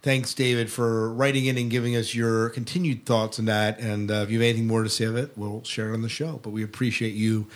thanks, 0.00 0.32
David, 0.32 0.72
for 0.72 1.12
writing 1.12 1.44
in 1.44 1.58
and 1.58 1.70
giving 1.70 1.94
us 1.94 2.14
your 2.14 2.48
continued 2.48 3.04
thoughts 3.04 3.38
on 3.38 3.44
that. 3.44 3.78
And 3.80 4.10
uh, 4.10 4.14
if 4.22 4.30
you 4.30 4.40
have 4.40 4.48
anything 4.48 4.66
more 4.66 4.82
to 4.82 4.88
say 4.88 5.04
of 5.04 5.14
it, 5.14 5.36
we'll 5.36 5.62
share 5.62 5.90
it 5.90 5.92
on 5.92 6.00
the 6.00 6.08
show. 6.08 6.40
But 6.42 6.50
we 6.50 6.64
appreciate 6.64 7.12
you 7.12 7.48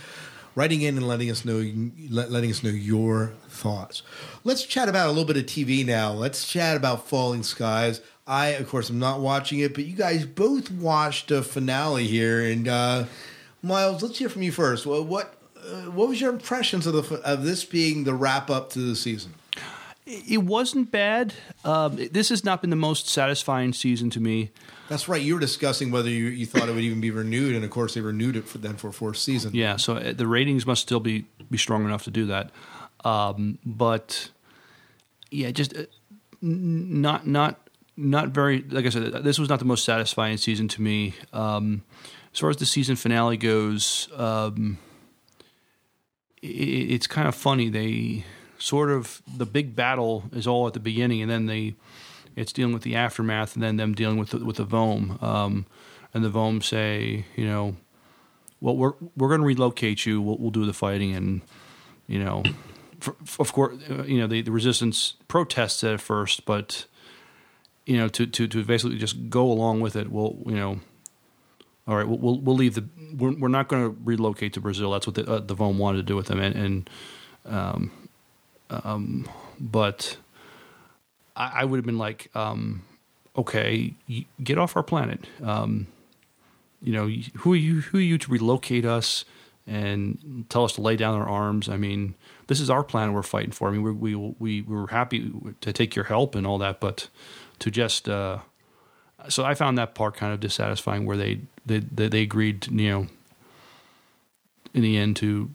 writing 0.54 0.82
in 0.82 0.98
and 0.98 1.08
letting 1.08 1.30
us 1.30 1.42
know 1.46 1.64
letting 2.10 2.50
us 2.50 2.62
know 2.62 2.68
your 2.68 3.32
thoughts. 3.48 4.02
Let's 4.44 4.66
chat 4.66 4.90
about 4.90 5.06
a 5.06 5.12
little 5.12 5.24
bit 5.24 5.38
of 5.38 5.46
TV 5.46 5.86
now. 5.86 6.12
Let's 6.12 6.46
chat 6.46 6.76
about 6.76 7.08
Falling 7.08 7.44
Skies. 7.44 8.02
I, 8.26 8.48
of 8.48 8.68
course, 8.68 8.90
am 8.90 8.98
not 8.98 9.20
watching 9.20 9.60
it, 9.60 9.72
but 9.72 9.86
you 9.86 9.96
guys 9.96 10.26
both 10.26 10.70
watched 10.70 11.30
a 11.30 11.42
finale 11.42 12.06
here, 12.06 12.44
and 12.44 12.68
uh, 12.68 13.04
Miles, 13.64 14.02
let's 14.02 14.18
hear 14.18 14.28
from 14.28 14.42
you 14.42 14.52
first. 14.52 14.86
Well, 14.86 15.04
what 15.04 15.34
uh, 15.56 15.90
what 15.90 16.08
was 16.08 16.20
your 16.20 16.30
impressions 16.30 16.86
of 16.86 16.92
the 16.92 17.16
of 17.22 17.44
this 17.44 17.64
being 17.64 18.04
the 18.04 18.14
wrap 18.14 18.50
up 18.50 18.70
to 18.70 18.78
the 18.78 18.94
season? 18.94 19.34
It 20.06 20.42
wasn't 20.42 20.90
bad. 20.90 21.32
Um, 21.64 21.96
this 22.12 22.28
has 22.28 22.44
not 22.44 22.60
been 22.60 22.68
the 22.68 22.76
most 22.76 23.08
satisfying 23.08 23.72
season 23.72 24.10
to 24.10 24.20
me. 24.20 24.50
That's 24.88 25.08
right. 25.08 25.22
You 25.22 25.34
were 25.34 25.40
discussing 25.40 25.90
whether 25.90 26.10
you, 26.10 26.26
you 26.26 26.44
thought 26.44 26.68
it 26.68 26.74
would 26.74 26.84
even 26.84 27.00
be 27.00 27.10
renewed, 27.10 27.54
and 27.54 27.64
of 27.64 27.70
course, 27.70 27.94
they 27.94 28.02
renewed 28.02 28.36
it 28.36 28.46
for 28.46 28.58
then 28.58 28.76
for 28.76 28.88
a 28.88 28.92
fourth 28.92 29.16
season. 29.16 29.52
Yeah, 29.54 29.76
so 29.76 29.96
uh, 29.96 30.12
the 30.12 30.26
ratings 30.26 30.66
must 30.66 30.82
still 30.82 31.00
be 31.00 31.24
be 31.50 31.56
strong 31.56 31.86
enough 31.86 32.04
to 32.04 32.10
do 32.10 32.26
that. 32.26 32.50
Um, 33.02 33.58
but 33.64 34.28
yeah, 35.30 35.50
just 35.52 35.74
uh, 35.74 35.84
not 36.42 37.26
not 37.26 37.66
not 37.96 38.28
very. 38.28 38.60
Like 38.60 38.84
I 38.84 38.90
said, 38.90 39.04
this 39.24 39.38
was 39.38 39.48
not 39.48 39.58
the 39.58 39.64
most 39.64 39.86
satisfying 39.86 40.36
season 40.36 40.68
to 40.68 40.82
me. 40.82 41.14
Um, 41.32 41.82
as 42.34 42.40
far 42.40 42.50
as 42.50 42.56
the 42.56 42.66
season 42.66 42.96
finale 42.96 43.36
goes, 43.36 44.08
um, 44.16 44.78
it, 46.42 46.46
it's 46.46 47.06
kind 47.06 47.28
of 47.28 47.34
funny. 47.34 47.68
They 47.68 48.24
sort 48.58 48.90
of 48.90 49.22
the 49.36 49.46
big 49.46 49.76
battle 49.76 50.24
is 50.32 50.46
all 50.46 50.66
at 50.66 50.72
the 50.72 50.80
beginning, 50.80 51.22
and 51.22 51.30
then 51.30 51.46
they 51.46 51.74
it's 52.36 52.52
dealing 52.52 52.74
with 52.74 52.82
the 52.82 52.96
aftermath, 52.96 53.54
and 53.54 53.62
then 53.62 53.76
them 53.76 53.94
dealing 53.94 54.18
with 54.18 54.30
the, 54.30 54.44
with 54.44 54.56
the 54.56 54.66
Volm. 54.66 55.22
Um, 55.22 55.66
and 56.12 56.24
the 56.24 56.30
Volm 56.30 56.62
say, 56.62 57.24
you 57.36 57.46
know, 57.46 57.76
well, 58.60 58.76
we're 58.76 58.94
we're 59.16 59.28
going 59.28 59.40
to 59.40 59.46
relocate 59.46 60.04
you. 60.04 60.20
We'll, 60.20 60.38
we'll 60.38 60.50
do 60.50 60.66
the 60.66 60.72
fighting, 60.72 61.14
and 61.14 61.42
you 62.08 62.18
know, 62.18 62.42
for, 62.98 63.14
of 63.38 63.52
course, 63.52 63.76
uh, 63.88 64.02
you 64.02 64.18
know 64.18 64.26
the, 64.26 64.42
the 64.42 64.50
resistance 64.50 65.14
protests 65.28 65.84
at 65.84 66.00
first, 66.00 66.44
but 66.44 66.86
you 67.86 67.96
know, 67.96 68.08
to, 68.08 68.26
to, 68.26 68.48
to 68.48 68.64
basically 68.64 68.96
just 68.96 69.28
go 69.28 69.44
along 69.52 69.80
with 69.80 69.94
it. 69.94 70.10
We'll 70.10 70.42
you 70.46 70.56
know, 70.56 70.80
all 71.86 71.96
right, 71.96 72.06
we'll 72.06 72.18
we'll, 72.18 72.40
we'll 72.40 72.56
leave 72.56 72.74
the. 72.74 72.84
We're, 73.16 73.34
we're 73.34 73.48
not 73.48 73.68
going 73.68 73.84
to 73.84 73.96
relocate 74.04 74.54
to 74.54 74.60
Brazil. 74.60 74.90
That's 74.92 75.06
what 75.06 75.16
the 75.16 75.30
uh, 75.30 75.40
the 75.40 75.54
Volm 75.54 75.76
wanted 75.76 75.98
to 75.98 76.02
do 76.02 76.16
with 76.16 76.26
them, 76.26 76.40
and, 76.40 76.56
and 76.56 76.90
um, 77.44 77.90
um, 78.70 79.28
but 79.60 80.16
I, 81.36 81.52
I 81.56 81.64
would 81.64 81.76
have 81.76 81.86
been 81.86 81.98
like, 81.98 82.34
um, 82.34 82.82
okay, 83.36 83.94
get 84.42 84.58
off 84.58 84.76
our 84.76 84.82
planet. 84.82 85.26
Um, 85.42 85.88
you 86.82 86.92
know, 86.92 87.08
who 87.38 87.52
are 87.52 87.56
you? 87.56 87.80
Who 87.82 87.98
are 87.98 88.02
you 88.02 88.18
to 88.18 88.30
relocate 88.30 88.84
us 88.84 89.24
and 89.66 90.44
tell 90.48 90.64
us 90.64 90.72
to 90.74 90.80
lay 90.80 90.96
down 90.96 91.18
our 91.18 91.28
arms? 91.28 91.68
I 91.68 91.76
mean, 91.76 92.14
this 92.46 92.60
is 92.60 92.70
our 92.70 92.82
planet 92.82 93.14
we're 93.14 93.22
fighting 93.22 93.52
for. 93.52 93.68
I 93.68 93.72
mean, 93.72 93.82
we 93.82 94.14
we 94.14 94.62
we 94.62 94.62
were 94.62 94.88
happy 94.88 95.32
to 95.60 95.72
take 95.72 95.94
your 95.94 96.06
help 96.06 96.34
and 96.34 96.46
all 96.46 96.58
that, 96.58 96.80
but 96.80 97.08
to 97.58 97.70
just 97.70 98.08
uh, 98.08 98.38
so 99.28 99.44
I 99.44 99.54
found 99.54 99.78
that 99.78 99.94
part 99.94 100.16
kind 100.16 100.32
of 100.32 100.40
dissatisfying, 100.40 101.06
where 101.06 101.16
they 101.16 101.40
they 101.66 101.78
they, 101.80 102.22
agreed, 102.22 102.62
to, 102.62 102.72
you 102.72 102.90
know, 102.90 103.06
in 104.72 104.82
the 104.82 104.96
end 104.96 105.16
to 105.16 105.50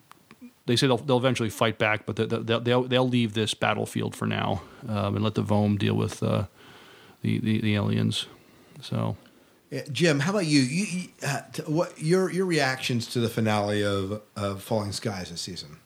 they 0.70 0.76
say 0.76 0.86
they'll, 0.86 0.98
they'll 0.98 1.18
eventually 1.18 1.50
fight 1.50 1.80
back, 1.80 2.06
but 2.06 2.16
they'll, 2.16 2.60
they'll, 2.62 2.84
they'll 2.84 3.08
leave 3.08 3.34
this 3.34 3.56
battlefield 3.56 4.16
for 4.16 4.28
now 4.28 4.62
um, 4.88 5.16
and 5.16 5.24
let 5.24 5.34
the 5.34 5.44
Volm 5.44 5.80
deal 5.80 5.96
with 5.96 6.22
uh, 6.22 6.46
the, 7.24 7.40
the, 7.40 7.60
the 7.60 7.74
aliens. 7.74 8.28
So, 8.80 9.18
yeah, 9.72 9.82
Jim, 9.92 10.20
how 10.20 10.30
about 10.30 10.46
you? 10.46 10.62
you, 10.62 10.86
you 10.86 11.08
uh, 11.24 11.42
t- 11.52 11.64
what 11.64 12.00
your 12.00 12.32
your 12.32 12.46
reactions 12.46 13.08
to 13.08 13.20
the 13.20 13.30
finale 13.30 13.84
of 13.84 14.22
of 14.36 14.62
Falling 14.62 14.92
Skies 14.92 15.32
this 15.32 15.42
season? 15.42 15.78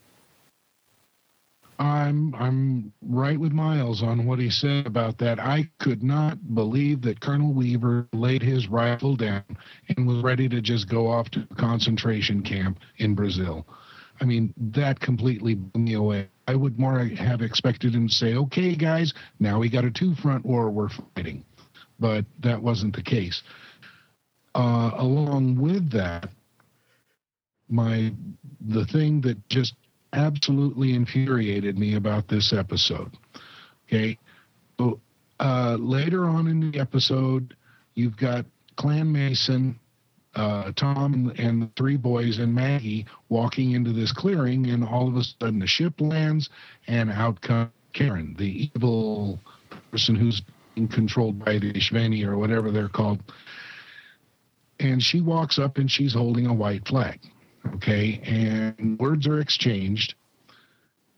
I'm 1.79 2.35
I'm 2.35 2.93
right 3.01 3.39
with 3.39 3.51
Miles 3.51 4.03
on 4.03 4.25
what 4.25 4.39
he 4.39 4.49
said 4.49 4.85
about 4.85 5.17
that. 5.19 5.39
I 5.39 5.69
could 5.79 6.03
not 6.03 6.53
believe 6.53 7.01
that 7.01 7.19
Colonel 7.19 7.53
Weaver 7.53 8.07
laid 8.13 8.41
his 8.41 8.67
rifle 8.67 9.15
down 9.15 9.43
and 9.89 10.07
was 10.07 10.23
ready 10.23 10.47
to 10.49 10.61
just 10.61 10.87
go 10.87 11.07
off 11.07 11.29
to 11.31 11.47
a 11.49 11.55
concentration 11.55 12.41
camp 12.43 12.79
in 12.97 13.15
Brazil. 13.15 13.65
I 14.21 14.25
mean, 14.25 14.53
that 14.57 14.99
completely 14.99 15.55
blew 15.55 15.81
me 15.81 15.93
away. 15.93 16.29
I 16.47 16.55
would 16.55 16.77
more 16.77 16.99
have 16.99 17.41
expected 17.41 17.95
him 17.95 18.07
to 18.07 18.13
say, 18.13 18.35
okay, 18.35 18.75
guys, 18.75 19.13
now 19.39 19.59
we 19.59 19.69
got 19.69 19.85
a 19.85 19.91
two 19.91 20.13
front 20.15 20.45
war 20.45 20.69
we're 20.69 20.89
fighting. 20.89 21.43
But 21.99 22.25
that 22.39 22.61
wasn't 22.61 22.95
the 22.95 23.01
case. 23.01 23.41
Uh, 24.55 24.91
along 24.95 25.55
with 25.59 25.89
that, 25.91 26.29
my 27.69 28.13
the 28.61 28.85
thing 28.85 29.21
that 29.21 29.49
just 29.49 29.73
absolutely 30.13 30.93
infuriated 30.93 31.77
me 31.77 31.95
about 31.95 32.27
this 32.27 32.53
episode. 32.53 33.11
Okay. 33.87 34.17
So, 34.79 34.99
uh, 35.39 35.77
later 35.79 36.25
on 36.25 36.47
in 36.47 36.71
the 36.71 36.79
episode, 36.79 37.55
you've 37.95 38.17
got 38.17 38.45
Clan 38.75 39.11
Mason 39.11 39.79
uh, 40.35 40.71
Tom 40.75 41.31
and 41.37 41.63
the 41.63 41.69
three 41.77 41.97
boys 41.97 42.39
and 42.39 42.53
Maggie 42.53 43.05
walking 43.29 43.71
into 43.73 43.91
this 43.91 44.11
clearing, 44.11 44.69
and 44.69 44.83
all 44.83 45.07
of 45.07 45.15
a 45.15 45.23
sudden 45.23 45.59
the 45.59 45.67
ship 45.67 46.01
lands, 46.01 46.49
and 46.87 47.11
out 47.11 47.41
comes 47.41 47.69
Karen, 47.93 48.35
the 48.37 48.71
evil 48.75 49.39
person 49.91 50.15
who's 50.15 50.41
being 50.73 50.87
controlled 50.87 51.43
by 51.43 51.59
the 51.59 51.71
Espheni 51.73 52.25
or 52.25 52.37
whatever 52.37 52.71
they're 52.71 52.89
called. 52.89 53.19
And 54.79 55.01
she 55.01 55.21
walks 55.21 55.59
up 55.59 55.77
and 55.77 55.89
she's 55.89 56.13
holding 56.13 56.47
a 56.47 56.53
white 56.53 56.87
flag. 56.87 57.19
Okay. 57.75 58.21
And 58.25 58.99
words 58.99 59.27
are 59.27 59.39
exchanged. 59.39 60.15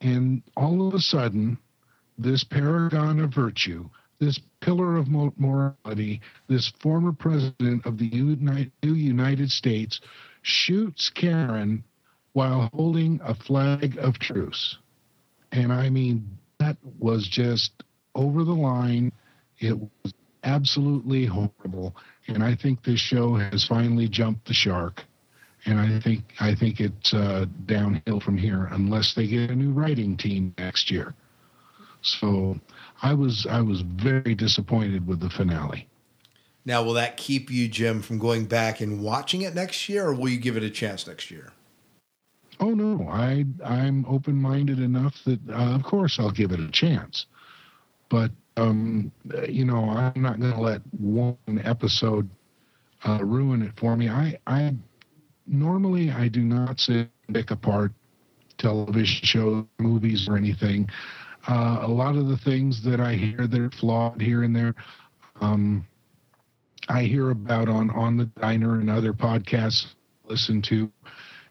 And 0.01 0.43
all 0.55 0.87
of 0.87 0.93
a 0.93 0.99
sudden, 0.99 1.57
this 2.17 2.43
paragon 2.43 3.19
of 3.19 3.33
virtue 3.33 3.89
this 4.19 4.39
pillar 4.61 4.97
of 4.97 5.07
morality, 5.07 6.21
this 6.47 6.71
former 6.79 7.11
president 7.11 7.85
of 7.85 7.97
the 7.97 8.05
United, 8.81 9.51
States, 9.51 9.99
shoots 10.41 11.09
Karen 11.09 11.83
while 12.33 12.69
holding 12.73 13.19
a 13.23 13.33
flag 13.33 13.97
of 13.97 14.19
truce. 14.19 14.77
And 15.51 15.71
I 15.71 15.89
mean, 15.89 16.37
that 16.59 16.77
was 16.99 17.27
just 17.27 17.71
over 18.13 18.43
the 18.43 18.53
line. 18.53 19.11
It 19.59 19.77
was 19.77 20.13
absolutely 20.43 21.25
horrible. 21.25 21.95
And 22.27 22.43
I 22.43 22.55
think 22.55 22.83
this 22.83 22.99
show 22.99 23.35
has 23.35 23.65
finally 23.65 24.07
jumped 24.07 24.47
the 24.47 24.53
shark. 24.53 25.03
And 25.65 25.79
I 25.79 25.99
think 25.99 26.23
I 26.39 26.53
think 26.53 26.79
it's 26.79 27.13
uh, 27.13 27.45
downhill 27.65 28.19
from 28.19 28.37
here 28.37 28.69
unless 28.71 29.13
they 29.15 29.27
get 29.27 29.49
a 29.49 29.55
new 29.55 29.71
writing 29.71 30.15
team 30.15 30.53
next 30.57 30.91
year. 30.91 31.15
So 32.01 32.59
I 33.01 33.13
was 33.13 33.47
I 33.49 33.61
was 33.61 33.81
very 33.81 34.35
disappointed 34.35 35.07
with 35.07 35.19
the 35.19 35.29
finale. 35.29 35.87
Now, 36.65 36.81
will 36.83 36.93
that 36.93 37.17
keep 37.17 37.51
you, 37.51 37.67
Jim, 37.67 38.01
from 38.01 38.17
going 38.17 38.45
back 38.45 38.81
and 38.81 39.01
watching 39.01 39.41
it 39.41 39.53
next 39.53 39.87
year, 39.87 40.07
or 40.07 40.13
will 40.15 40.29
you 40.29 40.39
give 40.39 40.57
it 40.57 40.63
a 40.63 40.69
chance 40.69 41.05
next 41.05 41.29
year? 41.29 41.53
Oh 42.59 42.73
no, 42.73 43.07
I 43.07 43.45
I'm 43.63 44.05
open 44.05 44.35
minded 44.35 44.79
enough 44.79 45.15
that 45.25 45.39
uh, 45.49 45.75
of 45.75 45.83
course 45.83 46.19
I'll 46.19 46.31
give 46.31 46.51
it 46.51 46.59
a 46.59 46.69
chance, 46.69 47.25
but 48.09 48.31
um, 48.55 49.11
you 49.49 49.65
know 49.65 49.89
I'm 49.89 50.21
not 50.21 50.39
going 50.39 50.53
to 50.53 50.61
let 50.61 50.81
one 50.97 51.37
episode 51.63 52.29
uh, 53.03 53.19
ruin 53.21 53.61
it 53.61 53.73
for 53.77 53.97
me. 53.97 54.09
I 54.09 54.39
I 54.47 54.75
normally 55.47 56.11
I 56.11 56.27
do 56.27 56.41
not 56.41 56.79
sit 56.79 57.09
pick 57.33 57.51
apart 57.51 57.91
television 58.57 59.25
shows, 59.25 59.65
movies, 59.79 60.27
or 60.27 60.37
anything. 60.37 60.89
Uh, 61.47 61.79
a 61.81 61.87
lot 61.87 62.15
of 62.15 62.27
the 62.27 62.37
things 62.37 62.83
that 62.83 62.99
I 62.99 63.13
hear 63.13 63.47
that 63.47 63.59
are 63.59 63.71
flawed 63.71 64.21
here 64.21 64.43
and 64.43 64.55
there, 64.55 64.73
um, 65.41 65.85
I 66.89 67.03
hear 67.03 67.31
about 67.31 67.67
on 67.69 67.89
on 67.91 68.17
the 68.17 68.25
diner 68.25 68.79
and 68.79 68.89
other 68.89 69.13
podcasts 69.13 69.87
listen 70.27 70.61
to, 70.63 70.91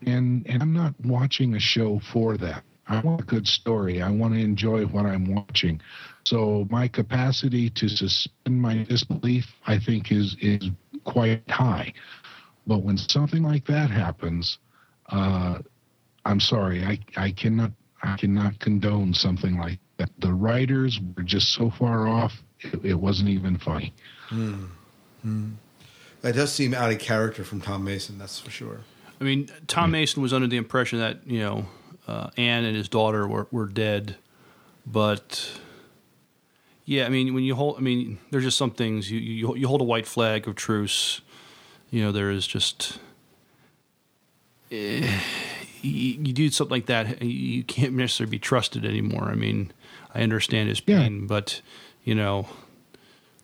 and 0.06 0.46
and 0.46 0.62
I'm 0.62 0.72
not 0.72 0.94
watching 1.04 1.54
a 1.54 1.60
show 1.60 2.00
for 2.12 2.36
that. 2.38 2.64
I 2.86 3.00
want 3.00 3.22
a 3.22 3.24
good 3.24 3.46
story. 3.46 4.02
I 4.02 4.10
want 4.10 4.34
to 4.34 4.40
enjoy 4.40 4.84
what 4.84 5.06
I'm 5.06 5.34
watching. 5.34 5.80
So 6.24 6.66
my 6.70 6.88
capacity 6.88 7.70
to 7.70 7.88
suspend 7.88 8.60
my 8.60 8.84
disbelief, 8.84 9.46
I 9.66 9.78
think, 9.78 10.12
is 10.12 10.36
is 10.40 10.70
quite 11.04 11.48
high. 11.48 11.92
But 12.66 12.78
when 12.78 12.96
something 12.96 13.42
like 13.42 13.66
that 13.66 13.90
happens, 13.90 14.58
uh, 15.10 15.58
I'm 16.24 16.40
sorry, 16.40 16.84
I 16.84 16.98
I 17.16 17.30
cannot 17.32 17.72
I 18.02 18.16
cannot 18.16 18.58
condone 18.58 19.14
something 19.14 19.58
like 19.58 19.78
that. 19.96 20.10
The 20.18 20.32
writers 20.32 21.00
were 21.16 21.22
just 21.22 21.52
so 21.52 21.70
far 21.70 22.08
off, 22.08 22.42
it, 22.60 22.84
it 22.84 22.94
wasn't 22.94 23.28
even 23.28 23.58
funny. 23.58 23.94
Mm. 24.30 24.68
Mm. 25.24 25.54
That 26.22 26.34
does 26.34 26.52
seem 26.52 26.72
out 26.72 26.90
of 26.90 26.98
character 26.98 27.44
from 27.44 27.60
Tom 27.60 27.84
Mason, 27.84 28.18
that's 28.18 28.40
for 28.40 28.50
sure. 28.50 28.80
I 29.20 29.24
mean, 29.24 29.50
Tom 29.66 29.90
Mason 29.90 30.22
was 30.22 30.32
under 30.32 30.48
the 30.48 30.56
impression 30.56 30.98
that, 30.98 31.26
you 31.26 31.38
know, 31.38 31.66
uh, 32.08 32.30
Anne 32.36 32.64
and 32.64 32.74
his 32.74 32.88
daughter 32.88 33.28
were, 33.28 33.46
were 33.50 33.66
dead. 33.66 34.16
But, 34.86 35.50
yeah, 36.84 37.06
I 37.06 37.10
mean, 37.10 37.34
when 37.34 37.44
you 37.44 37.54
hold, 37.54 37.76
I 37.76 37.80
mean, 37.80 38.18
there's 38.30 38.44
just 38.44 38.58
some 38.58 38.70
things. 38.70 39.10
You, 39.10 39.18
you, 39.18 39.56
you 39.56 39.68
hold 39.68 39.82
a 39.82 39.84
white 39.84 40.06
flag 40.06 40.48
of 40.48 40.56
truce, 40.56 41.20
you 41.94 42.02
know, 42.02 42.12
there 42.12 42.30
is 42.30 42.46
just. 42.46 42.98
Eh, 44.72 45.08
you, 45.82 45.90
you, 46.24 46.32
do 46.32 46.50
something 46.50 46.74
like 46.74 46.86
that, 46.86 47.22
you 47.22 47.62
can't 47.62 47.92
necessarily 47.94 48.32
be 48.32 48.38
trusted 48.40 48.84
anymore. 48.84 49.24
I 49.24 49.36
mean, 49.36 49.72
I 50.14 50.22
understand 50.22 50.70
his 50.70 50.80
pain, 50.80 51.20
yeah. 51.20 51.26
but 51.28 51.60
you 52.04 52.16
know, 52.16 52.48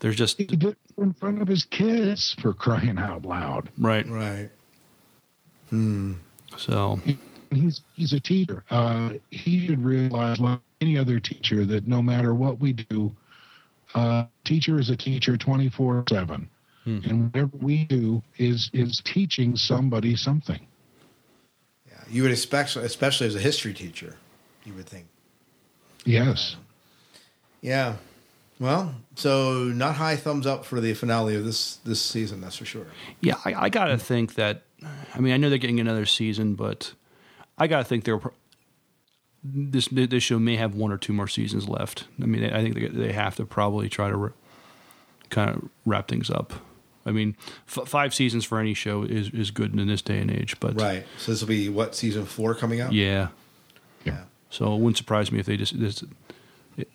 There's 0.00 0.16
just 0.16 0.38
He 0.38 0.46
did 0.46 0.64
it 0.64 0.78
in 0.98 1.12
front 1.12 1.40
of 1.42 1.48
his 1.48 1.64
kids 1.64 2.34
for 2.40 2.52
crying 2.52 2.98
out 2.98 3.24
loud. 3.24 3.70
right, 3.78 4.08
Right. 4.08 4.50
so 6.56 7.00
He's 7.52 7.82
he's 7.94 8.12
a 8.12 8.20
teacher. 8.20 8.64
Uh, 8.70 9.14
he 9.30 9.66
should 9.66 9.84
realize, 9.84 10.40
like 10.40 10.60
any 10.80 10.98
other 10.98 11.20
teacher, 11.20 11.64
that 11.66 11.86
no 11.86 12.02
matter 12.02 12.34
what 12.34 12.60
we 12.60 12.72
do, 12.72 13.14
uh, 13.94 14.24
teacher 14.44 14.78
is 14.80 14.90
a 14.90 14.96
teacher 14.96 15.36
twenty 15.36 15.68
four 15.68 16.04
seven, 16.08 16.48
Mm-hmm. 16.90 17.10
and 17.10 17.24
whatever 17.24 17.50
we 17.60 17.84
do 17.84 18.22
is 18.38 18.70
is 18.72 19.00
teaching 19.04 19.56
somebody 19.56 20.16
something. 20.16 20.60
Yeah. 21.88 22.02
You 22.10 22.22
would 22.22 22.32
expect, 22.32 22.76
especially 22.76 23.26
as 23.26 23.36
a 23.36 23.40
history 23.40 23.74
teacher, 23.74 24.16
you 24.64 24.74
would 24.74 24.86
think. 24.86 25.06
Yes. 26.04 26.56
Um, 26.56 26.64
yeah. 27.60 27.96
Well, 28.58 28.94
so 29.14 29.64
not 29.64 29.94
high 29.94 30.16
thumbs 30.16 30.46
up 30.46 30.64
for 30.64 30.80
the 30.80 30.92
finale 30.94 31.34
of 31.34 31.44
this 31.44 31.76
this 31.76 32.00
season. 32.02 32.40
That's 32.40 32.56
for 32.56 32.66
sure. 32.66 32.86
Yeah, 33.20 33.36
I, 33.44 33.54
I 33.54 33.68
gotta 33.68 33.96
think 33.96 34.34
that. 34.34 34.62
I 35.14 35.20
mean, 35.20 35.32
I 35.32 35.36
know 35.36 35.48
they're 35.48 35.58
getting 35.58 35.80
another 35.80 36.06
season, 36.06 36.54
but 36.54 36.92
I 37.58 37.66
gotta 37.66 37.84
think 37.84 38.04
they're 38.04 38.20
this 39.42 39.88
this 39.88 40.22
show 40.22 40.38
may 40.38 40.56
have 40.56 40.74
one 40.74 40.92
or 40.92 40.98
two 40.98 41.12
more 41.12 41.28
seasons 41.28 41.68
left. 41.68 42.06
I 42.22 42.26
mean, 42.26 42.44
I 42.44 42.62
think 42.62 42.74
they, 42.74 42.88
they 42.88 43.12
have 43.12 43.36
to 43.36 43.46
probably 43.46 43.88
try 43.88 44.10
to 44.10 44.16
re, 44.16 44.30
kind 45.30 45.50
of 45.50 45.68
wrap 45.86 46.08
things 46.08 46.30
up. 46.30 46.52
I 47.06 47.12
mean, 47.12 47.36
f- 47.66 47.88
five 47.88 48.14
seasons 48.14 48.44
for 48.44 48.58
any 48.58 48.74
show 48.74 49.02
is 49.02 49.30
is 49.30 49.50
good 49.50 49.78
in 49.78 49.86
this 49.88 50.02
day 50.02 50.18
and 50.18 50.30
age, 50.30 50.58
but 50.60 50.80
Right. 50.80 51.06
So 51.18 51.32
this 51.32 51.40
will 51.40 51.48
be 51.48 51.68
what 51.68 51.94
season 51.94 52.26
four 52.26 52.54
coming 52.54 52.80
out? 52.80 52.92
yeah. 52.92 53.28
Yeah. 54.04 54.24
So 54.50 54.74
it 54.74 54.78
wouldn't 54.80 54.96
surprise 54.96 55.30
me 55.30 55.38
if 55.38 55.46
they 55.46 55.56
just 55.56 55.78
this, 55.78 56.02
if, 56.76 56.86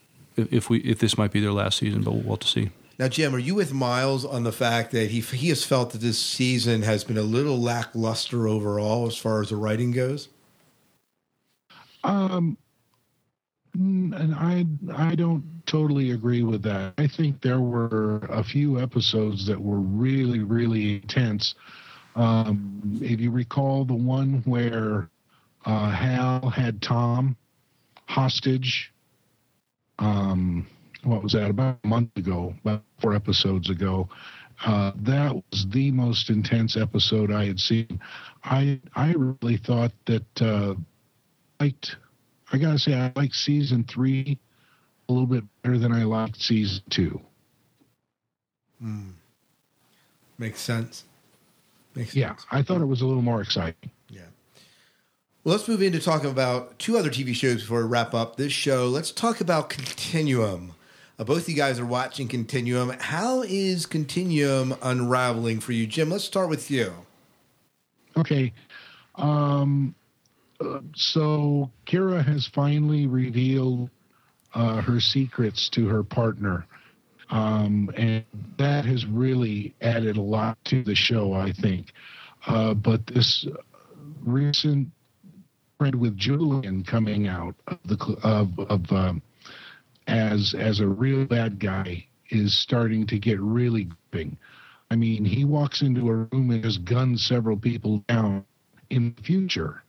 if 0.51 0.69
we 0.69 0.79
if 0.79 0.99
this 0.99 1.17
might 1.17 1.31
be 1.31 1.39
their 1.39 1.51
last 1.53 1.77
season, 1.77 2.01
but 2.03 2.11
we'll 2.13 2.35
have 2.35 2.39
to 2.39 2.47
see. 2.47 2.69
Now, 2.97 3.09
Jim, 3.09 3.35
are 3.35 3.39
you 3.39 3.55
with 3.55 3.73
Miles 3.73 4.23
on 4.23 4.43
the 4.43 4.51
fact 4.51 4.91
that 4.91 5.11
he 5.11 5.19
he 5.21 5.49
has 5.49 5.63
felt 5.65 5.91
that 5.91 6.01
this 6.01 6.17
season 6.19 6.81
has 6.83 7.03
been 7.03 7.17
a 7.17 7.21
little 7.23 7.59
lackluster 7.59 8.47
overall 8.47 9.05
as 9.07 9.17
far 9.17 9.41
as 9.41 9.49
the 9.49 9.55
writing 9.57 9.91
goes? 9.91 10.29
Um, 12.03 12.57
and 13.75 14.35
I 14.35 14.65
I 14.93 15.15
don't 15.15 15.43
totally 15.65 16.11
agree 16.11 16.43
with 16.43 16.63
that. 16.63 16.93
I 16.97 17.07
think 17.07 17.41
there 17.41 17.61
were 17.61 18.19
a 18.29 18.43
few 18.43 18.79
episodes 18.79 19.45
that 19.47 19.61
were 19.61 19.79
really 19.79 20.39
really 20.39 20.95
intense. 20.95 21.55
Um, 22.15 22.99
if 23.01 23.19
you 23.19 23.31
recall 23.31 23.83
the 23.83 23.95
one 23.95 24.41
where 24.45 25.09
uh, 25.65 25.91
Hal 25.91 26.49
had 26.49 26.81
Tom 26.81 27.35
hostage, 28.07 28.93
um, 29.99 30.65
what 31.03 31.23
was 31.23 31.33
that 31.33 31.49
about 31.49 31.79
a 31.83 31.87
month 31.87 32.15
ago, 32.15 32.53
about 32.63 32.83
four 33.01 33.13
episodes 33.13 33.69
ago. 33.69 34.07
Uh, 34.65 34.91
that 34.95 35.35
was 35.35 35.65
the 35.71 35.91
most 35.91 36.29
intense 36.29 36.77
episode 36.77 37.31
I 37.31 37.45
had 37.45 37.59
seen. 37.59 37.99
I 38.43 38.79
I 38.95 39.13
really 39.13 39.57
thought 39.57 39.91
that 40.05 40.41
uh, 40.41 40.75
liked. 41.59 41.97
I 42.51 42.57
gotta 42.57 42.79
say, 42.79 42.93
I 42.93 43.11
like 43.15 43.33
season 43.33 43.83
three 43.83 44.37
a 45.09 45.13
little 45.13 45.27
bit 45.27 45.43
better 45.61 45.77
than 45.77 45.91
I 45.91 46.03
liked 46.03 46.41
season 46.41 46.83
two. 46.89 47.21
Makes 50.37 50.59
sense. 50.59 51.05
Makes 51.95 52.15
Yeah, 52.15 52.29
sense. 52.29 52.45
I 52.51 52.61
thought 52.61 52.81
it 52.81 52.85
was 52.85 53.01
a 53.01 53.05
little 53.07 53.21
more 53.21 53.41
exciting. 53.41 53.89
Yeah. 54.09 54.21
Well, 55.43 55.55
let's 55.55 55.67
move 55.67 55.81
into 55.81 55.99
talking 55.99 56.29
about 56.29 56.77
two 56.79 56.97
other 56.97 57.09
TV 57.09 57.33
shows 57.33 57.61
before 57.61 57.81
we 57.81 57.87
wrap 57.87 58.13
up 58.13 58.35
this 58.35 58.51
show. 58.51 58.87
Let's 58.87 59.11
talk 59.11 59.41
about 59.41 59.69
Continuum. 59.69 60.73
Uh, 61.17 61.23
both 61.23 61.43
of 61.43 61.49
you 61.49 61.55
guys 61.55 61.79
are 61.79 61.85
watching 61.85 62.27
Continuum. 62.27 62.89
How 62.99 63.43
is 63.43 63.85
Continuum 63.85 64.75
unraveling 64.81 65.61
for 65.61 65.71
you, 65.71 65.87
Jim? 65.87 66.09
Let's 66.09 66.25
start 66.25 66.49
with 66.49 66.69
you. 66.69 66.93
Okay, 68.17 68.53
um, 69.15 69.93
so 70.95 71.71
Kira 71.85 72.23
has 72.25 72.47
finally 72.47 73.07
revealed 73.07 73.89
uh, 74.53 74.81
her 74.81 74.99
secrets 74.99 75.69
to 75.69 75.87
her 75.87 76.03
partner, 76.03 76.65
um, 77.29 77.89
and 77.97 78.23
that 78.57 78.85
has 78.85 79.05
really 79.05 79.75
added 79.81 80.17
a 80.17 80.21
lot 80.21 80.57
to 80.65 80.83
the 80.83 80.95
show, 80.95 81.33
I 81.33 81.51
think. 81.51 81.91
Uh, 82.47 82.73
but 82.73 83.05
this 83.07 83.45
recent 84.23 84.87
trend 85.79 85.95
with 85.95 86.15
Julian 86.15 86.83
coming 86.83 87.27
out 87.27 87.55
of 87.67 87.79
the 87.85 87.97
of 88.23 88.57
of 88.59 88.91
um, 88.91 89.21
as 90.07 90.55
as 90.57 90.79
a 90.79 90.87
real 90.87 91.25
bad 91.25 91.59
guy 91.59 92.05
is 92.29 92.57
starting 92.57 93.05
to 93.07 93.19
get 93.19 93.39
really 93.39 93.85
gripping. 93.85 94.37
I 94.91 94.95
mean, 94.95 95.25
he 95.25 95.45
walks 95.45 95.81
into 95.81 96.09
a 96.09 96.13
room 96.13 96.51
and 96.51 96.63
has 96.63 96.77
gunned 96.77 97.19
several 97.19 97.57
people 97.57 98.03
down 98.07 98.45
in 98.89 99.15
the 99.15 99.23
future, 99.23 99.83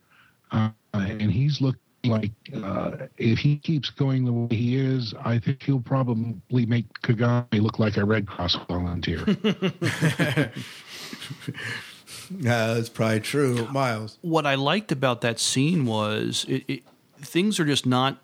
uh, 0.51 0.69
and 0.93 1.31
he's 1.31 1.61
looking 1.61 1.79
like 2.03 2.31
uh, 2.63 2.91
if 3.17 3.39
he 3.39 3.57
keeps 3.57 3.89
going 3.89 4.25
the 4.25 4.31
way 4.31 4.55
he 4.55 4.77
is, 4.77 5.13
I 5.23 5.39
think 5.39 5.63
he'll 5.63 5.79
probably 5.79 6.65
make 6.65 6.85
Kagame 7.01 7.61
look 7.61 7.79
like 7.79 7.97
a 7.97 8.05
Red 8.05 8.27
Cross 8.27 8.57
volunteer. 8.67 9.25
Yeah, 12.29 12.73
that's 12.73 12.89
probably 12.89 13.21
true. 13.21 13.67
Miles. 13.67 14.17
what 14.21 14.45
I 14.45 14.55
liked 14.55 14.91
about 14.91 15.21
that 15.21 15.39
scene 15.39 15.85
was 15.85 16.45
it, 16.47 16.63
it, 16.67 16.83
things 17.19 17.59
are 17.59 17.65
just 17.65 17.85
not 17.85 18.17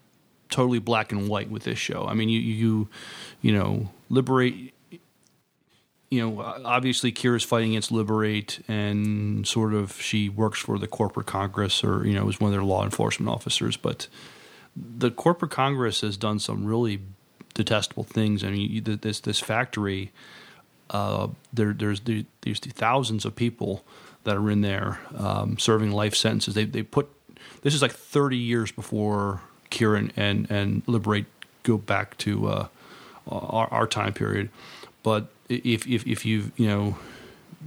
totally 0.49 0.79
black 0.79 1.11
and 1.11 1.27
white 1.27 1.49
with 1.49 1.63
this 1.63 1.79
show. 1.79 2.05
I 2.07 2.13
mean, 2.13 2.29
you 2.29 2.39
you 2.39 2.89
you 3.41 3.53
know 3.53 3.89
liberate. 4.09 4.73
You 6.13 6.29
know, 6.29 6.41
obviously, 6.63 7.11
Kira's 7.11 7.43
fighting 7.43 7.71
against 7.71 7.91
Liberate, 7.91 8.59
and 8.67 9.47
sort 9.47 9.73
of 9.73 9.99
she 10.01 10.29
works 10.29 10.59
for 10.59 10.77
the 10.77 10.87
corporate 10.87 11.27
Congress, 11.27 11.83
or 11.83 12.05
you 12.05 12.13
know, 12.13 12.29
is 12.29 12.39
one 12.39 12.49
of 12.49 12.53
their 12.53 12.63
law 12.63 12.83
enforcement 12.83 13.29
officers. 13.29 13.77
But 13.77 14.07
the 14.75 15.11
corporate 15.11 15.51
Congress 15.51 16.01
has 16.01 16.17
done 16.17 16.39
some 16.39 16.65
really 16.65 16.99
detestable 17.53 18.03
things. 18.03 18.43
I 18.43 18.51
mean, 18.51 18.99
this 19.01 19.19
this 19.19 19.39
factory 19.39 20.11
uh, 20.89 21.27
there, 21.51 21.73
there's 21.73 22.01
the, 22.01 22.25
there's 22.41 22.59
thousands 22.59 23.25
of 23.25 23.35
people 23.35 23.83
that 24.23 24.37
are 24.37 24.49
in 24.49 24.61
there 24.61 24.99
um, 25.17 25.57
serving 25.57 25.91
life 25.91 26.15
sentences. 26.15 26.53
They 26.53 26.65
they 26.65 26.83
put 26.83 27.09
this 27.61 27.73
is 27.73 27.81
like 27.81 27.91
30 27.91 28.37
years 28.37 28.71
before 28.71 29.41
Kieran 29.69 30.11
and 30.15 30.49
and 30.49 30.83
Liberate 30.87 31.25
go 31.63 31.77
back 31.77 32.17
to 32.19 32.47
uh, 32.47 32.67
our, 33.27 33.67
our 33.73 33.87
time 33.87 34.13
period. 34.13 34.49
But 35.01 35.27
if 35.49 35.87
if 35.87 36.05
if 36.07 36.25
you 36.25 36.51
you 36.55 36.67
know 36.67 36.97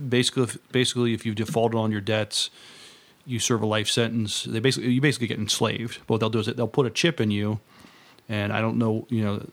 basically 0.09 0.47
basically 0.73 1.15
if 1.15 1.25
you've 1.25 1.37
defaulted 1.37 1.79
on 1.79 1.91
your 1.91 2.01
debts, 2.01 2.51
you 3.25 3.39
serve 3.39 3.63
a 3.63 3.67
life 3.67 3.89
sentence. 3.89 4.45
They 4.45 4.61
basically 4.61 4.91
you 4.91 5.01
basically 5.01 5.27
get 5.27 5.39
enslaved. 5.39 5.99
But 6.07 6.15
what 6.15 6.21
they'll 6.21 6.31
do 6.31 6.39
is 6.41 6.47
they'll 6.47 6.69
put 6.69 6.87
a 6.87 6.91
chip 6.91 7.21
in 7.21 7.31
you, 7.31 7.61
and 8.29 8.53
I 8.53 8.61
don't 8.61 8.79
know 8.79 9.07
you 9.09 9.25
know 9.25 9.47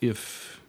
if 0.00 0.60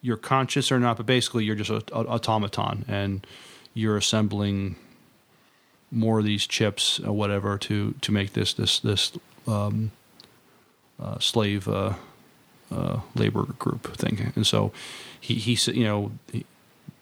you're 0.00 0.16
conscious 0.16 0.70
or 0.70 0.78
not, 0.78 0.98
but 0.98 1.06
basically 1.06 1.44
you're 1.44 1.56
just 1.56 1.70
a, 1.70 1.82
a 1.92 2.06
automaton 2.06 2.84
and 2.88 3.26
you're 3.72 3.96
assembling 3.96 4.76
more 5.90 6.18
of 6.18 6.24
these 6.24 6.46
chips 6.46 7.00
or 7.00 7.12
whatever 7.12 7.56
to 7.56 7.94
to 8.00 8.12
make 8.12 8.32
this 8.32 8.52
this 8.54 8.80
this 8.80 9.12
um, 9.46 9.92
uh, 11.00 11.18
slave 11.18 11.68
uh, 11.68 11.94
uh, 12.74 13.00
labor 13.14 13.44
group 13.58 13.96
thing. 13.96 14.32
And 14.36 14.46
so 14.46 14.72
he 15.20 15.34
he 15.34 15.56
said, 15.56 15.74
you 15.76 15.84
know, 15.84 16.10
he, 16.32 16.44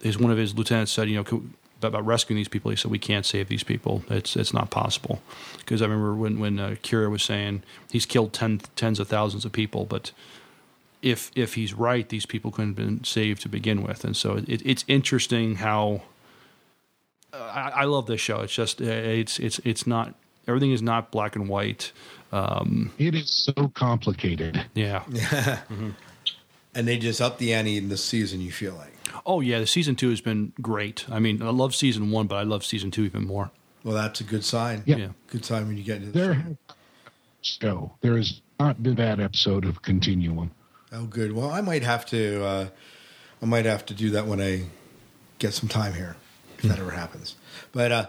his 0.02 0.18
one 0.18 0.32
of 0.32 0.38
his 0.38 0.54
lieutenants 0.54 0.92
said, 0.92 1.08
you 1.08 1.16
know. 1.16 1.42
About 1.84 2.06
rescuing 2.06 2.36
these 2.36 2.52
people, 2.54 2.70
he 2.70 2.76
said 2.76 2.92
we 2.92 2.98
can't 3.00 3.26
save 3.26 3.48
these 3.48 3.64
people. 3.64 4.04
It's 4.08 4.36
it's 4.36 4.54
not 4.54 4.70
possible. 4.70 5.20
Because 5.58 5.82
I 5.82 5.86
remember 5.86 6.14
when 6.14 6.38
when 6.38 6.60
uh, 6.60 6.76
Kira 6.80 7.10
was 7.10 7.24
saying 7.24 7.64
he's 7.90 8.06
killed 8.06 8.32
ten, 8.32 8.60
tens 8.76 9.00
of 9.00 9.08
thousands 9.08 9.44
of 9.44 9.50
people, 9.50 9.84
but 9.84 10.12
if 11.00 11.32
if 11.34 11.54
he's 11.54 11.74
right, 11.74 12.08
these 12.08 12.24
people 12.24 12.52
couldn't 12.52 12.78
have 12.78 12.86
been 12.86 13.02
saved 13.02 13.42
to 13.42 13.48
begin 13.48 13.82
with, 13.82 14.04
and 14.04 14.16
so 14.16 14.36
it, 14.46 14.62
it's 14.64 14.84
interesting 14.86 15.56
how 15.56 16.02
uh, 17.32 17.38
I, 17.38 17.82
I 17.82 17.84
love 17.86 18.06
this 18.06 18.20
show. 18.20 18.42
It's 18.42 18.54
just 18.54 18.80
uh, 18.80 18.84
it's 18.84 19.40
it's 19.40 19.58
it's 19.64 19.84
not 19.84 20.14
everything 20.46 20.70
is 20.70 20.82
not 20.82 21.10
black 21.10 21.34
and 21.34 21.48
white. 21.48 21.90
Um, 22.32 22.90
it 22.98 23.14
is 23.14 23.30
so 23.30 23.68
complicated. 23.74 24.64
yeah. 24.74 25.04
And 26.74 26.88
they 26.88 26.96
just 26.96 27.20
upped 27.20 27.38
the 27.38 27.52
ante 27.52 27.76
in 27.76 27.90
this 27.90 28.02
season, 28.02 28.40
you 28.40 28.50
feel 28.50 28.74
like. 28.74 28.94
Oh 29.26 29.40
yeah, 29.42 29.58
the 29.58 29.66
season 29.66 29.94
two 29.94 30.08
has 30.08 30.22
been 30.22 30.54
great. 30.62 31.04
I 31.10 31.18
mean, 31.18 31.42
I 31.42 31.50
love 31.50 31.74
season 31.74 32.10
one, 32.10 32.26
but 32.28 32.36
I 32.36 32.44
love 32.44 32.64
season 32.64 32.90
two 32.90 33.04
even 33.04 33.26
more. 33.26 33.50
Well, 33.84 33.94
that's 33.94 34.22
a 34.22 34.24
good 34.24 34.42
sign. 34.42 34.82
Yeah. 34.86 34.96
Yeah. 34.96 35.08
Good 35.26 35.44
sign 35.44 35.66
when 35.68 35.76
you 35.76 35.84
get 35.84 35.98
into 35.98 36.12
the 36.12 36.18
There, 36.18 36.34
show. 36.34 36.56
so 37.42 37.92
there 38.00 38.16
has 38.16 38.40
not 38.58 38.82
been 38.82 38.94
that 38.94 39.20
episode 39.20 39.66
of 39.66 39.82
Continuum. 39.82 40.50
Oh, 40.92 41.04
good. 41.04 41.32
Well, 41.34 41.50
I 41.50 41.60
might 41.60 41.82
have 41.82 42.06
to. 42.06 42.42
Uh, 42.42 42.68
I 43.42 43.44
might 43.44 43.66
have 43.66 43.84
to 43.86 43.94
do 43.94 44.08
that 44.10 44.26
when 44.26 44.40
I 44.40 44.62
get 45.38 45.52
some 45.52 45.68
time 45.68 45.92
here, 45.92 46.16
if 46.56 46.62
that 46.64 46.78
ever 46.78 46.92
happens. 46.92 47.34
But 47.72 47.92
uh, 47.92 48.06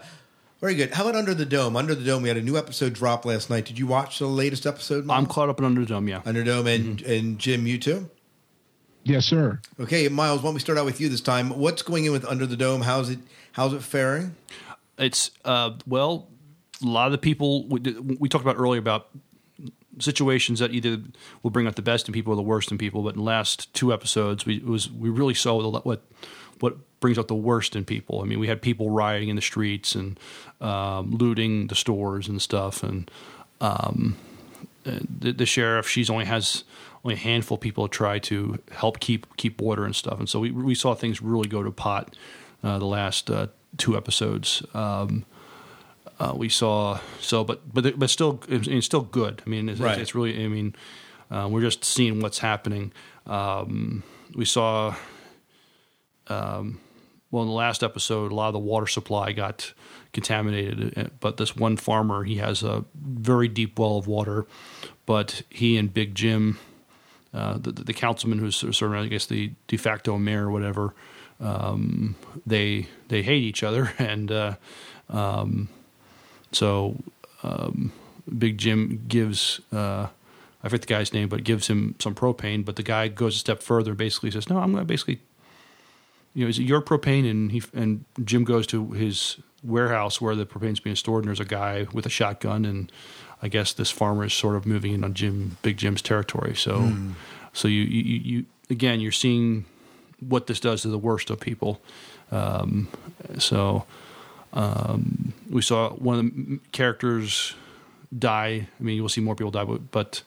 very 0.64 0.74
good. 0.74 0.94
How 0.94 1.02
about 1.02 1.14
Under 1.14 1.34
the 1.34 1.44
Dome? 1.44 1.76
Under 1.76 1.94
the 1.94 2.02
Dome, 2.02 2.22
we 2.22 2.28
had 2.28 2.38
a 2.38 2.42
new 2.42 2.56
episode 2.56 2.94
drop 2.94 3.26
last 3.26 3.50
night. 3.50 3.66
Did 3.66 3.78
you 3.78 3.86
watch 3.86 4.18
the 4.18 4.26
latest 4.26 4.64
episode? 4.64 5.04
I'm 5.10 5.26
caught 5.26 5.50
up 5.50 5.58
in 5.58 5.66
Under 5.66 5.82
the 5.82 5.86
Dome, 5.86 6.08
Yeah. 6.08 6.22
Under 6.24 6.42
Dome 6.42 6.66
and 6.66 7.02
and 7.02 7.38
Jim, 7.38 7.66
you 7.66 7.76
too. 7.76 8.08
Yes, 9.02 9.26
sir. 9.26 9.60
Okay, 9.78 10.08
Miles. 10.08 10.40
Why 10.40 10.46
don't 10.46 10.54
we 10.54 10.60
start 10.60 10.78
out 10.78 10.86
with 10.86 11.02
you 11.02 11.10
this 11.10 11.20
time? 11.20 11.50
What's 11.50 11.82
going 11.82 12.06
in 12.06 12.12
with 12.12 12.24
Under 12.24 12.46
the 12.46 12.56
Dome? 12.56 12.80
How's 12.80 13.10
it? 13.10 13.18
How's 13.52 13.74
it 13.74 13.82
faring? 13.82 14.36
It's 14.96 15.32
uh, 15.44 15.72
well, 15.86 16.28
a 16.82 16.86
lot 16.86 17.04
of 17.08 17.12
the 17.12 17.18
people 17.18 17.68
we, 17.68 17.80
we 18.18 18.30
talked 18.30 18.42
about 18.42 18.56
earlier 18.56 18.78
about 18.78 19.10
situations 19.98 20.60
that 20.60 20.72
either 20.72 20.96
will 21.42 21.50
bring 21.50 21.66
out 21.66 21.76
the 21.76 21.82
best 21.82 22.08
in 22.08 22.14
people 22.14 22.32
or 22.32 22.36
the 22.36 22.42
worst 22.42 22.72
in 22.72 22.78
people. 22.78 23.02
But 23.02 23.10
in 23.10 23.18
the 23.18 23.22
last 23.22 23.70
two 23.74 23.92
episodes, 23.92 24.46
we 24.46 24.60
was 24.60 24.90
we 24.90 25.10
really 25.10 25.34
saw 25.34 25.60
what 25.82 26.04
what 26.60 26.76
brings 27.00 27.18
out 27.18 27.28
the 27.28 27.34
worst 27.34 27.76
in 27.76 27.84
people. 27.84 28.22
I 28.22 28.24
mean, 28.24 28.38
we 28.38 28.48
had 28.48 28.62
people 28.62 28.90
rioting 28.90 29.28
in 29.28 29.36
the 29.36 29.42
streets 29.42 29.94
and 29.94 30.18
um, 30.60 31.10
looting 31.10 31.66
the 31.66 31.74
stores 31.74 32.28
and 32.28 32.40
stuff, 32.40 32.82
and 32.82 33.10
um, 33.60 34.16
the, 34.84 35.32
the, 35.32 35.46
sheriff 35.46 35.88
she's 35.88 36.10
only 36.10 36.24
has 36.24 36.64
only 37.04 37.14
a 37.14 37.18
handful 37.18 37.56
of 37.56 37.60
people 37.60 37.88
to 37.88 37.92
try 37.92 38.18
to 38.18 38.58
help 38.70 39.00
keep 39.00 39.36
keep 39.36 39.60
order 39.60 39.84
and 39.84 39.94
stuff. 39.94 40.18
And 40.18 40.28
so 40.28 40.40
we 40.40 40.50
we 40.50 40.74
saw 40.74 40.94
things 40.94 41.22
really 41.22 41.48
go 41.48 41.62
to 41.62 41.70
pot 41.70 42.16
uh, 42.62 42.78
the 42.78 42.86
last 42.86 43.30
uh, 43.30 43.48
two 43.76 43.96
episodes. 43.96 44.62
Um, 44.74 45.24
uh, 46.20 46.32
we 46.36 46.48
saw 46.48 47.00
so, 47.20 47.44
but 47.44 47.60
but 47.72 47.98
but 47.98 48.08
still, 48.08 48.40
it's 48.48 48.86
still 48.86 49.02
good. 49.02 49.42
I 49.46 49.50
mean, 49.50 49.68
it's, 49.68 49.80
right. 49.80 49.98
it's 49.98 50.14
really. 50.14 50.44
I 50.44 50.48
mean, 50.48 50.74
uh, 51.30 51.48
we're 51.50 51.62
just 51.62 51.84
seeing 51.84 52.20
what's 52.20 52.38
happening. 52.38 52.92
Um, 53.26 54.02
we 54.34 54.44
saw, 54.44 54.94
um, 56.28 56.80
well, 57.30 57.42
in 57.42 57.48
the 57.48 57.54
last 57.54 57.82
episode, 57.82 58.32
a 58.32 58.34
lot 58.34 58.48
of 58.48 58.52
the 58.52 58.58
water 58.58 58.86
supply 58.86 59.32
got 59.32 59.72
contaminated. 60.12 60.96
Uh, 60.96 61.08
but 61.20 61.36
this 61.36 61.56
one 61.56 61.76
farmer, 61.76 62.24
he 62.24 62.36
has 62.36 62.62
a 62.62 62.84
very 62.94 63.48
deep 63.48 63.78
well 63.78 63.96
of 63.96 64.06
water, 64.06 64.46
but 65.06 65.42
he 65.50 65.76
and 65.76 65.92
Big 65.92 66.14
Jim, 66.14 66.58
uh, 67.32 67.58
the, 67.58 67.72
the 67.72 67.92
councilman 67.92 68.38
who's 68.38 68.56
sort 68.56 68.82
of, 68.82 68.92
I 68.92 69.06
guess, 69.06 69.26
the 69.26 69.52
de 69.66 69.76
facto 69.76 70.16
mayor 70.18 70.46
or 70.46 70.50
whatever, 70.50 70.94
um, 71.40 72.14
they 72.46 72.86
they 73.08 73.22
hate 73.22 73.42
each 73.42 73.62
other 73.62 73.92
and. 73.98 74.30
Uh, 74.30 74.54
um, 75.10 75.68
so 76.52 76.96
um, 77.42 77.92
Big 78.38 78.58
Jim 78.58 79.04
gives 79.08 79.60
uh, 79.72 80.06
I 80.62 80.68
forget 80.68 80.82
the 80.82 80.86
guy's 80.86 81.12
name, 81.12 81.28
but 81.28 81.44
gives 81.44 81.66
him 81.66 81.94
some 81.98 82.14
propane. 82.14 82.64
But 82.64 82.76
the 82.76 82.82
guy 82.82 83.08
goes 83.08 83.36
a 83.36 83.38
step 83.38 83.62
further, 83.62 83.90
and 83.90 83.98
basically 83.98 84.30
says, 84.30 84.48
"No, 84.48 84.58
I'm 84.58 84.72
going 84.72 84.82
to 84.82 84.86
basically, 84.86 85.20
you 86.34 86.44
know, 86.44 86.48
is 86.48 86.58
it 86.58 86.64
your 86.64 86.82
propane?" 86.82 87.28
And 87.28 87.52
he 87.52 87.62
and 87.72 88.04
Jim 88.24 88.44
goes 88.44 88.66
to 88.68 88.90
his 88.92 89.38
warehouse 89.62 90.20
where 90.20 90.34
the 90.34 90.44
propane's 90.44 90.80
being 90.80 90.96
stored, 90.96 91.24
and 91.24 91.28
there's 91.28 91.40
a 91.40 91.44
guy 91.44 91.86
with 91.92 92.06
a 92.06 92.10
shotgun, 92.10 92.64
and 92.64 92.92
I 93.42 93.48
guess 93.48 93.72
this 93.72 93.90
farmer 93.90 94.24
is 94.24 94.34
sort 94.34 94.56
of 94.56 94.66
moving 94.66 94.92
in 94.92 95.04
on 95.04 95.14
Jim 95.14 95.56
Big 95.62 95.76
Jim's 95.78 96.02
territory. 96.02 96.54
So, 96.54 96.78
mm. 96.78 97.12
so 97.52 97.68
you, 97.68 97.82
you 97.82 98.20
you 98.20 98.46
again, 98.70 99.00
you're 99.00 99.12
seeing 99.12 99.64
what 100.20 100.46
this 100.46 100.60
does 100.60 100.82
to 100.82 100.88
the 100.88 100.98
worst 100.98 101.30
of 101.30 101.40
people. 101.40 101.80
Um, 102.30 102.88
so 103.38 103.84
um, 104.52 105.32
we 105.50 105.62
saw 105.62 105.90
one 105.90 106.18
of 106.18 106.24
the 106.24 106.60
characters 106.72 107.54
die. 108.16 108.68
I 108.78 108.82
mean, 108.82 108.96
you'll 108.96 109.08
see 109.08 109.20
more 109.20 109.34
people 109.34 109.50
die, 109.50 109.64
but, 109.64 109.90
but 109.90 110.22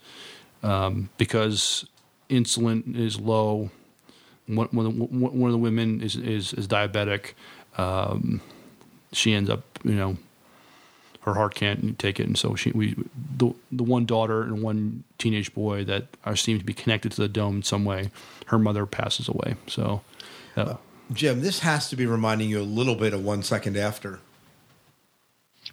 um, 0.64 1.10
because 1.18 1.86
insulin 2.30 2.96
is 2.96 3.20
low, 3.20 3.72
one, 4.48 4.68
one, 4.72 4.86
of 4.86 4.96
the, 4.96 5.04
one 5.04 5.50
of 5.50 5.52
the 5.52 5.58
women 5.58 6.02
is 6.02 6.16
is, 6.16 6.54
is 6.54 6.68
diabetic. 6.68 7.34
Um, 7.78 8.42
she 9.14 9.34
ends 9.34 9.50
up, 9.50 9.64
you 9.84 9.96
know, 9.96 10.18
her 11.22 11.34
heart 11.34 11.56
can't 11.56 12.00
take 12.00 12.20
it, 12.20 12.28
and 12.28 12.38
so 12.38 12.56
she 12.56 12.72
we 12.72 12.96
the 13.38 13.54
the 13.72 13.84
one 13.84 14.06
daughter 14.06 14.44
and 14.44 14.62
one 14.62 15.04
teenage 15.18 15.54
boy 15.54 15.84
that 15.84 16.08
are 16.26 16.36
seem 16.36 16.58
to 16.58 16.66
be 16.66 16.74
connected 16.74 17.12
to 17.12 17.22
the 17.22 17.28
dome 17.28 17.58
in 17.58 17.64
some 17.64 17.86
way. 17.86 18.12
Her 18.48 18.58
mother 18.58 18.86
passes 18.86 19.28
away, 19.28 19.56
so. 19.68 20.02
Uh, 20.56 20.76
Jim, 21.14 21.42
this 21.42 21.60
has 21.60 21.90
to 21.90 21.96
be 21.96 22.06
reminding 22.06 22.50
you 22.50 22.60
a 22.60 22.64
little 22.64 22.96
bit 22.96 23.14
of 23.14 23.24
One 23.24 23.44
Second 23.44 23.78
After. 23.78 24.20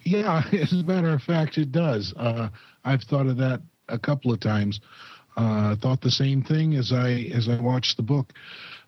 Yeah, 0.05 0.43
as 0.53 0.73
a 0.73 0.83
matter 0.83 1.11
of 1.11 1.23
fact, 1.23 1.59
it 1.59 1.73
does. 1.73 2.13
Uh, 2.17 2.49
I've 2.85 3.03
thought 3.03 3.27
of 3.27 3.37
that 3.39 3.63
a 3.89 3.99
couple 3.99 4.33
of 4.33 4.41
times. 4.41 4.81
Uh, 5.37 5.75
thought 5.77 6.01
the 6.01 6.11
same 6.11 6.43
thing 6.43 6.75
as 6.75 6.93
I 6.93 7.31
as 7.35 7.49
I 7.49 7.61
watched 7.61 7.97
the 7.97 8.03
book, 8.03 8.33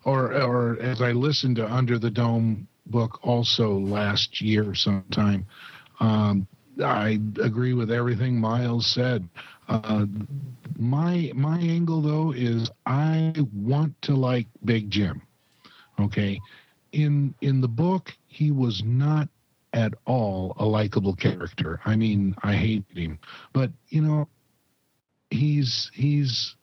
or 0.05 0.33
or 0.33 0.79
as 0.79 1.01
I 1.01 1.11
listened 1.11 1.57
to 1.57 1.71
Under 1.71 1.99
the 1.99 2.09
Dome 2.09 2.67
book 2.85 3.19
also 3.21 3.77
last 3.77 4.41
year 4.41 4.73
sometime. 4.73 5.45
Um, 5.99 6.47
I 6.83 7.19
agree 7.41 7.73
with 7.73 7.91
everything 7.91 8.39
Miles 8.39 8.85
said. 8.87 9.27
Uh, 9.67 10.05
my 10.77 11.31
my 11.35 11.59
angle 11.59 12.01
though 12.01 12.31
is 12.31 12.69
I 12.85 13.33
want 13.53 14.01
to 14.03 14.15
like 14.15 14.47
Big 14.63 14.89
Jim. 14.89 15.21
Okay, 15.99 16.39
in 16.91 17.33
in 17.41 17.61
the 17.61 17.67
book 17.67 18.13
he 18.27 18.51
was 18.51 18.83
not 18.85 19.27
at 19.73 19.93
all 20.05 20.55
a 20.57 20.65
likable 20.65 21.15
character. 21.15 21.81
I 21.85 21.95
mean, 21.95 22.35
I 22.43 22.53
hated 22.55 22.97
him, 22.97 23.19
but 23.53 23.71
you 23.89 24.01
know, 24.01 24.27
he's 25.29 25.91
he's 25.93 26.55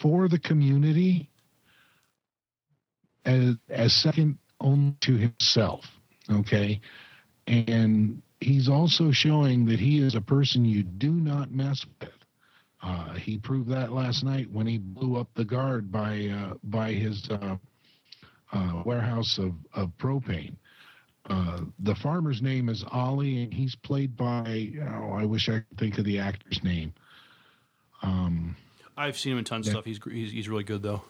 for 0.00 0.28
the 0.28 0.38
community 0.38 1.28
as 3.24 3.54
as 3.68 3.92
second 3.92 4.38
only 4.60 4.94
to 5.00 5.16
himself. 5.16 5.84
Okay, 6.30 6.80
and 7.46 8.22
he's 8.40 8.68
also 8.68 9.10
showing 9.10 9.66
that 9.66 9.78
he 9.78 9.98
is 9.98 10.14
a 10.14 10.20
person 10.20 10.64
you 10.64 10.82
do 10.82 11.10
not 11.10 11.50
mess 11.50 11.84
with. 12.00 12.10
Uh, 12.82 13.14
he 13.14 13.38
proved 13.38 13.68
that 13.70 13.92
last 13.92 14.22
night 14.24 14.50
when 14.52 14.66
he 14.66 14.78
blew 14.78 15.16
up 15.16 15.28
the 15.34 15.44
guard 15.44 15.90
by 15.90 16.26
uh, 16.26 16.54
by 16.64 16.92
his 16.92 17.28
uh, 17.30 17.56
uh, 18.52 18.82
warehouse 18.84 19.38
of, 19.38 19.52
of 19.74 19.90
propane. 19.98 20.56
Uh, 21.28 21.62
the 21.80 21.94
farmer's 21.96 22.40
name 22.40 22.68
is 22.68 22.84
Ollie, 22.92 23.42
and 23.42 23.52
he's 23.52 23.74
played 23.74 24.16
by 24.16 24.70
oh, 24.80 25.12
I 25.12 25.24
wish 25.24 25.48
I 25.48 25.60
could 25.68 25.78
think 25.78 25.98
of 25.98 26.04
the 26.04 26.18
actor's 26.18 26.60
name. 26.62 26.92
Um, 28.02 28.56
I've 28.96 29.18
seen 29.18 29.32
him 29.32 29.38
in 29.38 29.44
tons 29.44 29.66
of 29.66 29.72
stuff. 29.72 29.84
He's, 29.84 30.00
he's 30.04 30.32
he's 30.32 30.48
really 30.48 30.64
good 30.64 30.82
though. 30.82 31.02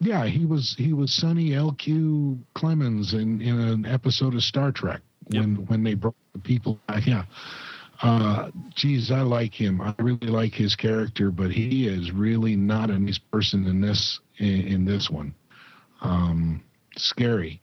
Yeah, 0.00 0.26
he 0.26 0.44
was 0.44 0.74
he 0.76 0.92
was 0.92 1.14
Sonny 1.14 1.54
L.Q. 1.54 2.38
Clemens 2.54 3.14
in, 3.14 3.40
in 3.40 3.58
an 3.58 3.86
episode 3.86 4.34
of 4.34 4.42
Star 4.42 4.72
Trek 4.72 5.00
when 5.28 5.56
yep. 5.56 5.68
when 5.70 5.82
they 5.82 5.94
brought 5.94 6.16
the 6.32 6.40
people 6.40 6.78
back. 6.86 7.06
Yeah. 7.06 7.24
Uh, 8.02 8.50
geez, 8.74 9.10
I 9.10 9.20
like 9.20 9.54
him. 9.54 9.80
I 9.80 9.94
really 9.98 10.26
like 10.26 10.52
his 10.52 10.74
character, 10.74 11.30
but 11.30 11.52
he 11.52 11.86
is 11.86 12.10
really 12.10 12.56
not 12.56 12.90
a 12.90 12.98
nice 12.98 13.18
person 13.18 13.66
in 13.66 13.80
this 13.80 14.20
in, 14.38 14.66
in 14.66 14.84
this 14.84 15.08
one 15.08 15.34
um, 16.04 16.62
scary. 16.96 17.60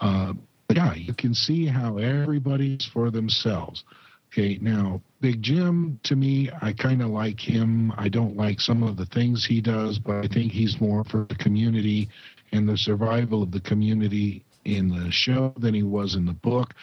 Uh, 0.00 0.34
yeah, 0.70 0.94
you 0.94 1.14
can 1.14 1.34
see 1.34 1.66
how 1.66 1.96
everybody's 1.96 2.84
for 2.84 3.10
themselves. 3.10 3.84
Okay, 4.30 4.58
now 4.60 5.00
Big 5.20 5.42
Jim, 5.42 5.98
to 6.04 6.14
me, 6.14 6.48
I 6.62 6.72
kind 6.72 7.02
of 7.02 7.08
like 7.10 7.40
him. 7.40 7.92
I 7.96 8.08
don't 8.08 8.36
like 8.36 8.60
some 8.60 8.82
of 8.82 8.96
the 8.96 9.06
things 9.06 9.44
he 9.44 9.60
does, 9.60 9.98
but 9.98 10.24
I 10.24 10.28
think 10.28 10.52
he's 10.52 10.80
more 10.80 11.02
for 11.02 11.26
the 11.28 11.34
community 11.34 12.08
and 12.52 12.68
the 12.68 12.78
survival 12.78 13.42
of 13.42 13.50
the 13.50 13.60
community 13.60 14.44
in 14.64 14.88
the 14.88 15.10
show 15.10 15.52
than 15.58 15.74
he 15.74 15.82
was 15.82 16.14
in 16.14 16.24
the 16.24 16.32
book. 16.32 16.74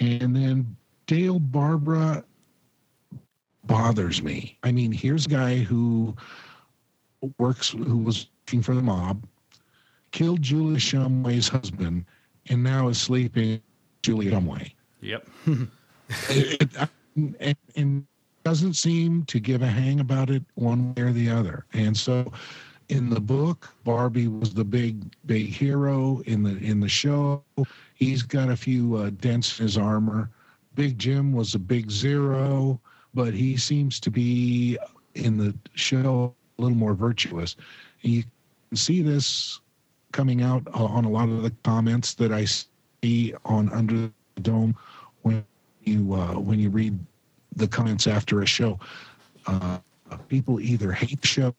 And 0.00 0.36
then 0.36 0.76
Dale 1.06 1.38
Barbara 1.38 2.24
bothers 3.64 4.22
me. 4.22 4.58
I 4.62 4.70
mean, 4.70 4.92
here's 4.92 5.26
a 5.26 5.30
guy 5.30 5.58
who 5.58 6.14
works, 7.38 7.70
who 7.70 7.98
was 7.98 8.26
working 8.46 8.62
for 8.62 8.74
the 8.74 8.82
mob, 8.82 9.26
killed 10.10 10.42
Julia 10.42 10.78
Shumway's 10.78 11.48
husband 11.48 12.04
and 12.50 12.62
now 12.62 12.88
is 12.88 13.00
sleeping 13.00 13.60
Julia 14.02 14.32
Shumway. 14.32 14.72
Yep. 15.00 15.26
it, 16.28 16.62
it, 16.62 16.88
and, 17.16 17.56
and 17.76 18.06
doesn't 18.44 18.74
seem 18.74 19.24
to 19.24 19.40
give 19.40 19.62
a 19.62 19.66
hang 19.66 20.00
about 20.00 20.30
it 20.30 20.42
one 20.54 20.94
way 20.94 21.02
or 21.02 21.12
the 21.12 21.30
other. 21.30 21.64
And 21.72 21.96
so 21.96 22.30
in 22.88 23.08
the 23.08 23.20
book, 23.20 23.72
Barbie 23.84 24.28
was 24.28 24.52
the 24.52 24.64
big 24.64 25.14
big 25.26 25.46
hero 25.48 26.20
in 26.26 26.42
the 26.42 26.56
in 26.58 26.80
the 26.80 26.88
show. 26.88 27.42
He's 27.94 28.22
got 28.22 28.50
a 28.50 28.56
few 28.56 28.96
uh, 28.96 29.10
dents 29.10 29.58
in 29.58 29.64
his 29.64 29.78
armor. 29.78 30.30
Big 30.74 30.98
Jim 30.98 31.32
was 31.32 31.54
a 31.54 31.58
big 31.58 31.90
zero, 31.90 32.80
but 33.14 33.32
he 33.32 33.56
seems 33.56 34.00
to 34.00 34.10
be 34.10 34.76
in 35.14 35.38
the 35.38 35.54
show 35.74 36.34
a 36.58 36.62
little 36.62 36.76
more 36.76 36.94
virtuous. 36.94 37.56
You 38.02 38.24
can 38.68 38.76
see 38.76 39.00
this 39.00 39.60
coming 40.12 40.42
out 40.42 40.62
on 40.74 41.04
a 41.04 41.08
lot 41.08 41.28
of 41.28 41.42
the 41.42 41.52
comments 41.62 42.14
that 42.14 42.32
I 42.32 42.44
see 42.44 43.34
on 43.44 43.72
Under 43.72 43.94
the 44.34 44.40
Dome 44.42 44.76
when 45.22 45.44
you 45.86 46.14
uh, 46.14 46.34
when 46.34 46.58
you 46.58 46.70
read 46.70 46.98
the 47.56 47.68
comments 47.68 48.06
after 48.06 48.42
a 48.42 48.46
show. 48.46 48.78
Uh, 49.46 49.78
people 50.28 50.60
either 50.60 50.92
hate 50.92 51.20
the 51.20 51.26
show 51.26 51.54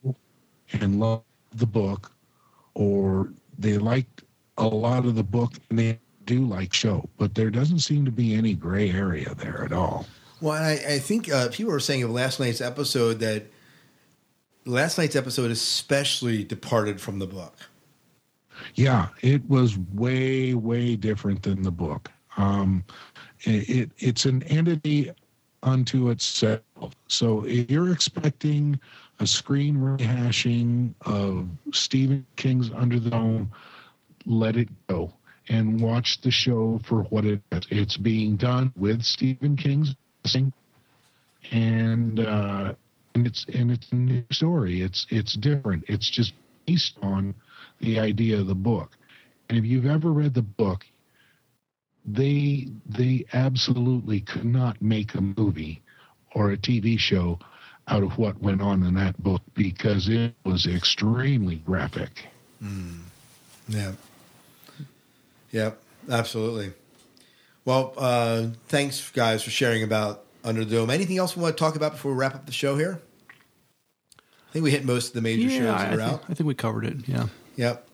and 0.73 0.99
love 0.99 1.23
the 1.53 1.65
book, 1.65 2.11
or 2.73 3.31
they 3.57 3.77
liked 3.77 4.23
a 4.57 4.67
lot 4.67 5.05
of 5.05 5.15
the 5.15 5.23
book 5.23 5.53
and 5.69 5.79
they 5.79 5.99
do 6.25 6.45
like 6.45 6.73
show, 6.73 7.07
but 7.17 7.35
there 7.35 7.49
doesn't 7.49 7.79
seem 7.79 8.05
to 8.05 8.11
be 8.11 8.33
any 8.33 8.53
gray 8.53 8.91
area 8.91 9.33
there 9.35 9.63
at 9.63 9.71
all. 9.71 10.07
Well, 10.41 10.61
I, 10.61 10.73
I 10.73 10.99
think 10.99 11.31
uh, 11.31 11.49
people 11.49 11.71
were 11.71 11.79
saying 11.79 12.03
of 12.03 12.11
last 12.11 12.39
night's 12.39 12.61
episode 12.61 13.19
that 13.19 13.45
last 14.65 14.97
night's 14.97 15.15
episode 15.15 15.51
especially 15.51 16.43
departed 16.43 16.99
from 16.99 17.19
the 17.19 17.27
book. 17.27 17.55
Yeah, 18.75 19.09
it 19.21 19.47
was 19.49 19.77
way, 19.77 20.53
way 20.53 20.95
different 20.95 21.43
than 21.43 21.61
the 21.61 21.71
book. 21.71 22.11
Um, 22.37 22.83
it, 23.45 23.69
it 23.69 23.91
it's 23.97 24.25
an 24.25 24.43
entity 24.43 25.11
unto 25.63 26.09
itself. 26.09 26.61
So 27.07 27.45
if 27.45 27.69
you're 27.69 27.91
expecting 27.91 28.79
a 29.19 29.27
screen 29.27 29.77
rehashing 29.77 30.93
of 31.01 31.47
Stephen 31.73 32.25
King's 32.35 32.69
Under 32.71 32.99
the 32.99 33.09
Dome, 33.09 33.51
let 34.25 34.57
it 34.57 34.69
go 34.87 35.13
and 35.49 35.79
watch 35.79 36.21
the 36.21 36.31
show 36.31 36.79
for 36.83 37.03
what 37.03 37.25
it 37.25 37.41
is. 37.51 37.63
It's 37.69 37.97
being 37.97 38.35
done 38.35 38.73
with 38.75 39.03
Stephen 39.03 39.55
King's 39.55 39.95
blessing, 40.23 40.53
and 41.51 42.19
uh, 42.19 42.73
and 43.13 43.27
it's 43.27 43.45
and 43.53 43.71
it's 43.71 43.91
a 43.91 43.95
new 43.95 44.23
story. 44.31 44.81
It's 44.81 45.05
it's 45.09 45.33
different. 45.33 45.85
It's 45.87 46.09
just 46.09 46.33
based 46.65 46.97
on 47.01 47.33
the 47.79 47.99
idea 47.99 48.39
of 48.39 48.47
the 48.47 48.55
book. 48.55 48.97
And 49.49 49.57
if 49.57 49.65
you've 49.65 49.85
ever 49.85 50.11
read 50.11 50.33
the 50.33 50.41
book, 50.41 50.85
they 52.05 52.67
they 52.85 53.25
absolutely 53.33 54.21
could 54.21 54.45
not 54.45 54.81
make 54.81 55.13
a 55.15 55.21
movie 55.21 55.81
or 56.33 56.51
a 56.51 56.57
TV 56.57 56.99
show 56.99 57.39
out 57.87 58.03
of 58.03 58.17
what 58.17 58.39
went 58.41 58.61
on 58.61 58.83
in 58.83 58.93
that 58.95 59.21
book 59.21 59.41
because 59.53 60.09
it 60.09 60.33
was 60.43 60.65
extremely 60.67 61.55
graphic. 61.57 62.27
Mm. 62.63 63.01
Yeah. 63.67 63.91
Yep, 65.51 65.79
absolutely. 66.09 66.73
Well, 67.63 67.93
uh, 67.97 68.47
thanks, 68.67 69.09
guys, 69.11 69.43
for 69.43 69.49
sharing 69.49 69.83
about 69.83 70.23
Under 70.43 70.65
the 70.65 70.75
Dome. 70.75 70.89
Anything 70.89 71.17
else 71.17 71.35
we 71.35 71.41
want 71.41 71.55
to 71.57 71.59
talk 71.59 71.75
about 71.75 71.93
before 71.93 72.11
we 72.11 72.17
wrap 72.17 72.35
up 72.35 72.45
the 72.45 72.51
show 72.51 72.75
here? 72.77 73.01
I 74.17 74.51
think 74.53 74.63
we 74.63 74.71
hit 74.71 74.85
most 74.85 75.09
of 75.09 75.13
the 75.13 75.21
major 75.21 75.47
Yeah, 75.47 75.59
shows 75.59 75.81
I, 75.81 75.83
that 75.85 75.93
are 75.93 75.97
think, 75.97 76.11
out. 76.11 76.23
I 76.29 76.33
think 76.33 76.47
we 76.47 76.53
covered 76.55 76.85
it. 76.85 77.07
Yeah. 77.07 77.27
Yep. 77.55 77.84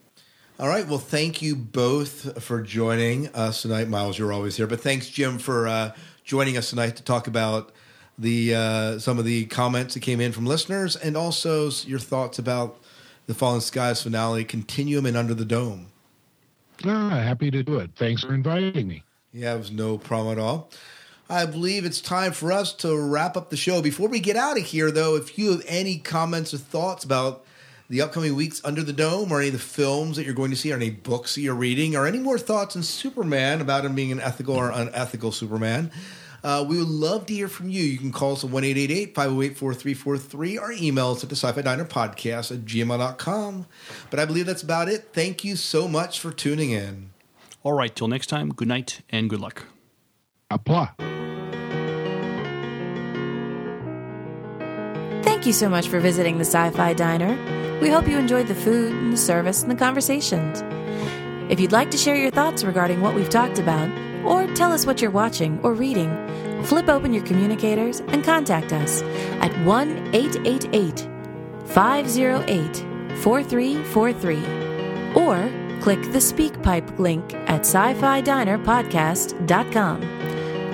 All 0.62 0.68
right. 0.68 0.88
Well, 0.88 1.00
thank 1.00 1.42
you 1.42 1.56
both 1.56 2.44
for 2.44 2.62
joining 2.62 3.30
us 3.30 3.64
tonight. 3.64 3.90
Miles, 3.90 4.20
you're 4.20 4.32
always 4.32 4.58
here, 4.58 4.68
but 4.68 4.80
thanks, 4.80 5.10
Jim, 5.10 5.40
for 5.40 5.68
uh, 5.68 5.96
joining 6.24 6.56
us 6.56 6.70
tonight 6.70 6.98
to 6.98 7.04
talk 7.04 7.26
about 7.26 7.72
the 8.20 8.54
uh, 8.54 9.00
some 9.00 9.18
of 9.18 9.26
the 9.26 9.46
comments 9.46 9.96
that 9.96 10.02
came 10.02 10.22
in 10.22 10.32
from 10.32 10.46
listeners 10.46 10.96
and 10.96 11.18
also 11.18 11.72
your 11.88 11.98
thoughts 11.98 12.38
about 12.38 12.80
the 13.26 13.34
Fallen 13.34 13.62
Skies 13.62 14.04
finale, 14.04 14.46
Continuum 14.46 15.08
and 15.08 15.18
Under 15.18 15.34
the 15.34 15.46
Dome. 15.46 15.88
Ah, 16.86 17.10
happy 17.10 17.50
to 17.50 17.64
do 17.64 17.80
it. 17.80 17.90
Thanks 17.96 18.22
for 18.22 18.36
inviting 18.36 18.88
me. 18.88 19.04
Yeah, 19.34 19.56
it 19.56 19.58
was 19.58 19.72
no 19.72 19.98
problem 19.98 20.38
at 20.38 20.40
all. 20.40 20.70
I 21.28 21.48
believe 21.48 21.86
it's 21.86 22.02
time 22.02 22.34
for 22.34 22.52
us 22.52 22.72
to 22.74 22.96
wrap 22.96 23.36
up 23.36 23.50
the 23.50 23.58
show. 23.58 23.82
Before 23.82 24.10
we 24.10 24.20
get 24.20 24.36
out 24.36 24.60
of 24.60 24.64
here, 24.66 24.92
though, 24.92 25.16
if 25.16 25.40
you 25.40 25.54
have 25.54 25.66
any 25.68 25.98
comments 25.98 26.54
or 26.54 26.60
thoughts 26.60 27.04
about 27.04 27.48
the 27.92 28.02
upcoming 28.02 28.36
weeks 28.36 28.62
under 28.64 28.82
the 28.82 28.94
dome, 28.94 29.32
or 29.32 29.40
any 29.40 29.48
of 29.48 29.54
the 29.54 29.60
films 29.60 30.16
that 30.16 30.26
you're 30.26 30.34
going 30.34 30.50
to 30.50 30.56
see, 30.56 30.72
or 30.72 30.78
any 30.78 30.90
books 30.90 31.36
that 31.36 31.42
you're 31.42 31.54
reading, 31.54 31.94
or 31.96 32.08
any 32.08 32.20
more 32.20 32.38
thoughts 32.38 32.76
on 32.76 32.84
Superman 32.84 33.60
about 33.60 33.84
him 33.84 33.94
being 33.94 34.14
an 34.14 34.22
ethical 34.22 34.56
or 34.56 34.70
unethical 34.72 35.34
Superman, 35.34 35.92
uh, 36.42 36.66
we 36.68 36.78
would 36.78 36.88
love 36.88 37.26
to 37.26 37.34
hear 37.34 37.50
from 37.50 37.70
you. 37.70 37.84
You 37.84 37.98
can 37.98 38.14
call 38.14 38.32
us 38.32 38.46
at 38.46 38.50
1 38.50 38.64
508 38.64 39.14
4343 39.58 40.58
or 40.58 40.72
email 40.72 41.12
us 41.12 41.22
at 41.24 41.30
the 41.30 41.36
sci 41.36 41.52
fi 41.52 41.62
diner 41.62 41.86
podcast 41.86 42.52
at 42.52 42.66
gmail.com. 42.66 43.66
But 44.10 44.20
I 44.20 44.26
believe 44.26 44.46
that's 44.46 44.64
about 44.64 44.88
it. 44.88 45.10
Thank 45.12 45.44
you 45.44 45.58
so 45.58 45.88
much 45.90 46.20
for 46.20 46.32
tuning 46.32 46.72
in. 46.72 47.12
All 47.62 47.74
right. 47.74 47.94
Till 47.94 48.08
next 48.08 48.28
time. 48.28 48.50
Good 48.50 48.70
night 48.70 49.02
and 49.10 49.30
good 49.30 49.42
luck. 49.42 49.66
Applause. 50.50 50.90
Thank 55.42 55.48
you 55.48 55.54
so 55.54 55.70
much 55.70 55.88
for 55.88 56.00
visiting 56.00 56.38
the 56.38 56.46
Sci 56.46 56.70
Fi 56.70 56.94
Diner. 56.94 57.80
We 57.82 57.90
hope 57.90 58.08
you 58.08 58.16
enjoyed 58.20 58.46
the 58.46 58.54
food 58.54 58.92
and 58.92 59.12
the 59.12 59.18
service 59.18 59.64
and 59.64 59.72
the 59.72 59.76
conversations. 59.76 60.62
If 61.52 61.60
you'd 61.60 61.72
like 61.72 61.90
to 61.90 61.98
share 61.98 62.16
your 62.16 62.30
thoughts 62.30 62.64
regarding 62.64 63.02
what 63.02 63.16
we've 63.16 63.28
talked 63.28 63.58
about, 63.58 63.90
or 64.24 64.46
tell 64.54 64.72
us 64.72 64.86
what 64.86 65.02
you're 65.02 65.10
watching 65.10 65.60
or 65.64 65.74
reading, 65.74 66.16
flip 66.66 66.88
open 66.90 67.12
your 67.12 67.24
communicators 67.24 68.02
and 68.02 68.24
contact 68.24 68.72
us 68.72 69.02
at 69.42 69.52
1 69.66 70.14
888 70.14 71.10
508 71.66 73.18
4343 73.18 75.16
or 75.16 75.80
click 75.82 76.04
the 76.12 76.20
SpeakPipe 76.20 77.00
link 77.00 77.34
at 77.48 77.62
sci 77.62 77.96
fi 77.96 78.22
diner 78.22 78.60
podcast.com 78.60 80.04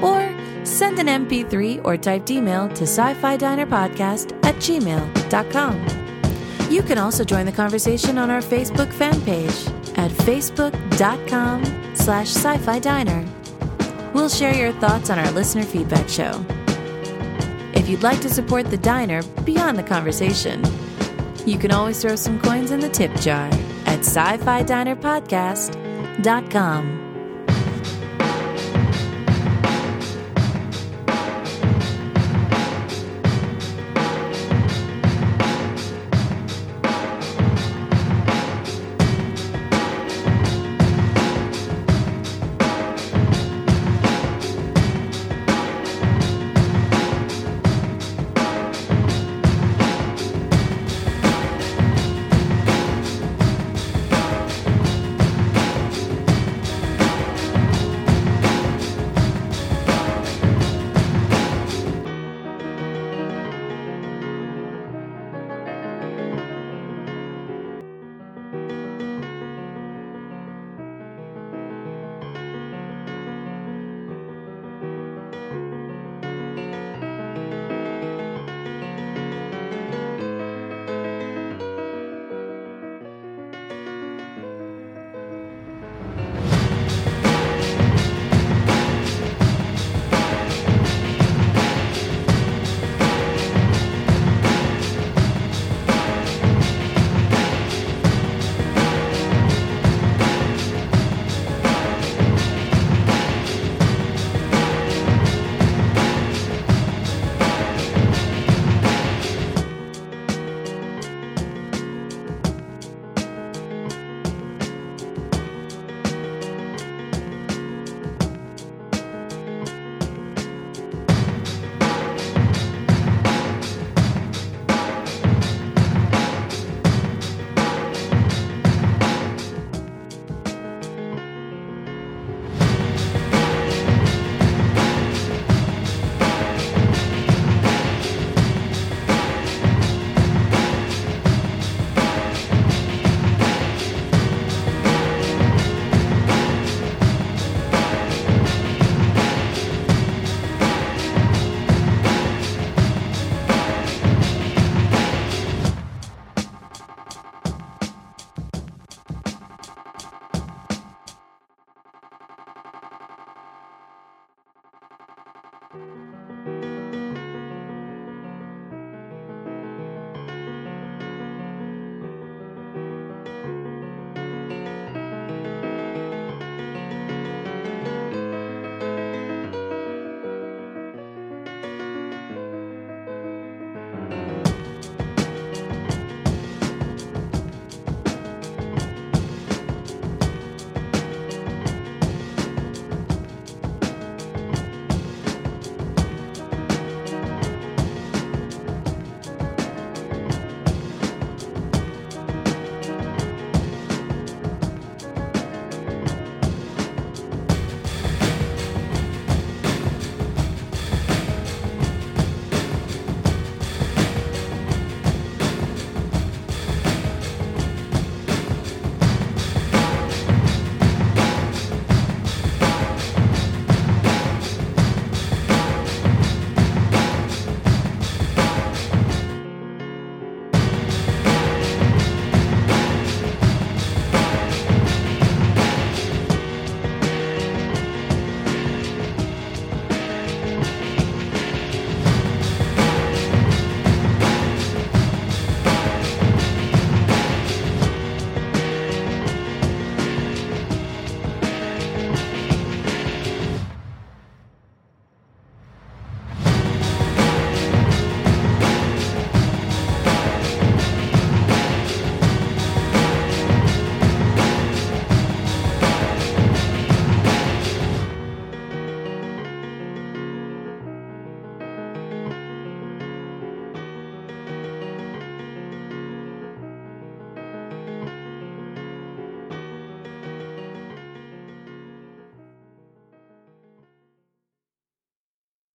or 0.04 0.37
send 0.68 1.00
an 1.00 1.08
MP3 1.08 1.86
or 1.86 1.98
typed 1.98 2.32
email 2.32 2.68
to 2.70 2.84
sci 2.84 3.14
fi 3.16 3.38
diner 3.38 3.66
podcast 3.66 4.34
at 4.46 4.56
gmail.com. 4.56 6.08
You 6.70 6.84
can 6.84 6.98
also 6.98 7.24
join 7.24 7.46
the 7.46 7.52
conversation 7.52 8.18
on 8.18 8.30
our 8.30 8.42
Facebook 8.42 8.92
fan 8.92 9.22
page 9.22 9.68
at 9.96 10.12
facebook.com 10.12 11.64
slash 11.96 12.28
sci-fi 12.28 12.80
diner. 12.80 13.26
We'll 14.14 14.30
share 14.30 14.54
your 14.54 14.74
thoughts 14.74 15.10
on 15.10 15.18
our 15.18 15.32
listener 15.32 15.64
feedback 15.64 16.10
show. 16.10 16.46
If 17.74 17.88
you'd 17.88 18.04
like 18.04 18.20
to 18.22 18.30
support 18.30 18.70
the 18.70 18.78
diner 18.78 19.24
beyond 19.46 19.78
the 19.78 19.84
conversation, 19.84 20.62
you 21.46 21.58
can 21.58 21.72
always 21.72 22.02
throw 22.02 22.18
some 22.18 22.42
coins 22.42 22.72
in 22.72 22.82
the 22.82 22.90
tip 22.90 23.16
jar 23.16 23.48
at 23.86 24.00
sci-fi 24.00 24.64
diner 24.64 24.98
podcast.com. 24.98 27.07